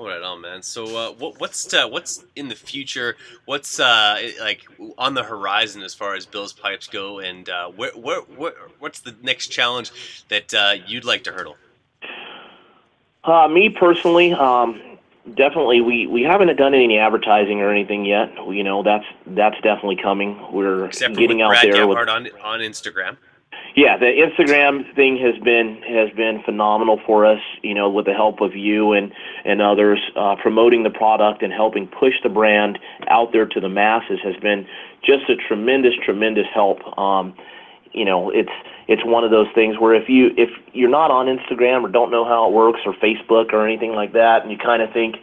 All 0.00 0.06
right, 0.06 0.22
on 0.22 0.40
man. 0.40 0.62
So, 0.62 0.96
uh, 0.96 1.12
what, 1.12 1.38
what's 1.40 1.74
uh, 1.74 1.86
what's 1.86 2.24
in 2.34 2.48
the 2.48 2.54
future? 2.54 3.18
What's 3.44 3.78
uh, 3.78 4.30
like 4.40 4.62
on 4.96 5.12
the 5.12 5.22
horizon 5.22 5.82
as 5.82 5.92
far 5.92 6.14
as 6.14 6.24
Bill's 6.24 6.54
pipes 6.54 6.86
go, 6.86 7.18
and 7.18 7.46
uh, 7.50 7.68
where, 7.68 7.90
where, 7.90 8.20
where, 8.22 8.54
what's 8.78 9.00
the 9.00 9.14
next 9.20 9.48
challenge 9.48 10.24
that 10.30 10.54
uh, 10.54 10.76
you'd 10.86 11.04
like 11.04 11.24
to 11.24 11.32
hurdle? 11.32 11.58
Uh, 13.24 13.46
me 13.48 13.68
personally, 13.68 14.32
um, 14.32 14.80
definitely 15.34 15.82
we, 15.82 16.06
we 16.06 16.22
haven't 16.22 16.56
done 16.56 16.72
any 16.72 16.98
advertising 16.98 17.60
or 17.60 17.70
anything 17.70 18.06
yet. 18.06 18.32
You 18.48 18.64
know, 18.64 18.82
that's 18.82 19.04
that's 19.26 19.56
definitely 19.56 19.96
coming. 19.96 20.40
We're 20.50 20.86
Except 20.86 21.14
getting 21.14 21.42
out 21.42 21.48
Brad 21.48 21.64
there 21.64 21.74
Gebhardt 21.74 22.06
with 22.06 22.08
on 22.08 22.28
on 22.42 22.60
Instagram. 22.60 23.18
Yeah, 23.76 23.96
the 23.96 24.06
Instagram 24.06 24.94
thing 24.94 25.16
has 25.18 25.40
been 25.42 25.80
has 25.82 26.10
been 26.16 26.42
phenomenal 26.44 27.00
for 27.06 27.24
us. 27.24 27.40
You 27.62 27.74
know, 27.74 27.88
with 27.88 28.06
the 28.06 28.14
help 28.14 28.40
of 28.40 28.56
you 28.56 28.92
and 28.92 29.12
and 29.44 29.62
others, 29.62 30.00
uh, 30.16 30.36
promoting 30.42 30.82
the 30.82 30.90
product 30.90 31.42
and 31.42 31.52
helping 31.52 31.86
push 31.86 32.14
the 32.22 32.28
brand 32.28 32.78
out 33.08 33.32
there 33.32 33.46
to 33.46 33.60
the 33.60 33.68
masses 33.68 34.18
has 34.24 34.36
been 34.36 34.66
just 35.04 35.28
a 35.30 35.36
tremendous, 35.36 35.94
tremendous 36.04 36.46
help. 36.52 36.78
Um, 36.98 37.34
you 37.92 38.04
know, 38.04 38.30
it's 38.30 38.52
it's 38.88 39.04
one 39.04 39.24
of 39.24 39.30
those 39.30 39.48
things 39.54 39.78
where 39.78 39.94
if 39.94 40.08
you 40.08 40.30
if 40.36 40.50
you're 40.72 40.90
not 40.90 41.10
on 41.10 41.26
Instagram 41.26 41.84
or 41.84 41.88
don't 41.88 42.10
know 42.10 42.24
how 42.24 42.48
it 42.48 42.52
works 42.52 42.80
or 42.84 42.92
Facebook 42.94 43.52
or 43.52 43.66
anything 43.66 43.92
like 43.92 44.12
that, 44.14 44.42
and 44.42 44.50
you 44.50 44.58
kind 44.58 44.82
of 44.82 44.92
think 44.92 45.16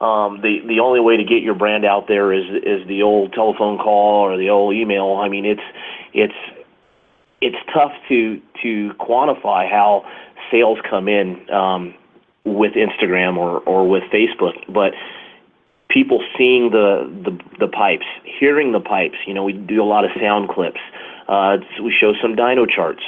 um, 0.00 0.40
the 0.40 0.60
the 0.66 0.80
only 0.80 1.00
way 1.00 1.16
to 1.16 1.24
get 1.24 1.42
your 1.42 1.54
brand 1.54 1.84
out 1.84 2.06
there 2.06 2.32
is 2.32 2.44
is 2.62 2.86
the 2.86 3.02
old 3.02 3.32
telephone 3.32 3.78
call 3.78 4.20
or 4.20 4.36
the 4.36 4.50
old 4.50 4.74
email. 4.74 5.20
I 5.22 5.28
mean, 5.28 5.44
it's 5.44 5.62
it's 6.12 6.34
it's 7.42 7.58
tough 7.72 7.92
to 8.08 8.40
quantify 9.00 9.68
how 9.68 10.04
sales 10.50 10.78
come 10.88 11.08
in 11.08 11.50
um, 11.50 11.94
with 12.44 12.72
Instagram 12.74 13.36
or 13.36 13.88
with 13.88 14.04
Facebook, 14.12 14.54
but 14.72 14.92
people 15.88 16.22
seeing 16.38 16.70
the, 16.70 17.68
pipes, 17.72 18.06
hearing 18.24 18.72
the 18.72 18.80
pipes. 18.80 19.16
You 19.26 19.34
know, 19.34 19.44
we 19.44 19.52
do 19.52 19.82
a 19.82 19.84
lot 19.84 20.04
of 20.04 20.10
sound 20.20 20.48
clips. 20.48 20.80
Uh, 21.28 21.58
we 21.82 21.92
show 21.92 22.12
some 22.20 22.34
dyno 22.34 22.68
charts. 22.68 23.02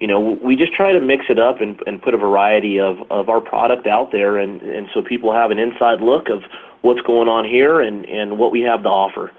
You 0.00 0.06
know, 0.06 0.20
we 0.20 0.54
just 0.54 0.72
try 0.72 0.92
to 0.92 1.00
mix 1.00 1.24
it 1.28 1.38
up 1.38 1.60
and, 1.60 1.80
put 2.02 2.14
a 2.14 2.18
variety 2.18 2.78
of, 2.78 2.98
our 3.10 3.40
product 3.40 3.86
out 3.86 4.12
there, 4.12 4.36
and, 4.36 4.88
so 4.94 5.02
people 5.02 5.32
have 5.32 5.50
an 5.50 5.58
inside 5.58 6.00
look 6.00 6.28
of 6.28 6.42
what's 6.82 7.00
going 7.02 7.28
on 7.28 7.44
here 7.44 7.80
and 7.80 8.38
what 8.38 8.52
we 8.52 8.60
have 8.60 8.82
to 8.84 8.88
offer. 8.88 9.32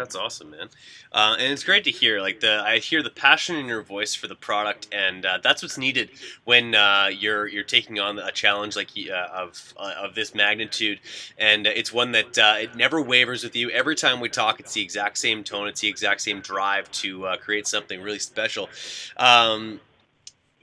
That's 0.00 0.16
awesome, 0.16 0.52
man. 0.52 0.70
Uh, 1.12 1.36
and 1.38 1.52
it's 1.52 1.62
great 1.62 1.84
to 1.84 1.90
hear. 1.90 2.22
Like 2.22 2.40
the, 2.40 2.62
I 2.64 2.78
hear 2.78 3.02
the 3.02 3.10
passion 3.10 3.56
in 3.56 3.66
your 3.66 3.82
voice 3.82 4.14
for 4.14 4.28
the 4.28 4.34
product, 4.34 4.88
and 4.92 5.26
uh, 5.26 5.40
that's 5.42 5.62
what's 5.62 5.76
needed 5.76 6.08
when 6.44 6.74
uh, 6.74 7.10
you're 7.12 7.46
you're 7.46 7.64
taking 7.64 8.00
on 8.00 8.18
a 8.18 8.32
challenge 8.32 8.76
like 8.76 8.88
uh, 8.96 9.28
of 9.30 9.74
uh, 9.76 9.92
of 9.98 10.14
this 10.14 10.34
magnitude. 10.34 11.00
And 11.36 11.66
it's 11.66 11.92
one 11.92 12.12
that 12.12 12.38
uh, 12.38 12.54
it 12.60 12.76
never 12.76 13.02
wavers 13.02 13.44
with 13.44 13.54
you. 13.54 13.68
Every 13.68 13.94
time 13.94 14.20
we 14.20 14.30
talk, 14.30 14.58
it's 14.58 14.72
the 14.72 14.80
exact 14.80 15.18
same 15.18 15.44
tone. 15.44 15.68
It's 15.68 15.82
the 15.82 15.88
exact 15.88 16.22
same 16.22 16.40
drive 16.40 16.90
to 16.92 17.26
create 17.42 17.66
something 17.66 18.00
really 18.00 18.20
special. 18.20 18.70
Um, 19.18 19.80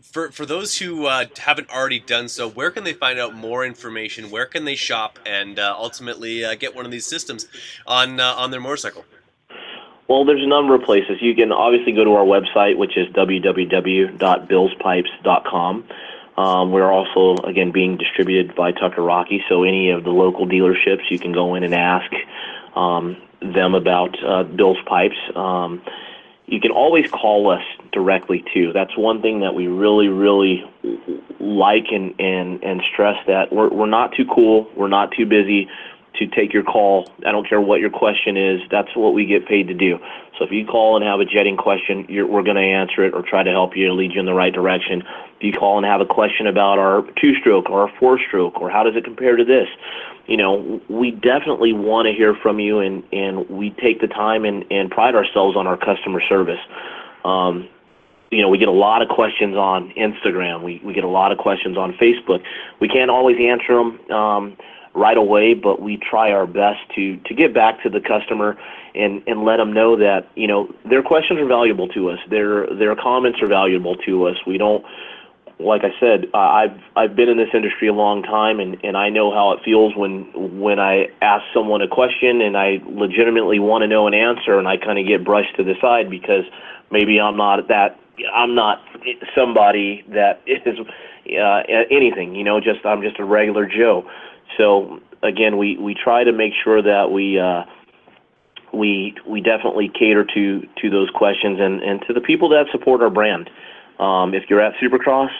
for, 0.01 0.31
for 0.31 0.47
those 0.47 0.77
who 0.77 1.05
uh, 1.05 1.25
haven't 1.37 1.69
already 1.69 1.99
done 1.99 2.27
so, 2.27 2.49
where 2.49 2.71
can 2.71 2.83
they 2.83 2.93
find 2.93 3.19
out 3.19 3.35
more 3.35 3.63
information? 3.63 4.31
Where 4.31 4.45
can 4.45 4.65
they 4.65 4.73
shop 4.75 5.19
and 5.27 5.59
uh, 5.59 5.75
ultimately 5.77 6.43
uh, 6.43 6.55
get 6.55 6.75
one 6.75 6.85
of 6.85 6.91
these 6.91 7.05
systems 7.05 7.47
on 7.85 8.19
on 8.19 8.49
their 8.49 8.61
motorcycle? 8.61 9.05
Well, 10.07 10.23
there's 10.23 10.43
a 10.43 10.47
number 10.47 10.73
of 10.73 10.83
places. 10.83 11.21
You 11.21 11.35
can 11.35 11.51
obviously 11.51 11.91
go 11.91 12.05
to 12.05 12.13
our 12.13 12.23
website, 12.23 12.77
which 12.77 12.95
is 12.95 13.13
www.billspipes.com. 13.13 15.83
Um, 16.37 16.71
we're 16.71 16.91
also, 16.91 17.35
again, 17.43 17.71
being 17.71 17.97
distributed 17.97 18.55
by 18.55 18.71
Tucker 18.71 19.01
Rocky, 19.01 19.43
so 19.49 19.63
any 19.63 19.89
of 19.89 20.05
the 20.05 20.11
local 20.11 20.47
dealerships, 20.47 21.09
you 21.09 21.19
can 21.19 21.33
go 21.33 21.55
in 21.55 21.63
and 21.63 21.73
ask 21.73 22.09
um, 22.75 23.17
them 23.41 23.75
about 23.75 24.23
uh, 24.23 24.43
Bill's 24.43 24.77
Pipes. 24.85 25.17
Um, 25.35 25.81
you 26.45 26.61
can 26.61 26.71
always 26.71 27.09
call 27.09 27.49
us 27.49 27.63
directly, 27.91 28.45
too. 28.53 28.71
That's 28.71 28.95
one 28.95 29.21
thing 29.21 29.41
that 29.41 29.53
we 29.55 29.67
really, 29.67 30.07
really 30.07 30.63
like 31.39 31.87
and, 31.91 32.17
and, 32.19 32.63
and 32.63 32.81
stress 32.93 33.17
that 33.27 33.51
we're, 33.51 33.67
we're 33.69 33.87
not 33.87 34.13
too 34.13 34.25
cool, 34.33 34.71
we're 34.75 34.87
not 34.87 35.11
too 35.11 35.25
busy 35.25 35.67
to 36.19 36.27
take 36.27 36.53
your 36.53 36.63
call. 36.63 37.09
I 37.25 37.31
don't 37.31 37.47
care 37.47 37.61
what 37.61 37.79
your 37.79 37.89
question 37.89 38.37
is. 38.37 38.61
That's 38.71 38.95
what 38.95 39.13
we 39.13 39.25
get 39.25 39.47
paid 39.47 39.67
to 39.67 39.73
do. 39.73 39.99
So 40.37 40.45
if 40.45 40.51
you 40.51 40.65
call 40.65 40.95
and 40.95 41.05
have 41.05 41.19
a 41.19 41.25
jetting 41.25 41.57
question, 41.57 42.05
we're 42.09 42.43
going 42.43 42.55
to 42.55 42.61
answer 42.61 43.03
it 43.03 43.13
or 43.13 43.21
try 43.21 43.43
to 43.43 43.51
help 43.51 43.75
you 43.75 43.87
and 43.87 43.97
lead 43.97 44.13
you 44.13 44.19
in 44.19 44.25
the 44.25 44.33
right 44.33 44.53
direction. 44.53 45.03
If 45.37 45.43
you 45.43 45.53
call 45.53 45.77
and 45.77 45.85
have 45.85 46.01
a 46.01 46.05
question 46.05 46.47
about 46.47 46.79
our 46.79 47.03
two-stroke 47.19 47.69
or 47.69 47.81
our 47.81 47.91
four-stroke 47.99 48.59
or 48.61 48.69
how 48.69 48.83
does 48.83 48.95
it 48.95 49.03
compare 49.03 49.35
to 49.35 49.45
this, 49.45 49.67
you 50.27 50.37
know, 50.37 50.81
we 50.89 51.11
definitely 51.11 51.73
want 51.73 52.07
to 52.07 52.13
hear 52.13 52.35
from 52.35 52.59
you 52.59 52.79
and, 52.79 53.03
and 53.13 53.49
we 53.49 53.71
take 53.71 54.01
the 54.01 54.07
time 54.07 54.45
and, 54.45 54.65
and 54.71 54.91
pride 54.91 55.15
ourselves 55.15 55.55
on 55.55 55.67
our 55.67 55.77
customer 55.77 56.21
service. 56.27 56.59
Um, 57.23 57.69
you 58.29 58.41
know, 58.41 58.49
we 58.49 58.57
get 58.57 58.67
a 58.67 58.71
lot 58.71 59.01
of 59.01 59.07
questions 59.07 59.55
on 59.55 59.91
Instagram. 59.91 60.63
We, 60.63 60.81
we 60.83 60.93
get 60.93 61.05
a 61.05 61.09
lot 61.09 61.31
of 61.31 61.37
questions 61.37 61.77
on 61.77 61.93
Facebook. 61.93 62.43
We 62.79 62.89
can't 62.89 63.09
always 63.09 63.37
answer 63.39 63.75
them. 63.75 64.11
Um, 64.11 64.57
right 64.97 65.17
away, 65.17 65.53
but 65.53 65.81
we 65.81 65.97
try 65.97 66.31
our 66.31 66.47
best 66.47 66.79
to 66.95 67.17
to 67.17 67.33
get 67.33 67.53
back 67.53 67.81
to 67.83 67.89
the 67.89 68.01
customer 68.01 68.57
and 68.95 69.21
and 69.27 69.45
let 69.45 69.57
them 69.57 69.71
know 69.71 69.95
that 69.95 70.27
you 70.35 70.47
know 70.47 70.73
their 70.89 71.03
questions 71.03 71.39
are 71.39 71.45
valuable 71.45 71.87
to 71.89 72.09
us. 72.09 72.19
Their 72.29 72.67
their 72.75 72.95
comments 72.95 73.39
are 73.41 73.47
valuable 73.47 73.95
to 73.97 74.27
us. 74.27 74.35
We 74.45 74.57
don't 74.57 74.83
like 75.59 75.83
I 75.83 75.89
said, 75.99 76.25
uh, 76.33 76.37
I've 76.37 76.79
I've 76.95 77.15
been 77.15 77.29
in 77.29 77.37
this 77.37 77.49
industry 77.53 77.87
a 77.87 77.93
long 77.93 78.21
time, 78.23 78.59
and 78.59 78.77
and 78.83 78.95
I 78.95 79.09
know 79.09 79.31
how 79.31 79.51
it 79.53 79.63
feels 79.63 79.95
when 79.95 80.59
when 80.59 80.79
I 80.79 81.07
ask 81.21 81.43
someone 81.53 81.81
a 81.81 81.87
question 81.87 82.41
and 82.41 82.57
I 82.57 82.79
legitimately 82.85 83.59
want 83.59 83.81
to 83.81 83.87
know 83.87 84.07
an 84.07 84.13
answer, 84.13 84.59
and 84.59 84.67
I 84.67 84.77
kind 84.77 84.99
of 84.99 85.07
get 85.07 85.23
brushed 85.23 85.55
to 85.57 85.63
the 85.63 85.73
side 85.81 86.09
because 86.09 86.43
maybe 86.91 87.19
I'm 87.19 87.37
not 87.37 87.67
that 87.67 87.99
I'm 88.33 88.55
not 88.55 88.81
somebody 89.35 90.03
that 90.09 90.41
is 90.47 90.77
uh, 90.79 91.61
anything, 91.89 92.35
you 92.35 92.43
know. 92.43 92.59
Just 92.59 92.85
I'm 92.85 93.01
just 93.01 93.19
a 93.19 93.25
regular 93.25 93.65
Joe. 93.65 94.07
So 94.57 94.99
again, 95.23 95.57
we, 95.57 95.77
we 95.77 95.95
try 95.95 96.23
to 96.23 96.31
make 96.31 96.53
sure 96.63 96.81
that 96.81 97.11
we 97.11 97.39
uh, 97.39 97.63
we 98.73 99.15
we 99.27 99.41
definitely 99.41 99.89
cater 99.89 100.25
to 100.25 100.67
to 100.81 100.89
those 100.89 101.09
questions 101.11 101.59
and, 101.59 101.81
and 101.81 102.01
to 102.07 102.13
the 102.13 102.21
people 102.21 102.49
that 102.49 102.65
support 102.71 103.01
our 103.01 103.09
brand. 103.09 103.49
Um, 103.99 104.33
if 104.33 104.43
you're 104.49 104.61
at 104.61 104.73
Supercross, 104.75 105.31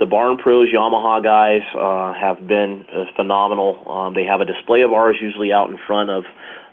the 0.00 0.06
Barn 0.06 0.36
Pros 0.36 0.68
Yamaha 0.72 1.22
guys 1.22 1.62
uh, 1.78 2.12
have 2.14 2.46
been 2.46 2.84
uh, 2.92 3.04
phenomenal. 3.14 3.88
Um, 3.88 4.14
they 4.14 4.24
have 4.24 4.40
a 4.40 4.44
display 4.44 4.82
of 4.82 4.92
ours 4.92 5.16
usually 5.20 5.52
out 5.52 5.70
in 5.70 5.78
front 5.86 6.10
of 6.10 6.24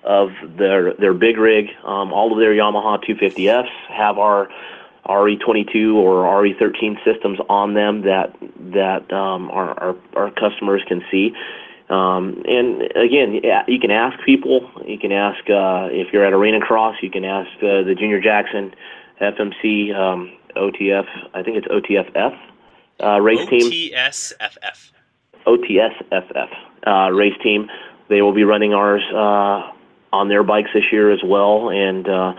of 0.04 0.30
their 0.58 0.94
their 0.94 1.14
big 1.14 1.38
rig. 1.38 1.68
Um, 1.84 2.12
all 2.14 2.32
of 2.32 2.40
their 2.40 2.54
Yamaha 2.54 3.04
250Fs 3.04 3.70
have 3.90 4.18
our 4.18 4.50
RE22 5.06 5.96
or 5.96 6.24
RE13 6.24 7.04
systems 7.04 7.40
on 7.50 7.74
them 7.74 8.02
that 8.04 8.36
that 8.74 9.12
um, 9.14 9.52
our, 9.52 9.80
our 9.80 9.96
our 10.16 10.32
customers 10.32 10.82
can 10.88 11.04
see. 11.12 11.34
Um, 11.90 12.44
and 12.46 12.84
again, 12.96 13.42
you 13.68 13.80
can 13.80 13.92
ask 13.92 14.24
people. 14.24 14.70
You 14.86 15.00
can 15.00 15.12
ask 15.12 15.40
uh, 15.50 15.90
if 15.92 16.14
you're 16.14 16.24
at 16.24 16.34
Arena 16.34 16.60
Cross. 16.60 16.98
You 17.02 17.10
can 17.10 17.26
ask 17.26 17.50
uh, 17.58 17.82
the 17.82 17.96
Junior 17.98 18.22
Jackson 18.22 18.74
FMC 19.20 19.96
um, 19.96 20.32
OTF. 20.56 21.08
I 21.34 21.42
think 21.42 21.58
it's 21.58 21.68
OTFF 21.68 22.38
uh, 23.04 23.20
race 23.22 23.48
team. 23.48 23.72
OTSFF. 23.72 24.92
OTSFF 25.48 26.50
uh, 26.86 27.12
race 27.12 27.38
team. 27.42 27.70
They 28.10 28.22
will 28.22 28.34
be 28.34 28.44
running 28.44 28.74
ours 28.74 29.04
uh, 29.12 29.72
on 30.14 30.30
their 30.30 30.44
bikes 30.44 30.70
this 30.74 30.92
year 30.92 31.12
as 31.12 31.20
well, 31.24 31.70
and 31.70 32.08
uh, 32.08 32.34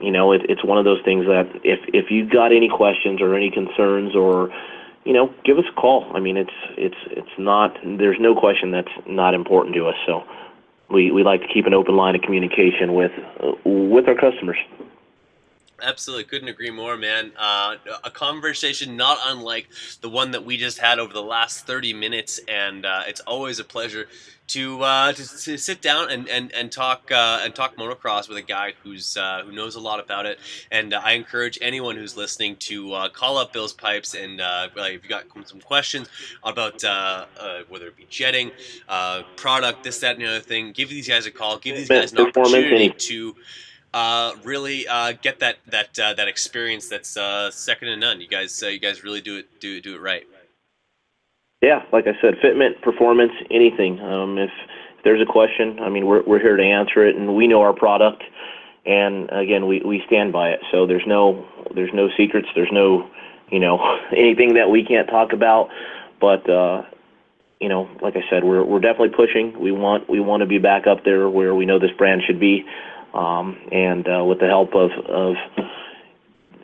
you 0.00 0.10
know 0.10 0.32
it, 0.32 0.42
it's 0.48 0.64
one 0.64 0.78
of 0.78 0.84
those 0.84 1.00
things 1.04 1.26
that 1.26 1.48
if 1.64 1.80
if 1.94 2.10
you've 2.10 2.30
got 2.30 2.52
any 2.52 2.68
questions 2.68 3.20
or 3.20 3.34
any 3.34 3.50
concerns 3.50 4.14
or 4.14 4.50
you 5.04 5.12
know 5.12 5.32
give 5.44 5.58
us 5.58 5.64
a 5.70 5.80
call. 5.80 6.10
I 6.14 6.20
mean 6.20 6.36
it's 6.36 6.50
it's 6.76 6.96
it's 7.06 7.38
not 7.38 7.76
there's 7.84 8.18
no 8.20 8.34
question 8.34 8.70
that's 8.70 8.92
not 9.06 9.34
important 9.34 9.74
to 9.76 9.86
us. 9.86 9.96
So 10.06 10.24
we 10.90 11.10
we 11.10 11.22
like 11.22 11.40
to 11.42 11.48
keep 11.48 11.66
an 11.66 11.74
open 11.74 11.96
line 11.96 12.14
of 12.14 12.22
communication 12.22 12.94
with 12.94 13.12
uh, 13.42 13.52
with 13.64 14.08
our 14.08 14.14
customers. 14.14 14.58
Absolutely, 15.82 16.24
couldn't 16.24 16.48
agree 16.48 16.70
more, 16.70 16.96
man. 16.96 17.32
Uh, 17.36 17.76
a 18.04 18.10
conversation 18.10 18.96
not 18.96 19.18
unlike 19.24 19.68
the 20.00 20.08
one 20.08 20.30
that 20.32 20.44
we 20.44 20.56
just 20.56 20.78
had 20.78 20.98
over 20.98 21.12
the 21.12 21.22
last 21.22 21.66
thirty 21.66 21.92
minutes, 21.92 22.40
and 22.48 22.84
uh, 22.84 23.02
it's 23.06 23.20
always 23.20 23.58
a 23.58 23.64
pleasure 23.64 24.06
to, 24.50 24.82
uh, 24.82 25.12
to 25.12 25.22
to 25.22 25.56
sit 25.56 25.80
down 25.80 26.10
and 26.10 26.28
and 26.28 26.52
and 26.52 26.72
talk 26.72 27.10
uh, 27.12 27.40
and 27.42 27.54
talk 27.54 27.76
motocross 27.76 28.28
with 28.28 28.36
a 28.36 28.42
guy 28.42 28.74
who's 28.82 29.16
uh, 29.16 29.42
who 29.44 29.52
knows 29.52 29.76
a 29.76 29.80
lot 29.80 30.00
about 30.00 30.26
it. 30.26 30.38
And 30.72 30.92
uh, 30.92 31.00
I 31.04 31.12
encourage 31.12 31.58
anyone 31.62 31.96
who's 31.96 32.16
listening 32.16 32.56
to 32.56 32.92
uh, 32.92 33.08
call 33.10 33.38
up 33.38 33.52
Bill's 33.52 33.72
Pipes 33.72 34.14
and 34.14 34.40
uh, 34.40 34.68
if 34.76 34.92
you've 34.92 35.08
got 35.08 35.24
some 35.44 35.60
questions 35.60 36.08
about 36.42 36.82
uh, 36.82 37.26
uh, 37.38 37.60
whether 37.68 37.86
it 37.86 37.96
be 37.96 38.06
jetting, 38.10 38.50
uh, 38.88 39.22
product, 39.36 39.84
this, 39.84 40.00
that, 40.00 40.16
and 40.16 40.24
the 40.24 40.28
other 40.28 40.40
thing. 40.40 40.72
Give 40.72 40.88
these 40.88 41.08
guys 41.08 41.26
a 41.26 41.30
call. 41.30 41.58
Give 41.58 41.76
these 41.76 41.88
guys 41.88 42.12
an 42.12 42.18
opportunity 42.18 42.90
to 42.90 43.36
uh, 43.92 44.34
really 44.44 44.86
uh, 44.86 45.12
get 45.20 45.40
that 45.40 45.56
that 45.66 45.98
uh, 45.98 46.14
that 46.14 46.28
experience 46.28 46.88
that's 46.88 47.16
uh, 47.16 47.50
second 47.50 47.88
to 47.88 47.96
none. 47.96 48.20
You 48.20 48.28
guys, 48.28 48.62
uh, 48.62 48.68
you 48.68 48.78
guys 48.78 49.02
really 49.02 49.20
do 49.20 49.38
it 49.38 49.60
do 49.60 49.80
do 49.80 49.96
it 49.96 50.00
right. 50.00 50.24
Yeah, 51.62 51.82
like 51.92 52.06
I 52.06 52.12
said, 52.22 52.34
fitment, 52.42 52.80
performance, 52.80 53.32
anything. 53.50 54.00
Um, 54.00 54.38
if, 54.38 54.50
if 54.96 55.04
there's 55.04 55.20
a 55.20 55.30
question, 55.30 55.78
I 55.80 55.88
mean, 55.88 56.06
we're 56.06 56.22
we're 56.22 56.38
here 56.38 56.56
to 56.56 56.62
answer 56.62 57.06
it, 57.06 57.16
and 57.16 57.34
we 57.34 57.46
know 57.46 57.60
our 57.60 57.74
product, 57.74 58.22
and 58.86 59.28
again, 59.30 59.66
we 59.66 59.82
we 59.84 60.02
stand 60.06 60.32
by 60.32 60.50
it. 60.50 60.60
So 60.70 60.86
there's 60.86 61.06
no 61.06 61.46
there's 61.74 61.92
no 61.92 62.08
secrets. 62.16 62.48
There's 62.54 62.72
no 62.72 63.10
you 63.50 63.60
know 63.60 63.98
anything 64.16 64.54
that 64.54 64.70
we 64.70 64.84
can't 64.84 65.08
talk 65.08 65.32
about. 65.32 65.68
But 66.20 66.46
you 67.60 67.68
know, 67.68 67.90
like 68.00 68.16
I 68.16 68.22
said, 68.30 68.44
we're 68.44 68.64
we're 68.64 68.80
definitely 68.80 69.14
pushing. 69.16 69.58
We 69.60 69.72
want 69.72 70.08
we 70.08 70.20
want 70.20 70.40
to 70.42 70.46
be 70.46 70.58
back 70.58 70.86
up 70.86 71.04
there 71.04 71.28
where 71.28 71.54
we 71.54 71.66
know 71.66 71.78
this 71.78 71.90
brand 71.98 72.22
should 72.26 72.40
be, 72.40 72.64
um, 73.14 73.58
and 73.72 74.06
uh, 74.08 74.24
with 74.24 74.40
the 74.40 74.46
help 74.46 74.74
of 74.74 74.90
of 75.08 75.36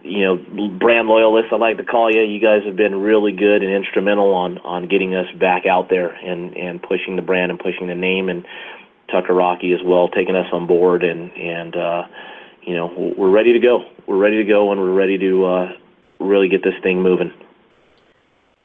you 0.02 0.24
know 0.24 0.68
brand 0.78 1.08
loyalists 1.08 1.50
I 1.52 1.56
like 1.56 1.76
to 1.78 1.84
call 1.84 2.12
you. 2.12 2.22
You 2.22 2.40
guys 2.40 2.64
have 2.64 2.76
been 2.76 2.94
really 3.00 3.32
good 3.32 3.62
and 3.62 3.72
instrumental 3.72 4.32
on 4.32 4.58
on 4.58 4.88
getting 4.88 5.14
us 5.14 5.26
back 5.38 5.66
out 5.66 5.88
there 5.88 6.10
and 6.10 6.56
and 6.56 6.82
pushing 6.82 7.16
the 7.16 7.22
brand 7.22 7.50
and 7.50 7.60
pushing 7.60 7.88
the 7.88 7.94
name 7.94 8.28
and 8.28 8.46
Tucker 9.10 9.34
Rocky 9.34 9.72
as 9.72 9.80
well, 9.84 10.08
taking 10.08 10.36
us 10.36 10.46
on 10.52 10.66
board 10.66 11.04
and 11.04 11.30
and 11.32 11.76
uh, 11.76 12.06
you 12.62 12.74
know 12.74 13.14
we're 13.16 13.30
ready 13.30 13.52
to 13.52 13.60
go. 13.60 13.84
We're 14.06 14.18
ready 14.18 14.36
to 14.38 14.44
go 14.44 14.72
and 14.72 14.80
we're 14.80 14.94
ready 14.94 15.18
to 15.18 15.44
uh, 15.44 15.72
really 16.20 16.48
get 16.48 16.62
this 16.62 16.74
thing 16.82 17.02
moving. 17.02 17.32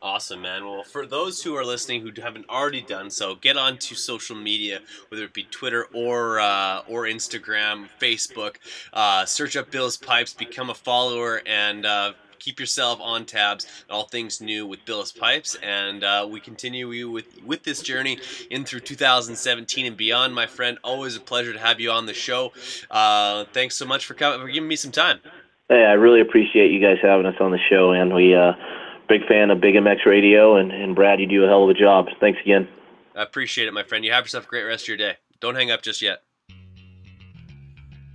Awesome, 0.04 0.42
man. 0.42 0.66
Well, 0.66 0.82
for 0.82 1.06
those 1.06 1.44
who 1.44 1.56
are 1.56 1.64
listening 1.64 2.02
who 2.02 2.12
haven't 2.20 2.50
already 2.50 2.82
done 2.82 3.12
so, 3.12 3.36
get 3.36 3.56
onto 3.56 3.94
social 3.94 4.36
media, 4.36 4.80
whether 5.10 5.26
it 5.26 5.34
be 5.34 5.44
Twitter 5.44 5.86
or 5.94 6.40
uh, 6.40 6.82
or 6.88 7.04
Instagram, 7.04 7.88
Facebook. 8.00 8.56
Uh, 8.94 9.26
search 9.26 9.56
up 9.56 9.70
Bill's 9.70 9.98
Pipes, 9.98 10.34
become 10.34 10.72
a 10.72 10.74
follower, 10.74 11.44
and 11.46 11.86
uh, 11.86 12.14
keep 12.40 12.60
yourself 12.60 13.00
on 13.00 13.26
tabs 13.26 13.68
all 13.92 14.08
things 14.08 14.42
new 14.42 14.66
with 14.66 14.84
Bill's 14.86 15.12
Pipes. 15.12 15.56
And 15.62 16.04
uh, 16.04 16.28
we 16.28 16.40
continue 16.40 16.92
you 16.92 17.12
with 17.12 17.44
with 17.44 17.62
this 17.62 17.84
journey 17.84 18.18
in 18.50 18.66
through 18.66 18.80
2017 18.80 19.86
and 19.86 19.96
beyond, 19.96 20.34
my 20.34 20.48
friend. 20.48 20.80
Always 20.84 21.16
a 21.16 21.22
pleasure 21.22 21.54
to 21.54 21.60
have 21.60 21.80
you 21.80 21.92
on 21.92 22.08
the 22.08 22.16
show. 22.16 22.54
Uh, 22.90 23.46
thanks 23.54 23.76
so 23.76 23.86
much 23.86 24.08
for 24.08 24.16
coming, 24.16 24.40
for 24.40 24.48
giving 24.48 24.68
me 24.68 24.78
some 24.78 24.92
time. 24.92 25.20
Hey, 25.70 25.86
I 25.86 25.94
really 25.94 26.22
appreciate 26.22 26.72
you 26.72 26.82
guys 26.82 26.98
having 27.04 27.28
us 27.28 27.36
on 27.40 27.52
the 27.52 27.60
show, 27.70 27.92
and 27.92 28.14
we 28.14 28.34
uh, 28.36 28.54
big 29.12 29.28
fan 29.28 29.52
of 29.52 29.60
Big 29.60 29.76
MX 29.76 30.06
Radio, 30.06 30.56
and, 30.56 30.72
and 30.72 30.96
Brad, 30.96 31.20
you 31.20 31.28
do 31.28 31.44
a 31.44 31.48
hell 31.48 31.64
of 31.66 31.70
a 31.70 31.74
job. 31.74 32.06
Thanks 32.22 32.40
again. 32.42 32.70
I 33.14 33.24
appreciate 33.24 33.68
it, 33.68 33.74
my 33.74 33.84
friend. 33.84 34.06
You 34.06 34.12
have 34.14 34.24
yourself 34.24 34.46
a 34.46 34.48
great 34.48 34.64
rest 34.64 34.86
of 34.86 34.88
your 34.88 34.98
day. 34.98 35.18
Don't 35.42 35.56
hang 35.56 35.70
up 35.70 35.82
just 35.82 36.02
yet. 36.02 36.24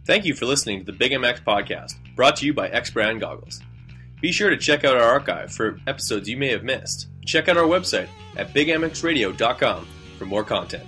Thank 0.06 0.24
you 0.24 0.34
for 0.34 0.46
listening 0.46 0.78
to 0.80 0.84
the 0.86 0.96
Big 0.96 1.12
MX 1.12 1.44
podcast, 1.44 1.92
brought 2.14 2.36
to 2.36 2.46
you 2.46 2.54
by 2.54 2.68
X 2.68 2.90
Brand 2.90 3.20
Goggles. 3.20 3.60
Be 4.22 4.32
sure 4.32 4.48
to 4.48 4.56
check 4.56 4.84
out 4.84 4.96
our 4.96 5.02
archive 5.02 5.52
for 5.52 5.78
episodes 5.86 6.28
you 6.28 6.38
may 6.38 6.48
have 6.48 6.64
missed. 6.64 7.08
Check 7.26 7.48
out 7.48 7.58
our 7.58 7.64
website 7.64 8.08
at 8.36 8.54
bigmxradio.com 8.54 9.86
for 10.18 10.24
more 10.24 10.44
content. 10.44 10.86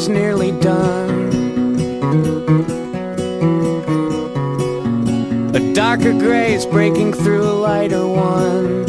Is 0.00 0.08
nearly 0.08 0.50
done. 0.52 1.28
A 5.54 5.72
darker 5.74 6.14
gray 6.14 6.54
is 6.54 6.64
breaking 6.64 7.12
through 7.12 7.42
a 7.42 7.56
lighter 7.68 8.06
one. 8.06 8.84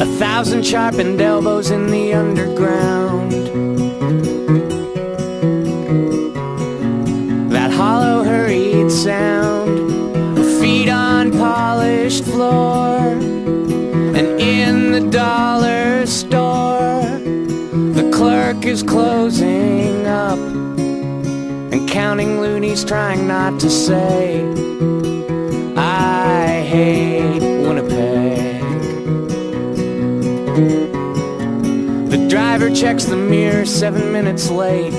A 0.00 0.06
thousand 0.18 0.66
sharpened 0.66 1.20
elbows 1.20 1.70
in 1.70 1.92
the 1.92 2.12
underground. 2.12 3.79
Is 18.70 18.82
closing 18.84 20.06
up 20.06 20.38
and 20.38 21.90
counting 21.90 22.40
loonies, 22.40 22.84
trying 22.84 23.26
not 23.26 23.58
to 23.58 23.68
say, 23.68 24.44
I 25.76 26.62
hate 26.62 27.40
Winnipeg. 27.40 28.62
The 32.12 32.28
driver 32.28 32.72
checks 32.72 33.06
the 33.06 33.16
mirror 33.16 33.66
seven 33.66 34.12
minutes 34.12 34.48
late. 34.50 34.92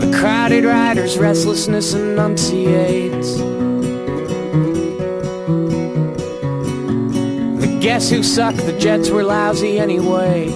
The 0.00 0.18
crowded 0.20 0.66
rider's 0.66 1.16
restlessness 1.16 1.94
enunciates. 1.94 3.47
Guess 7.98 8.10
who 8.10 8.22
sucked? 8.22 8.58
The 8.58 8.78
Jets 8.78 9.10
were 9.10 9.24
lousy 9.24 9.80
anyway. 9.80 10.50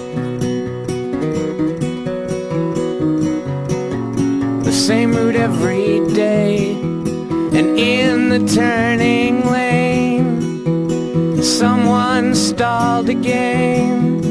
The 4.62 4.70
same 4.70 5.12
route 5.12 5.34
every 5.34 6.07
day, 6.14 6.74
and 6.74 7.76
in 7.76 8.28
the 8.28 8.47
turning 8.47 9.45
lane, 9.51 11.43
someone 11.43 12.36
stalled 12.36 13.09
again. 13.09 14.22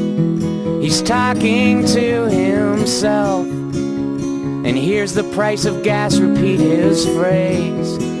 He's 0.80 1.02
talking 1.02 1.84
to 1.88 2.30
himself, 2.30 3.44
and 3.46 4.74
here's 4.74 5.12
the 5.12 5.24
price 5.34 5.66
of 5.66 5.82
gas. 5.82 6.18
Repeat 6.18 6.60
his 6.60 7.04
phrase 7.04 8.11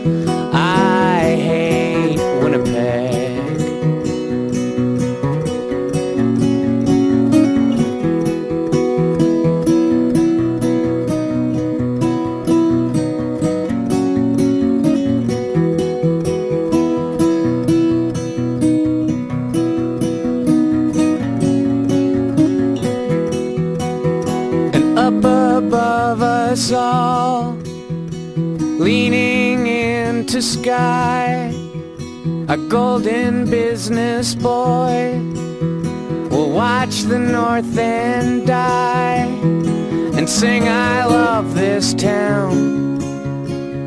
golden 32.72 33.44
business 33.50 34.34
boy 34.34 35.20
will 36.30 36.50
watch 36.50 37.02
the 37.02 37.18
north 37.18 37.76
end 37.76 38.46
die 38.46 39.26
and 40.16 40.26
sing 40.26 40.66
I 40.66 41.04
love 41.04 41.54
this 41.54 41.92
town. 41.92 42.98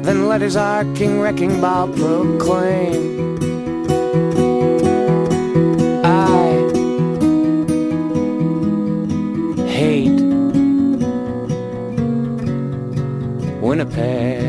Then 0.03 0.27
let 0.27 0.41
his 0.41 0.55
arcing 0.55 1.19
wrecking 1.19 1.59
ball 1.59 1.87
proclaim. 1.87 3.39
I 6.05 6.53
hate 9.67 10.21
Winnipeg. 13.63 14.44